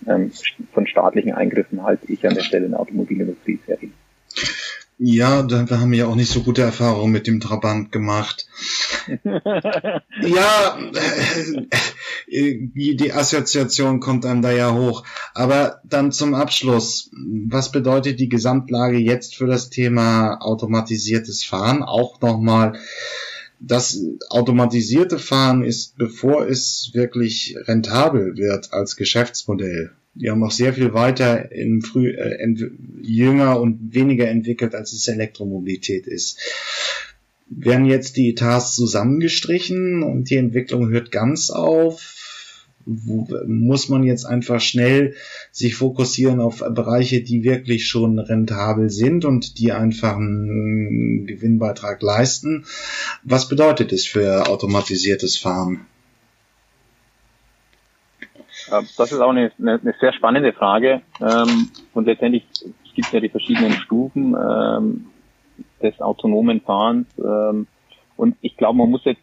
Ähm, 0.06 0.30
von 0.72 0.86
staatlichen 0.86 1.32
Eingriffen 1.32 1.82
halte 1.82 2.12
ich 2.12 2.26
an 2.26 2.34
der 2.34 2.42
Stelle 2.42 2.66
in 2.66 2.72
der 2.72 2.80
Automobilindustrie 2.80 3.58
sehr 3.66 3.78
viel. 3.78 3.92
Ja, 4.98 5.42
da 5.42 5.66
haben 5.70 5.90
wir 5.90 5.98
ja 6.00 6.06
auch 6.06 6.14
nicht 6.14 6.30
so 6.30 6.42
gute 6.42 6.62
Erfahrungen 6.62 7.12
mit 7.12 7.26
dem 7.26 7.40
Trabant 7.40 7.90
gemacht. 7.90 8.46
ja, 9.24 10.78
äh, 12.28 12.58
die 12.74 13.12
Assoziation 13.12 14.00
kommt 14.00 14.24
einem 14.24 14.42
da 14.42 14.52
ja 14.52 14.72
hoch. 14.72 15.04
Aber 15.34 15.80
dann 15.84 16.12
zum 16.12 16.34
Abschluss. 16.34 17.10
Was 17.48 17.72
bedeutet 17.72 18.20
die 18.20 18.28
Gesamtlage 18.28 18.98
jetzt 18.98 19.34
für 19.34 19.46
das 19.46 19.70
Thema 19.70 20.36
automatisiertes 20.40 21.44
Fahren? 21.44 21.82
Auch 21.82 22.20
nochmal, 22.20 22.78
das 23.58 24.00
automatisierte 24.28 25.18
Fahren 25.18 25.62
ist, 25.62 25.96
bevor 25.96 26.46
es 26.46 26.90
wirklich 26.94 27.56
rentabel 27.66 28.36
wird 28.36 28.72
als 28.72 28.96
Geschäftsmodell, 28.96 29.92
die 30.14 30.30
haben 30.30 30.42
auch 30.42 30.50
sehr 30.50 30.74
viel 30.74 30.92
weiter 30.92 31.50
in 31.52 31.80
früh, 31.80 32.10
äh, 32.10 32.54
jünger 33.00 33.60
und 33.60 33.94
weniger 33.94 34.28
entwickelt, 34.28 34.74
als 34.74 34.92
es 34.92 35.08
Elektromobilität 35.08 36.06
ist. 36.06 36.38
Werden 37.48 37.86
jetzt 37.86 38.16
die 38.16 38.30
Etats 38.30 38.74
zusammengestrichen 38.74 40.02
und 40.02 40.30
die 40.30 40.36
Entwicklung 40.36 40.88
hört 40.88 41.10
ganz 41.10 41.50
auf? 41.50 42.16
Muss 42.84 43.88
man 43.88 44.02
jetzt 44.02 44.24
einfach 44.24 44.60
schnell 44.60 45.14
sich 45.52 45.76
fokussieren 45.76 46.40
auf 46.40 46.58
Bereiche, 46.58 47.22
die 47.22 47.44
wirklich 47.44 47.86
schon 47.86 48.18
rentabel 48.18 48.90
sind 48.90 49.24
und 49.24 49.58
die 49.58 49.70
einfach 49.70 50.16
einen 50.16 51.26
Gewinnbeitrag 51.26 52.02
leisten? 52.02 52.64
Was 53.22 53.48
bedeutet 53.48 53.92
es 53.92 54.04
für 54.06 54.48
automatisiertes 54.48 55.36
Fahren? 55.36 55.86
Das 58.96 59.12
ist 59.12 59.20
auch 59.20 59.30
eine, 59.30 59.52
eine, 59.58 59.80
eine 59.80 59.94
sehr 60.00 60.12
spannende 60.14 60.52
Frage. 60.52 61.02
Ähm, 61.20 61.70
und 61.92 62.06
letztendlich 62.06 62.44
gibt 62.94 63.08
es 63.08 63.12
ja 63.12 63.20
die 63.20 63.28
verschiedenen 63.28 63.72
Stufen 63.72 64.34
ähm, 64.34 65.06
des 65.82 66.00
autonomen 66.00 66.62
Fahrens. 66.62 67.06
Ähm, 67.18 67.66
und 68.16 68.36
ich 68.40 68.56
glaube, 68.56 68.78
man 68.78 68.90
muss 68.90 69.04
jetzt 69.04 69.22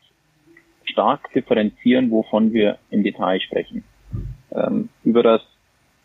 stark 0.83 1.31
differenzieren, 1.33 2.11
wovon 2.11 2.53
wir 2.53 2.77
im 2.91 3.03
Detail 3.03 3.39
sprechen. 3.39 3.83
Ähm, 4.51 4.89
über 5.03 5.23
das 5.23 5.41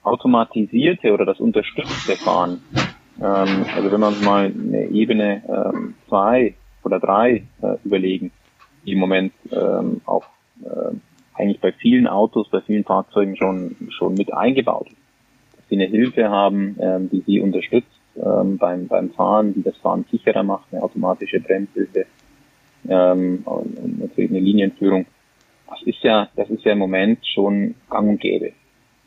automatisierte 0.03 1.12
oder 1.12 1.26
das 1.26 1.40
unterstützte 1.40 2.16
Fahren. 2.16 2.62
Ähm, 3.18 3.66
also 3.74 3.92
wenn 3.92 4.01
wir 4.01 4.09
uns 4.09 4.22
mal 4.22 4.47
eine 4.47 4.86
Ebene 4.88 5.42
ähm, 5.49 5.95
zwei 6.09 6.55
oder 6.82 6.99
drei 6.99 7.47
äh, 7.62 7.76
überlegen, 7.84 8.32
die 8.84 8.92
im 8.92 8.99
Moment 8.99 9.32
ähm, 9.51 10.01
auch 10.05 10.24
äh, 10.62 10.95
eigentlich 11.35 11.61
bei 11.61 11.72
vielen 11.72 12.07
Autos, 12.07 12.49
bei 12.51 12.61
vielen 12.61 12.85
Fahrzeugen 12.85 13.37
schon, 13.37 13.76
schon 13.91 14.14
mit 14.14 14.32
eingebaut. 14.32 14.89
Dass 15.57 15.68
sie 15.68 15.76
eine 15.76 15.87
Hilfe 15.87 16.30
haben, 16.30 16.76
ähm, 16.80 17.11
die 17.11 17.22
sie 17.26 17.41
unterstützt 17.41 17.89
ähm, 18.16 18.59
beim, 18.59 18.87
beim 18.87 19.11
Fahren, 19.11 19.55
die 19.55 19.62
das 19.62 19.76
Fahren 19.78 20.05
sicherer 20.11 20.43
macht, 20.43 20.72
eine 20.72 20.82
automatische 20.82 21.41
Bremshilfe 21.41 22.07
ähm, 22.89 23.43
und, 23.45 23.78
und 23.78 24.01
natürlich 24.01 24.30
eine 24.30 24.41
Linienführung. 24.41 25.07
Das 25.68 25.82
ist 25.82 26.03
ja, 26.03 26.28
das 26.37 26.49
ist 26.51 26.64
ja 26.64 26.72
im 26.72 26.78
Moment 26.78 27.26
schon 27.26 27.74
gang 27.91 28.09
und 28.09 28.20
gäbe. 28.20 28.53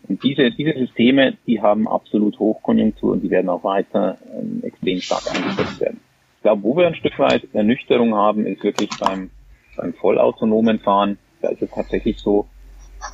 Und 0.07 0.23
diese, 0.23 0.51
diese 0.51 0.73
Systeme, 0.73 1.37
die 1.45 1.61
haben 1.61 1.87
absolut 1.87 2.39
Hochkonjunktur 2.39 3.13
und 3.13 3.21
die 3.21 3.29
werden 3.29 3.49
auch 3.49 3.63
weiter 3.63 4.17
ähm, 4.33 4.61
extrem 4.63 4.99
stark 4.99 5.23
eingesetzt 5.33 5.81
werden. 5.81 5.99
Ich 6.37 6.41
glaube, 6.43 6.63
wo 6.63 6.77
wir 6.77 6.87
ein 6.87 6.95
Stück 6.95 7.17
weit 7.19 7.47
Ernüchterung 7.53 8.15
haben, 8.15 8.45
ist 8.45 8.63
wirklich 8.63 8.89
beim, 8.99 9.29
beim 9.75 9.93
vollautonomen 9.93 10.79
Fahren 10.79 11.17
da 11.41 11.49
ist 11.49 11.61
es 11.61 11.71
tatsächlich 11.71 12.19
so, 12.19 12.47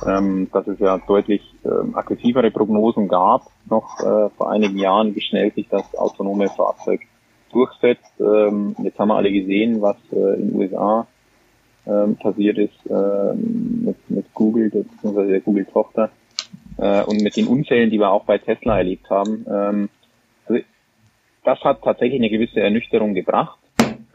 ähm, 0.06 0.48
dass 0.52 0.66
es 0.66 0.78
ja 0.78 0.98
deutlich 0.98 1.42
ähm, 1.64 1.96
aggressivere 1.96 2.50
Prognosen 2.50 3.08
gab, 3.08 3.42
noch 3.68 4.00
äh, 4.00 4.30
vor 4.30 4.50
einigen 4.50 4.78
Jahren, 4.78 5.14
wie 5.14 5.20
schnell 5.20 5.52
sich 5.52 5.68
das 5.68 5.94
autonome 5.94 6.48
Fahrzeug 6.48 7.00
durchsetzt. 7.52 8.12
Ähm, 8.20 8.74
jetzt 8.82 8.98
haben 8.98 9.08
wir 9.08 9.16
alle 9.16 9.32
gesehen, 9.32 9.80
was 9.80 9.96
äh, 10.12 10.34
in 10.34 10.50
den 10.50 10.56
USA 10.56 11.06
ähm, 11.86 12.16
passiert 12.16 12.58
ist 12.58 12.78
ähm, 12.88 13.84
mit, 13.84 14.10
mit 14.10 14.34
Google, 14.34 14.70
beziehungsweise 14.70 15.30
der 15.30 15.40
Google-Tochter, 15.40 16.10
äh, 16.78 17.02
und 17.04 17.22
mit 17.22 17.36
den 17.36 17.46
Unfällen, 17.46 17.90
die 17.90 17.98
wir 17.98 18.10
auch 18.10 18.24
bei 18.24 18.38
Tesla 18.38 18.78
erlebt 18.78 19.08
haben. 19.10 19.46
Ähm, 19.48 19.88
also 20.46 20.62
das 21.44 21.60
hat 21.60 21.82
tatsächlich 21.82 22.20
eine 22.20 22.30
gewisse 22.30 22.60
Ernüchterung 22.60 23.14
gebracht. 23.14 23.58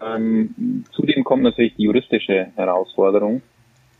Ähm, 0.01 0.85
zudem 0.91 1.23
kommt 1.23 1.43
natürlich 1.43 1.75
die 1.75 1.83
juristische 1.83 2.47
Herausforderung 2.55 3.41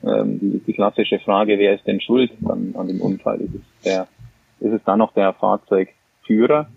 ähm, 0.04 0.40
die, 0.40 0.60
die 0.66 0.74
klassische 0.74 1.20
Frage, 1.20 1.58
wer 1.60 1.76
ist 1.76 1.86
denn 1.86 2.02
schuld 2.02 2.32
an, 2.46 2.74
an 2.78 2.88
dem 2.88 3.02
Unfall? 3.02 3.42
Ist 3.42 3.56
es, 3.56 3.84
der, 3.84 4.08
ist 4.60 4.74
es 4.74 4.84
dann 4.86 5.00
noch 5.00 5.14
der 5.14 5.34
Fahrzeugführer, 5.34 6.68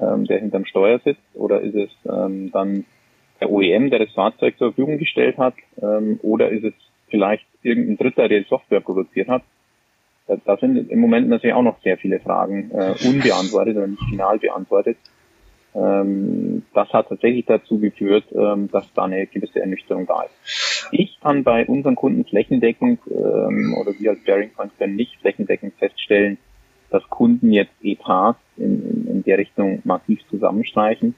ähm, 0.00 0.24
der 0.26 0.40
hinterm 0.40 0.64
Steuer 0.64 1.00
sitzt, 1.04 1.20
oder 1.34 1.60
ist 1.60 1.74
es 1.74 1.90
ähm, 2.06 2.50
dann 2.52 2.84
der 3.40 3.50
OEM, 3.50 3.90
der 3.90 3.98
das 3.98 4.12
Fahrzeug 4.12 4.56
zur 4.58 4.72
Verfügung 4.72 4.98
gestellt 4.98 5.36
hat, 5.38 5.54
ähm, 5.80 6.18
oder 6.22 6.50
ist 6.50 6.64
es 6.64 6.74
vielleicht 7.08 7.44
irgendein 7.62 7.98
Dritter, 7.98 8.28
der 8.28 8.40
die 8.40 8.48
Software 8.48 8.80
produziert 8.80 9.28
hat? 9.28 9.42
Da, 10.44 10.56
sind 10.56 10.90
im 10.90 11.00
Moment 11.00 11.28
natürlich 11.28 11.54
auch 11.54 11.62
noch 11.62 11.80
sehr 11.82 11.98
viele 11.98 12.20
Fragen 12.20 12.70
äh, 12.70 12.94
unbeantwortet 13.04 13.76
oder 13.76 13.88
nicht 13.88 14.02
final 14.08 14.38
beantwortet. 14.38 14.96
Ähm, 15.74 16.62
das 16.74 16.92
hat 16.92 17.08
tatsächlich 17.08 17.46
dazu 17.46 17.78
geführt, 17.78 18.24
ähm, 18.32 18.70
dass 18.70 18.92
da 18.94 19.04
eine 19.04 19.26
gewisse 19.26 19.60
Ernüchterung 19.60 20.06
da 20.06 20.22
ist. 20.22 20.88
Ich 20.92 21.18
kann 21.20 21.44
bei 21.44 21.66
unseren 21.66 21.94
Kunden 21.94 22.24
flächendeckend 22.24 23.00
ähm, 23.08 23.74
oder 23.80 23.92
wir 23.98 24.10
als 24.10 24.22
Bearing 24.24 24.50
Point 24.50 24.76
können 24.78 24.96
nicht 24.96 25.18
flächendeckend 25.20 25.74
feststellen, 25.78 26.36
dass 26.90 27.08
Kunden 27.08 27.52
jetzt 27.52 27.72
Etats 27.82 28.38
in, 28.58 28.82
in, 28.82 29.06
in 29.08 29.22
der 29.22 29.38
Richtung 29.38 29.80
massiv 29.84 30.20
zusammenstreichen. 30.28 31.14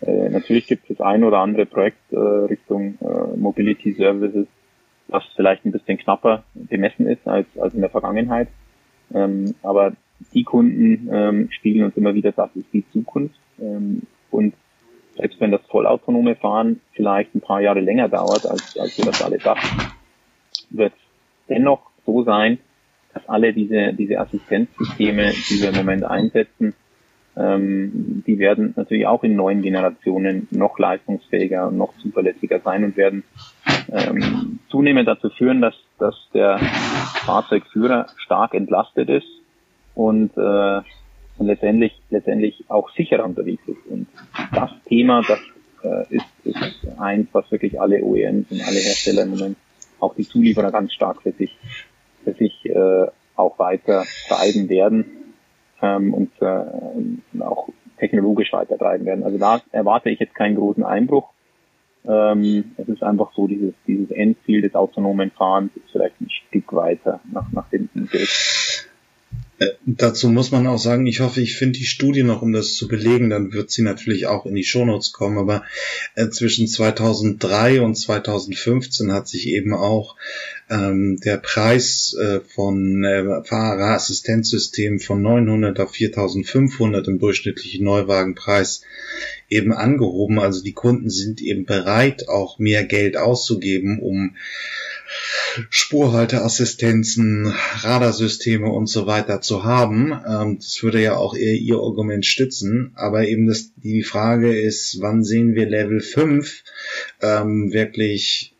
Äh, 0.00 0.28
natürlich 0.30 0.66
gibt 0.66 0.90
es 0.90 1.00
ein 1.00 1.24
oder 1.24 1.38
andere 1.38 1.64
Projekt 1.64 2.12
äh, 2.12 2.16
Richtung 2.16 2.98
äh, 3.00 3.36
Mobility 3.36 3.92
Services, 3.94 4.46
was 5.08 5.24
vielleicht 5.36 5.64
ein 5.64 5.72
bisschen 5.72 5.98
knapper 5.98 6.42
bemessen 6.54 7.06
ist 7.06 7.26
als, 7.26 7.46
als 7.58 7.72
in 7.74 7.80
der 7.80 7.90
Vergangenheit. 7.90 8.48
Aber 9.62 9.92
die 10.34 10.42
Kunden 10.42 11.48
spiegeln 11.52 11.84
uns 11.84 11.96
immer 11.96 12.12
wieder, 12.12 12.32
das 12.32 12.50
ist 12.56 12.66
die 12.72 12.84
Zukunft. 12.90 13.38
Ähm, 13.60 14.02
und 14.30 14.54
selbst 15.16 15.40
wenn 15.40 15.50
das 15.50 15.62
vollautonome 15.70 16.36
Fahren 16.36 16.80
vielleicht 16.92 17.34
ein 17.34 17.40
paar 17.40 17.60
Jahre 17.60 17.80
länger 17.80 18.08
dauert, 18.08 18.46
als, 18.46 18.76
als 18.78 18.98
wir 18.98 19.06
das 19.06 19.22
alle 19.22 19.38
dachten, 19.38 19.92
wird 20.70 20.92
es 20.92 21.00
dennoch 21.48 21.90
so 22.04 22.22
sein, 22.22 22.58
dass 23.14 23.28
alle 23.28 23.52
diese, 23.52 23.94
diese 23.94 24.18
Assistenzsysteme, 24.18 25.32
die 25.48 25.62
wir 25.62 25.70
im 25.70 25.76
Moment 25.76 26.04
einsetzen, 26.04 26.74
ähm, 27.36 28.22
die 28.26 28.38
werden 28.38 28.72
natürlich 28.76 29.06
auch 29.06 29.22
in 29.22 29.36
neuen 29.36 29.62
Generationen 29.62 30.48
noch 30.50 30.78
leistungsfähiger 30.78 31.68
und 31.68 31.76
noch 31.76 31.96
zuverlässiger 31.98 32.60
sein 32.60 32.84
und 32.84 32.96
werden 32.96 33.24
ähm, 33.90 34.58
zunehmend 34.70 35.06
dazu 35.06 35.28
führen, 35.30 35.60
dass, 35.60 35.74
dass 35.98 36.14
der 36.32 36.58
Fahrzeugführer 37.26 38.06
stark 38.16 38.54
entlastet 38.54 39.08
ist 39.10 39.28
und 39.94 40.36
äh, 40.36 40.80
und 41.38 41.46
letztendlich, 41.46 42.00
letztendlich 42.10 42.64
auch 42.68 42.90
sicherer 42.94 43.24
unterwegs 43.24 43.62
ist. 43.66 43.86
Und 43.88 44.06
das 44.52 44.70
Thema, 44.86 45.22
das 45.26 45.38
äh, 45.82 46.16
ist, 46.16 46.26
ist 46.44 46.98
eins, 46.98 47.28
was 47.32 47.50
wirklich 47.50 47.80
alle 47.80 48.02
OEMs 48.02 48.50
und 48.50 48.60
alle 48.60 48.78
Hersteller 48.78 49.22
im 49.22 49.30
Moment, 49.30 49.56
auch 50.00 50.14
die 50.14 50.26
Zulieferer 50.26 50.70
ganz 50.70 50.92
stark 50.92 51.22
für 51.22 51.32
sich, 51.32 51.56
für 52.24 52.32
sich 52.34 52.66
äh, 52.66 53.06
auch 53.34 53.58
weiter 53.58 54.04
treiben 54.28 54.68
werden 54.68 55.34
ähm, 55.82 56.14
und, 56.14 56.30
äh, 56.40 57.42
auch 57.42 57.68
technologisch 57.98 58.52
weiter 58.52 58.78
treiben 58.78 59.06
werden. 59.06 59.24
Also 59.24 59.38
da 59.38 59.60
erwarte 59.72 60.10
ich 60.10 60.20
jetzt 60.20 60.34
keinen 60.34 60.56
großen 60.56 60.84
Einbruch. 60.84 61.30
Ähm, 62.06 62.72
es 62.76 62.88
ist 62.88 63.02
einfach 63.02 63.32
so, 63.34 63.46
dieses, 63.46 63.74
dieses 63.86 64.10
Endziel 64.10 64.62
des 64.62 64.74
autonomen 64.74 65.30
Fahrens 65.30 65.72
ist 65.76 65.90
vielleicht 65.90 66.20
ein 66.20 66.30
Stück 66.30 66.72
weiter 66.72 67.20
nach, 67.32 67.50
nach 67.52 67.68
hinten 67.70 68.06
gerückt. 68.06 68.88
Äh, 69.58 69.68
dazu 69.86 70.28
muss 70.28 70.50
man 70.50 70.66
auch 70.66 70.78
sagen, 70.78 71.06
ich 71.06 71.20
hoffe, 71.20 71.40
ich 71.40 71.56
finde 71.56 71.78
die 71.78 71.86
Studie 71.86 72.22
noch, 72.22 72.42
um 72.42 72.52
das 72.52 72.74
zu 72.74 72.88
belegen, 72.88 73.30
dann 73.30 73.52
wird 73.52 73.70
sie 73.70 73.82
natürlich 73.82 74.26
auch 74.26 74.44
in 74.44 74.54
die 74.54 74.64
Shownotes 74.64 75.12
kommen, 75.12 75.38
aber 75.38 75.64
äh, 76.14 76.28
zwischen 76.28 76.68
2003 76.68 77.80
und 77.80 77.94
2015 77.94 79.12
hat 79.12 79.28
sich 79.28 79.48
eben 79.48 79.72
auch 79.72 80.16
ähm, 80.68 81.18
der 81.24 81.38
Preis 81.38 82.14
äh, 82.20 82.40
von 82.40 83.04
äh, 83.04 83.44
Fahrerassistenzsystemen 83.44 84.98
von 84.98 85.22
900 85.22 85.80
auf 85.80 85.92
4500 85.92 87.08
im 87.08 87.18
durchschnittlichen 87.18 87.84
Neuwagenpreis 87.84 88.82
eben 89.48 89.72
angehoben. 89.72 90.38
Also 90.38 90.62
die 90.62 90.72
Kunden 90.72 91.08
sind 91.08 91.40
eben 91.40 91.64
bereit, 91.64 92.28
auch 92.28 92.58
mehr 92.58 92.84
Geld 92.84 93.16
auszugeben, 93.16 94.00
um 94.00 94.36
Spurhalteassistenzen, 95.70 97.54
Radarsysteme 97.80 98.68
und 98.68 98.88
so 98.88 99.06
weiter 99.06 99.40
zu 99.40 99.64
haben. 99.64 100.12
Ähm, 100.12 100.58
das 100.58 100.82
würde 100.82 101.02
ja 101.02 101.16
auch 101.16 101.34
eher 101.34 101.54
Ihr 101.54 101.76
Argument 101.76 102.26
stützen. 102.26 102.92
Aber 102.94 103.26
eben 103.26 103.46
das, 103.46 103.70
die 103.76 104.02
Frage 104.02 104.58
ist, 104.58 104.98
wann 105.00 105.24
sehen 105.24 105.54
wir 105.54 105.66
Level 105.66 106.00
5 106.00 106.62
ähm, 107.22 107.72
wirklich 107.72 108.52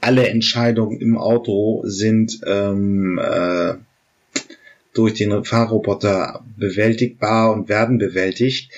alle 0.00 0.28
Entscheidungen 0.28 1.00
im 1.00 1.16
Auto 1.16 1.82
sind 1.86 2.40
ähm, 2.46 3.18
äh, 3.18 3.74
durch 4.92 5.14
den 5.14 5.44
Fahrroboter 5.44 6.44
bewältigbar 6.56 7.52
und 7.52 7.68
werden 7.68 7.98
bewältigt. 7.98 8.70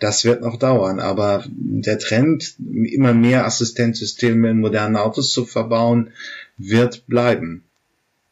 Das 0.00 0.24
wird 0.24 0.42
noch 0.42 0.58
dauern, 0.58 1.00
aber 1.00 1.44
der 1.48 1.98
Trend, 1.98 2.54
immer 2.58 3.14
mehr 3.14 3.44
Assistenzsysteme 3.46 4.50
in 4.50 4.60
modernen 4.60 4.96
Autos 4.96 5.32
zu 5.32 5.44
verbauen, 5.44 6.12
wird 6.58 7.06
bleiben. 7.06 7.64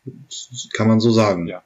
Das 0.04 0.68
kann 0.72 0.88
man 0.88 1.00
so 1.00 1.10
sagen. 1.10 1.46
Ja. 1.46 1.62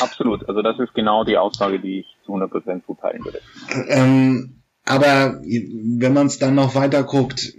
Absolut. 0.00 0.48
Also 0.48 0.62
das 0.62 0.78
ist 0.78 0.94
genau 0.94 1.24
die 1.24 1.36
Aussage, 1.36 1.80
die 1.80 2.00
ich 2.00 2.06
zu 2.24 2.32
100% 2.32 2.84
zuteilen 2.86 3.24
würde. 3.24 3.40
Ähm, 3.88 4.54
aber 4.84 5.40
wenn 5.42 6.14
man 6.14 6.28
es 6.28 6.38
dann 6.38 6.54
noch 6.54 6.74
weiter 6.74 7.02
guckt, 7.02 7.52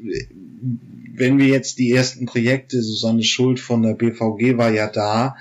wenn 1.20 1.38
wir 1.38 1.48
jetzt 1.48 1.78
die 1.78 1.92
ersten 1.92 2.26
Projekte, 2.26 2.82
Susanne 2.82 3.24
Schuld 3.24 3.60
von 3.60 3.84
der 3.84 3.94
BVG 3.94 4.58
war 4.58 4.72
ja 4.72 4.90
da, 4.90 5.36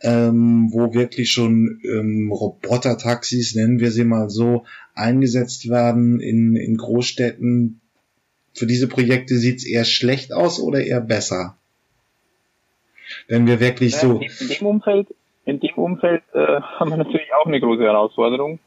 ähm, 0.00 0.68
wo 0.72 0.92
wirklich 0.94 1.30
schon 1.30 1.80
ähm, 1.84 2.30
Roboter-Taxis, 2.32 3.54
nennen 3.54 3.78
wir 3.78 3.92
sie 3.92 4.04
mal 4.04 4.28
so, 4.28 4.64
eingesetzt 4.94 5.70
werden 5.70 6.20
in, 6.20 6.56
in 6.56 6.76
Großstädten. 6.76 7.80
Für 8.52 8.66
diese 8.66 8.88
Projekte 8.88 9.38
sieht 9.38 9.58
es 9.58 9.66
eher 9.66 9.84
schlecht 9.84 10.32
aus 10.32 10.60
oder 10.60 10.84
eher 10.84 11.00
besser? 11.00 11.56
Wenn 13.28 13.46
wir 13.46 13.60
wirklich 13.60 13.96
so. 13.96 14.20
In 14.20 14.48
dem 14.48 14.66
Umfeld, 14.66 15.08
in 15.44 15.60
dem 15.60 15.74
Umfeld 15.76 16.22
äh, 16.32 16.60
haben 16.60 16.90
wir 16.90 16.96
natürlich 16.96 17.32
auch 17.34 17.46
eine 17.46 17.60
große 17.60 17.82
Herausforderung. 17.82 18.58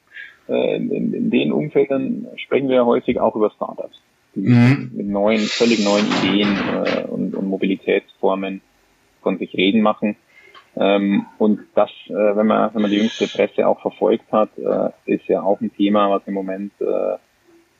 Äh, 0.47 0.76
in, 0.76 1.14
in 1.14 1.30
den 1.30 1.51
Umfeldern 1.51 2.28
sprechen 2.38 2.70
wir 2.70 2.86
häufig 2.86 3.20
auch 3.20 3.36
über 3.36 3.51
Startups, 3.51 3.97
die 4.36 4.41
mhm. 4.41 4.91
mit 4.93 5.08
neuen, 5.08 5.39
völlig 5.39 5.84
neuen 5.84 6.06
Ideen 6.06 6.58
äh, 6.86 7.03
und, 7.08 7.36
und 7.36 7.47
Mobilitätsformen 7.47 8.62
von 9.22 9.38
sich 9.38 9.53
reden 9.56 9.82
machen. 9.82 10.16
Ähm, 10.78 11.26
und 11.38 11.62
das, 11.74 11.89
äh, 12.08 12.14
wenn 12.14 12.47
man, 12.47 12.74
wenn 12.74 12.82
man 12.82 12.91
die 12.91 12.97
jüngste 12.97 13.28
Presse 13.28 13.66
auch 13.68 13.80
verfolgt 13.82 14.32
hat, 14.32 14.49
äh, 14.58 14.89
ist 15.06 15.28
ja 15.28 15.41
auch 15.41 15.62
ein 15.62 15.74
Thema, 15.74 16.10
was 16.12 16.24
im 16.28 16.34
Moment 16.34 16.74
äh, 16.82 17.18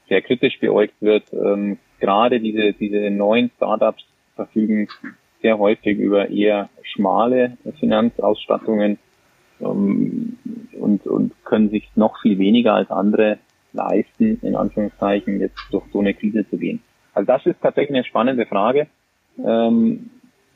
sehr 0.08 0.22
kritisch 0.22 0.60
beäugt 0.60 0.96
wird. 1.02 1.26
Ähm, 1.34 1.78
gerade 2.00 2.40
diese, 2.40 2.74
diese 2.74 3.10
neuen 3.12 3.52
Startups 3.58 4.06
verfügen 4.36 4.88
sehr 5.46 5.60
häufig 5.60 6.00
über 6.00 6.30
eher 6.30 6.70
schmale 6.82 7.56
Finanzausstattungen 7.80 8.98
ähm, 9.62 10.38
und, 10.80 11.06
und 11.06 11.34
können 11.46 11.70
sich 11.70 11.88
noch 11.96 12.20
viel 12.20 12.40
weniger 12.40 12.74
als 12.74 12.90
andere 12.90 13.38
leisten, 13.74 14.40
in 14.42 14.56
Anführungszeichen, 14.56 15.40
jetzt 15.40 15.60
durch 15.70 15.84
so 15.94 16.00
eine 16.00 16.16
Krise 16.16 16.50
zu 16.50 16.58
gehen. 16.58 16.80
Also 17.14 17.28
das 17.28 17.46
ist 17.46 17.62
tatsächlich 17.62 17.96
eine 17.96 18.06
spannende 18.06 18.48
Frage. 18.48 18.88
Ähm, 19.38 20.10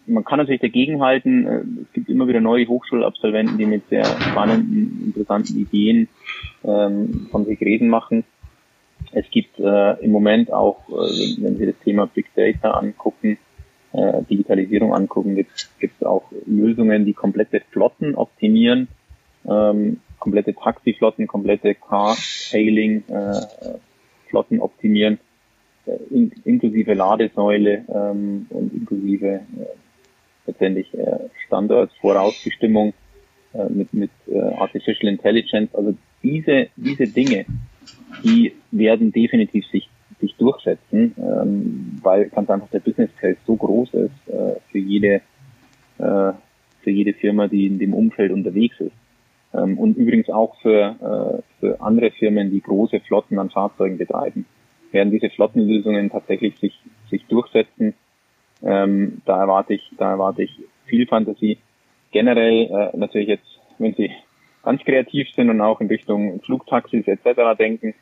man 0.07 0.23
kann 0.23 0.39
natürlich 0.39 0.61
dagegenhalten. 0.61 1.45
Äh, 1.45 1.81
es 1.83 1.93
gibt 1.93 2.09
immer 2.09 2.27
wieder 2.27 2.41
neue 2.41 2.67
Hochschulabsolventen, 2.67 3.59
die 3.59 3.67
mit 3.67 3.87
sehr 3.89 4.05
spannenden, 4.05 5.03
interessanten 5.05 5.55
Ideen 5.59 6.07
ähm, 6.63 7.27
von 7.29 7.45
sich 7.45 7.61
reden 7.61 7.89
machen. 7.89 8.23
Es 9.11 9.29
gibt 9.29 9.59
äh, 9.59 10.03
im 10.03 10.11
Moment 10.11 10.51
auch, 10.51 10.89
äh, 10.89 11.43
wenn 11.43 11.57
Sie 11.57 11.67
das 11.67 11.77
Thema 11.83 12.07
Big 12.07 12.33
Data 12.33 12.71
angucken, 12.71 13.37
äh, 13.93 14.23
Digitalisierung 14.29 14.93
angucken, 14.93 15.35
gibt 15.35 15.51
es 15.81 16.05
auch 16.05 16.23
Lösungen, 16.45 17.05
die 17.05 17.13
komplette 17.13 17.61
Flotten 17.71 18.15
optimieren, 18.15 18.87
ähm, 19.47 19.99
komplette 20.19 20.53
Taxiflotten, 20.53 21.27
komplette 21.27 21.75
Car-Hailing 21.75 23.03
äh, 23.07 24.59
optimieren, 24.59 25.19
äh, 25.85 25.97
in, 26.11 26.31
inklusive 26.45 26.93
Ladesäule 26.93 27.85
ähm, 27.93 28.45
und 28.49 28.73
inklusive 28.73 29.27
äh, 29.27 29.41
letztendlich 30.45 30.93
äh, 30.93 31.29
Standortsvorausbestimmung 31.45 32.93
äh, 33.53 33.69
mit, 33.69 33.93
mit 33.93 34.11
äh, 34.27 34.39
Artificial 34.39 35.11
Intelligence. 35.11 35.73
Also 35.73 35.95
diese, 36.21 36.67
diese 36.75 37.07
Dinge, 37.07 37.45
die 38.23 38.53
werden 38.71 39.11
definitiv 39.11 39.65
sich 39.67 39.89
sich 40.19 40.35
durchsetzen, 40.35 41.15
ähm, 41.17 41.99
weil 42.01 42.29
ganz 42.29 42.49
einfach 42.49 42.69
der 42.69 42.79
Business 42.79 43.09
Case 43.19 43.37
so 43.45 43.55
groß 43.55 43.93
ist 43.93 44.27
äh, 44.27 44.55
für 44.71 44.79
jede 44.79 45.21
äh, 45.97 46.33
für 46.81 46.91
jede 46.91 47.13
Firma, 47.13 47.47
die 47.47 47.67
in 47.67 47.79
dem 47.79 47.93
Umfeld 47.93 48.31
unterwegs 48.31 48.79
ist. 48.79 48.95
Ähm, 49.53 49.77
und 49.77 49.97
übrigens 49.97 50.29
auch 50.29 50.55
für, 50.61 50.95
äh, 51.41 51.59
für 51.59 51.81
andere 51.81 52.11
Firmen, 52.11 52.51
die 52.51 52.61
große 52.61 52.99
Flotten 53.01 53.39
an 53.39 53.49
Fahrzeugen 53.49 53.97
betreiben. 53.97 54.45
Werden 54.91 55.11
diese 55.11 55.29
Flottenlösungen 55.29 56.09
tatsächlich 56.09 56.57
sich, 56.59 56.79
sich 57.09 57.25
durchsetzen, 57.27 57.93
ähm, 58.61 59.21
da 59.25 59.39
erwarte 59.39 59.73
ich, 59.75 59.91
da 59.97 60.11
erwarte 60.11 60.43
ich 60.43 60.51
viel 60.85 61.07
Fantasie. 61.07 61.57
Generell 62.11 62.65
äh, 62.65 62.97
natürlich 62.97 63.29
jetzt, 63.29 63.59
wenn 63.77 63.93
Sie 63.93 64.11
ganz 64.63 64.83
kreativ 64.83 65.27
sind 65.35 65.49
und 65.49 65.61
auch 65.61 65.79
in 65.79 65.87
Richtung 65.87 66.41
Flugtaxis 66.41 67.07
etc. 67.07 67.57
denken, 67.57 67.93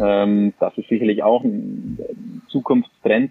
ähm, 0.00 0.52
das 0.60 0.76
ist 0.78 0.88
sicherlich 0.88 1.22
auch 1.22 1.44
ein 1.44 1.98
Zukunftstrend, 2.48 3.30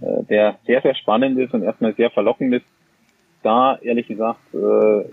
äh, 0.00 0.24
der 0.28 0.58
sehr, 0.66 0.82
sehr 0.82 0.94
spannend 0.94 1.38
ist 1.38 1.54
und 1.54 1.62
erstmal 1.62 1.94
sehr 1.94 2.10
verlockend 2.10 2.54
ist. 2.54 2.66
Da, 3.42 3.78
ehrlich 3.80 4.08
gesagt, 4.08 4.40
äh, 4.54 5.04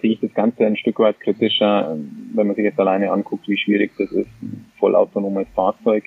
sehe 0.00 0.12
ich 0.12 0.20
das 0.20 0.32
Ganze 0.32 0.64
ein 0.64 0.76
Stück 0.76 0.98
weit 1.00 1.20
kritischer, 1.20 1.96
wenn 2.34 2.46
man 2.46 2.56
sich 2.56 2.64
jetzt 2.64 2.80
alleine 2.80 3.10
anguckt, 3.10 3.46
wie 3.48 3.58
schwierig 3.58 3.92
das 3.98 4.10
ist, 4.10 4.30
ein 4.42 4.64
vollautonomes 4.78 5.48
Fahrzeug 5.54 6.04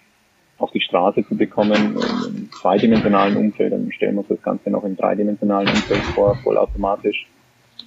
auf 0.58 0.72
die 0.72 0.82
Straße 0.82 1.24
zu 1.28 1.38
bekommen, 1.38 1.98
im 2.28 2.50
zweidimensionalen 2.52 3.38
Umfeld. 3.38 3.74
Dann 3.74 3.92
stellen 3.92 4.16
wir 4.16 4.20
uns 4.20 4.30
das 4.30 4.42
Ganze 4.42 4.70
noch 4.72 4.84
im 4.84 4.96
dreidimensionalen 4.96 5.70
Umfeld 5.70 6.02
vor, 6.16 6.36
vollautomatisch, 6.38 7.28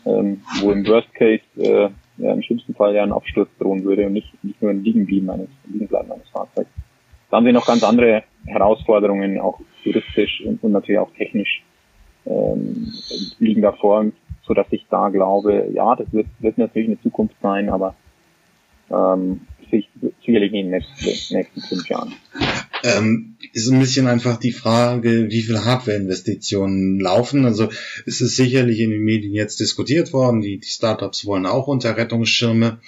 ähm, 0.07 0.43
wo 0.61 0.71
im 0.71 0.87
Worst 0.87 1.13
Case 1.15 1.43
äh, 1.57 1.91
ja, 2.21 2.33
im 2.33 2.43
schlimmsten 2.43 2.75
Fall 2.75 2.95
ja 2.95 3.03
ein 3.03 3.13
Absturz 3.13 3.49
drohen 3.59 3.85
würde 3.85 4.07
und 4.07 4.13
nicht, 4.13 4.33
nicht 4.45 4.61
nur 4.61 4.71
ein 4.71 4.85
Liegenbleiben 4.85 5.31
eines, 5.31 5.49
Liegenbleiben 5.67 6.13
eines 6.13 6.29
Fahrzeugs. 6.29 6.71
Da 7.31 7.37
haben 7.37 7.47
wir 7.47 7.53
noch 7.53 7.67
ganz 7.67 7.85
andere 7.85 8.25
Herausforderungen, 8.47 9.41
auch 9.41 9.61
juristisch 9.85 10.43
und, 10.45 10.63
und 10.63 10.73
natürlich 10.73 10.99
auch 10.99 11.13
technisch 11.13 11.63
ähm, 12.27 12.93
liegen 13.39 13.63
davor, 13.63 14.07
so 14.43 14.55
dass 14.55 14.67
ich 14.71 14.87
da 14.91 15.09
glaube, 15.09 15.69
ja, 15.73 15.95
das 15.97 16.13
wird, 16.13 16.27
wird 16.41 16.59
natürlich 16.59 16.89
eine 16.89 17.01
Zukunft 17.03 17.37
sein, 17.41 17.69
aber 17.69 17.95
ähm, 18.91 19.43
sicherlich 19.71 20.53
in 20.53 20.53
den 20.53 20.71
nächsten, 20.71 21.35
nächsten 21.35 21.61
fünf 21.61 21.89
Jahren. 21.89 22.15
Ähm, 22.83 23.37
ist 23.53 23.69
ein 23.69 23.81
bisschen 23.81 24.07
einfach 24.07 24.39
die 24.39 24.53
Frage, 24.53 25.29
wie 25.31 25.43
viel 25.43 25.65
Hardware-Investitionen 25.65 27.01
laufen. 27.01 27.45
Also 27.45 27.69
es 28.07 28.21
ist 28.21 28.37
sicherlich 28.37 28.79
in 28.81 28.91
den 28.91 29.03
Medien 29.03 29.35
jetzt 29.35 29.59
diskutiert 29.61 30.13
worden, 30.13 30.41
die, 30.41 30.59
die 30.59 30.69
Startups 30.69 31.27
wollen 31.27 31.47
auch 31.47 31.67
unter 31.67 31.97
Rettungsschirme, 31.97 32.79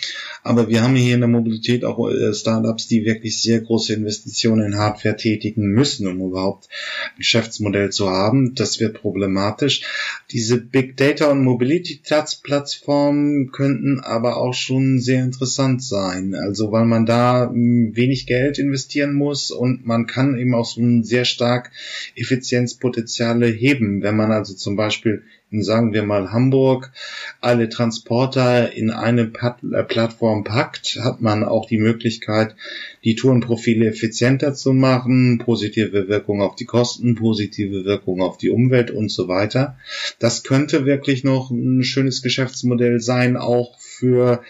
aber 0.43 0.68
wir 0.68 0.83
haben 0.83 0.95
hier 0.95 1.14
in 1.14 1.20
der 1.20 1.28
Mobilität 1.28 1.85
auch 1.85 2.09
äh, 2.09 2.35
Startups, 2.35 2.89
die 2.89 3.05
wirklich 3.05 3.43
sehr 3.43 3.61
große 3.61 3.95
Investitionen 3.95 4.72
in 4.72 4.78
Hardware 4.78 5.16
tätigen 5.16 5.72
müssen, 5.72 6.07
um 6.07 6.20
überhaupt 6.20 6.68
ein 7.14 7.18
Geschäftsmodell 7.18 7.91
zu 7.91 8.11
haben. 8.11 8.55
Das 8.55 8.80
wird 8.80 9.01
problematisch. 9.01 9.83
Diese 10.30 10.59
Big 10.59 10.97
Data 10.97 11.30
und 11.30 11.45
Mobility-Plattformen 11.45 13.53
könnten 13.53 14.01
aber 14.01 14.37
auch 14.37 14.55
schon 14.55 15.01
sehr 15.01 15.22
interessant 15.22 15.83
sein. 15.83 16.35
Also 16.35 16.72
weil 16.73 16.87
man 16.87 17.07
da 17.07 17.51
hm, 17.51 17.95
wenig 17.95 18.27
Geld 18.27 18.59
investieren 18.59 19.12
muss 19.12 19.51
und 19.51 19.87
man 19.87 20.07
kann 20.07 20.39
eben 20.39 20.55
auch 20.55 20.64
so 20.64 20.81
sehr 21.03 21.25
stark 21.25 21.70
Effizienzpotenziale 22.16 23.47
heben. 23.47 24.03
Wenn 24.03 24.16
man 24.16 24.33
also 24.33 24.55
zum 24.55 24.75
Beispiel 24.75 25.23
in, 25.53 25.62
sagen 25.62 25.93
wir 25.93 26.03
mal, 26.03 26.33
Hamburg 26.33 26.91
alle 27.41 27.68
Transporter 27.68 28.73
in 28.73 28.91
eine 28.91 29.31
äh, 29.41 29.83
Plattform 29.85 30.45
packt, 30.45 30.99
hat 31.03 31.20
man 31.20 31.45
auch 31.45 31.66
die 31.66 31.79
Möglichkeit, 31.79 32.57
die 33.05 33.14
Tourenprofile 33.14 33.87
effizienter 33.87 34.55
zu 34.55 34.73
machen, 34.73 35.39
positive 35.39 36.09
Wirkung 36.09 36.41
auf 36.41 36.57
die 36.57 36.64
Kosten, 36.64 37.16
positive 37.16 37.85
Wirkung 37.85 38.23
auf 38.23 38.39
die 38.39 38.49
Umwelt 38.49 38.91
und 38.91 39.11
so 39.11 39.29
weiter. 39.29 39.77
Das 40.18 40.43
könnte 40.43 40.87
wirklich 40.87 41.23
noch 41.23 41.51
ein 41.51 41.85
schönes 41.85 42.23
Geschäftsmodell 42.23 43.01
sein, 43.01 43.37
auch 43.37 43.79
für 43.79 44.43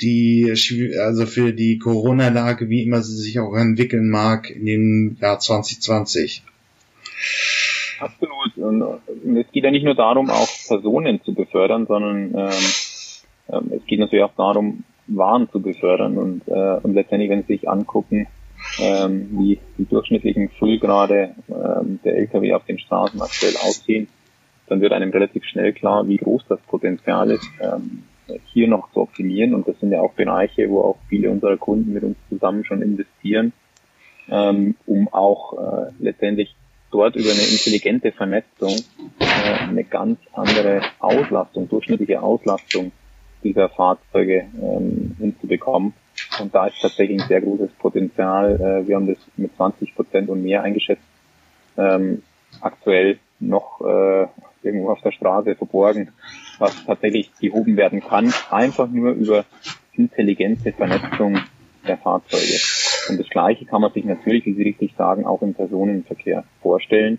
die, 0.00 0.52
also 1.00 1.26
für 1.26 1.52
die 1.52 1.78
Corona-Lage, 1.78 2.68
wie 2.68 2.82
immer 2.82 3.02
sie 3.02 3.16
sich 3.16 3.38
auch 3.38 3.54
entwickeln 3.54 4.10
mag 4.10 4.50
in 4.50 4.66
dem 4.66 5.16
Jahr 5.20 5.38
2020. 5.38 6.42
Absolut. 8.00 8.56
Und 8.56 9.36
es 9.36 9.50
geht 9.52 9.64
ja 9.64 9.70
nicht 9.70 9.84
nur 9.84 9.94
darum, 9.94 10.30
auch 10.30 10.48
Personen 10.66 11.22
zu 11.22 11.32
befördern, 11.32 11.86
sondern 11.86 12.34
ähm, 12.34 12.64
ähm, 13.48 13.72
es 13.76 13.86
geht 13.86 14.00
natürlich 14.00 14.24
auch 14.24 14.36
darum, 14.36 14.84
Waren 15.06 15.50
zu 15.50 15.60
befördern. 15.60 16.16
Und, 16.16 16.48
äh, 16.48 16.80
und 16.82 16.94
letztendlich, 16.94 17.30
wenn 17.30 17.42
Sie 17.42 17.54
sich 17.54 17.68
angucken, 17.68 18.26
ähm, 18.78 19.28
wie 19.32 19.58
die 19.76 19.84
durchschnittlichen 19.84 20.48
Füllgrade 20.58 21.34
ähm, 21.48 22.00
der 22.04 22.16
Lkw 22.16 22.54
auf 22.54 22.64
den 22.64 22.78
Straßen 22.78 23.20
aktuell 23.20 23.56
aussehen, 23.56 24.08
dann 24.66 24.80
wird 24.80 24.92
einem 24.92 25.10
relativ 25.10 25.44
schnell 25.44 25.74
klar, 25.74 26.08
wie 26.08 26.16
groß 26.16 26.46
das 26.48 26.60
Potenzial 26.60 27.30
ist, 27.30 27.48
ähm, 27.60 28.04
hier 28.52 28.68
noch 28.68 28.90
zu 28.92 29.00
optimieren. 29.00 29.54
Und 29.54 29.68
das 29.68 29.78
sind 29.80 29.92
ja 29.92 30.00
auch 30.00 30.12
Bereiche, 30.12 30.68
wo 30.70 30.82
auch 30.82 30.98
viele 31.08 31.30
unserer 31.30 31.56
Kunden 31.56 31.92
mit 31.92 32.02
uns 32.02 32.16
zusammen 32.28 32.64
schon 32.64 32.82
investieren, 32.82 33.52
ähm, 34.28 34.76
um 34.86 35.08
auch 35.12 35.54
äh, 35.54 35.90
letztendlich 35.98 36.54
dort 36.90 37.16
über 37.16 37.30
eine 37.30 37.42
intelligente 37.42 38.12
Vernetzung 38.12 38.76
äh, 39.18 39.68
eine 39.68 39.84
ganz 39.84 40.18
andere 40.32 40.80
Auslastung, 41.00 41.68
durchschnittliche 41.68 42.22
Auslastung 42.22 42.92
dieser 43.42 43.68
Fahrzeuge 43.68 44.46
ähm, 44.60 45.16
hinzubekommen. 45.18 45.92
Und 46.40 46.54
da 46.54 46.66
ist 46.66 46.80
tatsächlich 46.80 47.20
ein 47.20 47.28
sehr 47.28 47.40
großes 47.40 47.72
Potenzial. 47.72 48.54
Äh, 48.54 48.88
wir 48.88 48.96
haben 48.96 49.08
das 49.08 49.18
mit 49.36 49.54
20 49.56 49.94
Prozent 49.94 50.28
und 50.28 50.42
mehr 50.42 50.62
eingeschätzt. 50.62 51.02
Ähm, 51.76 52.22
aktuell 52.60 53.18
noch 53.40 53.80
äh, 53.80 54.26
irgendwo 54.62 54.90
auf 54.90 55.00
der 55.02 55.12
Straße 55.12 55.54
verborgen, 55.56 56.12
was 56.58 56.84
tatsächlich 56.84 57.30
gehoben 57.40 57.76
werden 57.76 58.00
kann, 58.00 58.32
einfach 58.50 58.88
nur 58.88 59.12
über 59.12 59.44
intelligente 59.92 60.72
Vernetzung 60.72 61.38
der 61.86 61.98
Fahrzeuge. 61.98 62.58
Und 63.08 63.20
das 63.20 63.28
Gleiche 63.28 63.66
kann 63.66 63.82
man 63.82 63.92
sich 63.92 64.04
natürlich, 64.04 64.46
wie 64.46 64.54
Sie 64.54 64.62
richtig 64.62 64.94
sagen, 64.96 65.26
auch 65.26 65.42
im 65.42 65.54
Personenverkehr 65.54 66.44
vorstellen. 66.62 67.18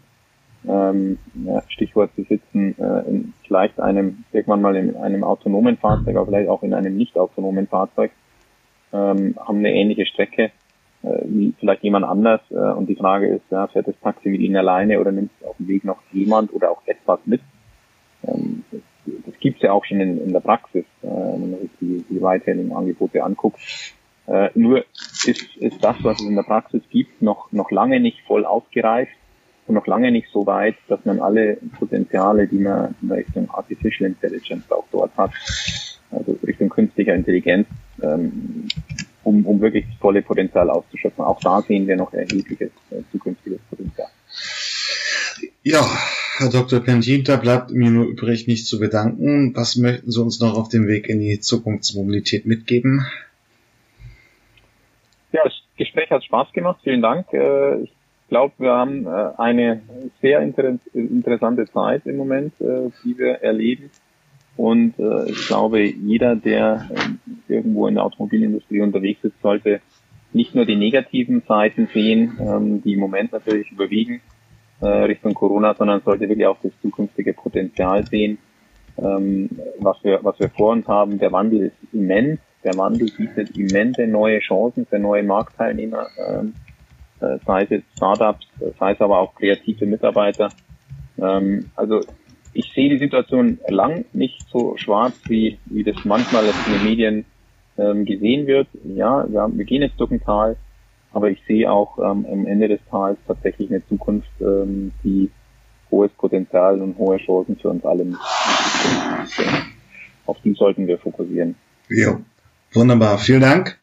Ähm, 0.67 1.19
ja, 1.45 1.61
Stichwort, 1.67 2.11
Sie 2.15 2.23
sitzen 2.23 2.75
äh, 2.79 3.07
in 3.07 3.33
vielleicht 3.45 3.79
einem, 3.79 4.23
irgendwann 4.31 4.61
mal 4.61 4.75
in 4.75 4.95
einem 4.95 5.23
autonomen 5.23 5.77
Fahrzeug, 5.77 6.15
aber 6.15 6.25
vielleicht 6.25 6.49
auch 6.49 6.63
in 6.63 6.73
einem 6.73 6.97
nicht 6.97 7.17
autonomen 7.17 7.67
Fahrzeug, 7.67 8.11
ähm, 8.91 9.35
haben 9.39 9.59
eine 9.59 9.73
ähnliche 9.73 10.07
Strecke 10.07 10.51
äh, 11.03 11.21
wie 11.25 11.53
vielleicht 11.59 11.83
jemand 11.83 12.05
anders. 12.05 12.41
Äh, 12.49 12.55
und 12.55 12.89
die 12.89 12.95
Frage 12.95 13.27
ist, 13.27 13.43
ja, 13.51 13.67
fährt 13.67 13.87
das 13.87 13.99
Taxi 14.01 14.29
mit 14.29 14.41
Ihnen 14.41 14.57
alleine 14.57 14.99
oder 14.99 15.11
nimmt 15.11 15.31
auf 15.45 15.57
dem 15.57 15.67
Weg 15.67 15.83
noch 15.83 15.99
jemand 16.11 16.51
oder 16.51 16.71
auch 16.71 16.81
etwas 16.87 17.19
mit? 17.25 17.41
Ähm, 18.27 18.63
das, 19.05 19.15
das 19.25 19.39
gibt 19.39 19.57
es 19.57 19.63
ja 19.63 19.71
auch 19.71 19.85
schon 19.85 19.99
in, 19.99 20.23
in 20.23 20.33
der 20.33 20.39
Praxis, 20.39 20.85
äh, 21.03 21.07
wenn 21.07 21.51
man 21.51 21.59
sich 21.61 21.71
die, 21.81 22.05
die 22.09 22.17
Ride-Hailing-Angebote 22.17 23.23
anguckt. 23.23 23.59
Äh, 24.27 24.49
nur 24.55 24.85
ist, 25.25 25.55
ist 25.57 25.83
das, 25.83 25.95
was 26.03 26.19
es 26.19 26.27
in 26.27 26.35
der 26.35 26.43
Praxis 26.43 26.81
gibt, 26.89 27.21
noch, 27.21 27.51
noch 27.51 27.71
lange 27.71 27.99
nicht 27.99 28.21
voll 28.25 28.45
ausgereift 28.45 29.11
und 29.67 29.75
noch 29.75 29.87
lange 29.87 30.11
nicht 30.11 30.27
so 30.31 30.45
weit, 30.45 30.75
dass 30.87 31.03
man 31.05 31.19
alle 31.19 31.57
Potenziale, 31.77 32.47
die 32.47 32.59
man 32.59 32.95
in 33.01 33.11
Richtung 33.11 33.49
Artificial 33.51 34.09
Intelligence 34.09 34.71
auch 34.71 34.85
dort 34.91 35.15
hat, 35.17 35.31
also 36.11 36.37
Richtung 36.45 36.69
künstlicher 36.69 37.13
Intelligenz, 37.13 37.67
ähm, 38.01 38.67
um, 39.23 39.45
um 39.45 39.61
wirklich 39.61 39.85
das 39.85 39.95
volle 39.99 40.21
Potenzial 40.21 40.69
auszuschöpfen. 40.69 41.23
Auch 41.23 41.39
da 41.39 41.61
sehen 41.61 41.87
wir 41.87 41.95
noch 41.95 42.13
erhebliches 42.13 42.71
äh, 42.91 43.01
zukünftiges 43.11 43.59
Potenzial. 43.69 44.09
Ja, 45.63 45.83
Herr 46.37 46.49
Dr. 46.49 46.81
Pentin, 46.81 47.23
bleibt 47.23 47.71
mir 47.71 47.89
nur 47.91 48.07
übrig, 48.07 48.45
mich 48.45 48.65
zu 48.65 48.77
bedanken. 48.77 49.55
Was 49.55 49.77
möchten 49.77 50.11
Sie 50.11 50.21
uns 50.21 50.41
noch 50.41 50.57
auf 50.57 50.67
dem 50.67 50.85
Weg 50.85 51.07
in 51.07 51.21
die 51.21 51.39
Zukunftsmobilität 51.39 52.45
mitgeben? 52.45 53.05
Ja, 55.31 55.43
das 55.45 55.53
Gespräch 55.77 56.09
hat 56.09 56.25
Spaß 56.25 56.51
gemacht. 56.51 56.81
Vielen 56.83 57.01
Dank. 57.01 57.31
Äh, 57.31 57.83
ich 57.83 57.91
glaube, 58.27 58.53
wir 58.57 58.71
haben 58.71 59.05
äh, 59.05 59.29
eine 59.37 59.81
sehr 60.21 60.41
interessante 60.41 61.67
Zeit 61.71 62.05
im 62.05 62.17
Moment, 62.17 62.51
äh, 62.59 62.89
die 63.05 63.17
wir 63.17 63.35
erleben. 63.35 63.89
Und 64.57 64.93
ich 65.27 65.47
glaube, 65.47 65.81
jeder, 65.81 66.37
der 66.37 66.89
irgendwo 67.49 67.87
in 67.87 67.95
der 67.95 68.05
Automobilindustrie 68.05 68.79
unterwegs 68.79 69.21
ist, 69.23 69.41
sollte 69.41 69.81
nicht 70.31 70.55
nur 70.55 70.65
die 70.65 70.77
negativen 70.77 71.43
Seiten 71.45 71.89
sehen, 71.93 72.37
ähm, 72.39 72.81
die 72.81 72.93
im 72.93 73.01
Moment 73.01 73.33
natürlich 73.33 73.69
überwiegen 73.71 74.21
Richtung 74.81 75.33
Corona, 75.33 75.73
sondern 75.73 76.01
sollte 76.01 76.27
wirklich 76.27 76.47
auch 76.47 76.57
das 76.61 76.71
zukünftige 76.81 77.33
Potenzial 77.33 78.05
sehen, 78.07 78.37
ähm, 78.97 79.49
was 79.79 80.03
wir, 80.03 80.19
was 80.23 80.39
wir 80.39 80.49
vor 80.49 80.71
uns 80.71 80.87
haben. 80.87 81.19
Der 81.19 81.31
Wandel 81.31 81.67
ist 81.67 81.93
immens 81.93 82.39
der 82.65 82.75
Wandel 82.77 83.11
bietet 83.15 83.55
immense 83.55 84.07
neue 84.07 84.39
Chancen 84.39 84.87
für 84.87 84.97
neue 84.97 85.23
Marktteilnehmer, 85.23 86.07
ähm, 86.27 86.55
äh, 87.21 87.37
sei 87.45 87.63
es 87.63 87.69
jetzt 87.69 87.95
Startups, 87.95 88.47
sei 88.79 88.91
es 88.93 89.01
aber 89.01 89.19
auch 89.19 89.35
kreative 89.35 89.85
Mitarbeiter. 89.85 90.51
Ähm, 91.19 91.69
also 91.75 92.01
ich 92.53 92.73
sehe 92.73 92.89
die 92.89 92.97
Situation 92.97 93.59
lang 93.67 94.05
nicht 94.13 94.49
so 94.49 94.75
schwarz, 94.77 95.13
wie, 95.27 95.59
wie 95.65 95.83
das 95.83 96.03
manchmal 96.05 96.45
in 96.45 96.73
den 96.73 96.83
Medien 96.83 97.25
ähm, 97.77 98.03
gesehen 98.03 98.47
wird. 98.47 98.67
Ja, 98.83 99.25
wir, 99.29 99.41
haben, 99.41 99.57
wir 99.59 99.65
gehen 99.65 99.83
jetzt 99.83 99.99
durch 99.99 100.09
ein 100.09 100.21
Tal, 100.21 100.57
aber 101.15 101.29
ich 101.29 101.41
sehe 101.47 101.71
auch 101.71 101.97
ähm, 101.97 102.25
am 102.29 102.45
Ende 102.45 102.67
des 102.67 102.81
Tals 102.91 103.17
tatsächlich 103.25 103.69
eine 103.69 103.81
Zukunft, 103.87 104.29
ähm, 104.41 104.91
die 105.01 105.31
hohes 105.89 106.11
Potenzial 106.11 106.81
und 106.81 106.97
hohe 106.97 107.17
Chancen 107.17 107.55
für 107.55 107.69
uns 107.69 107.85
alle 107.85 108.03
mit. 108.03 108.17
Auf 110.25 110.37
die 110.43 110.53
sollten 110.53 110.87
wir 110.87 110.97
fokussieren. 110.97 111.55
Ja. 111.89 112.19
Wunderbar, 112.73 113.17
vielen 113.17 113.39
Dank. 113.39 113.73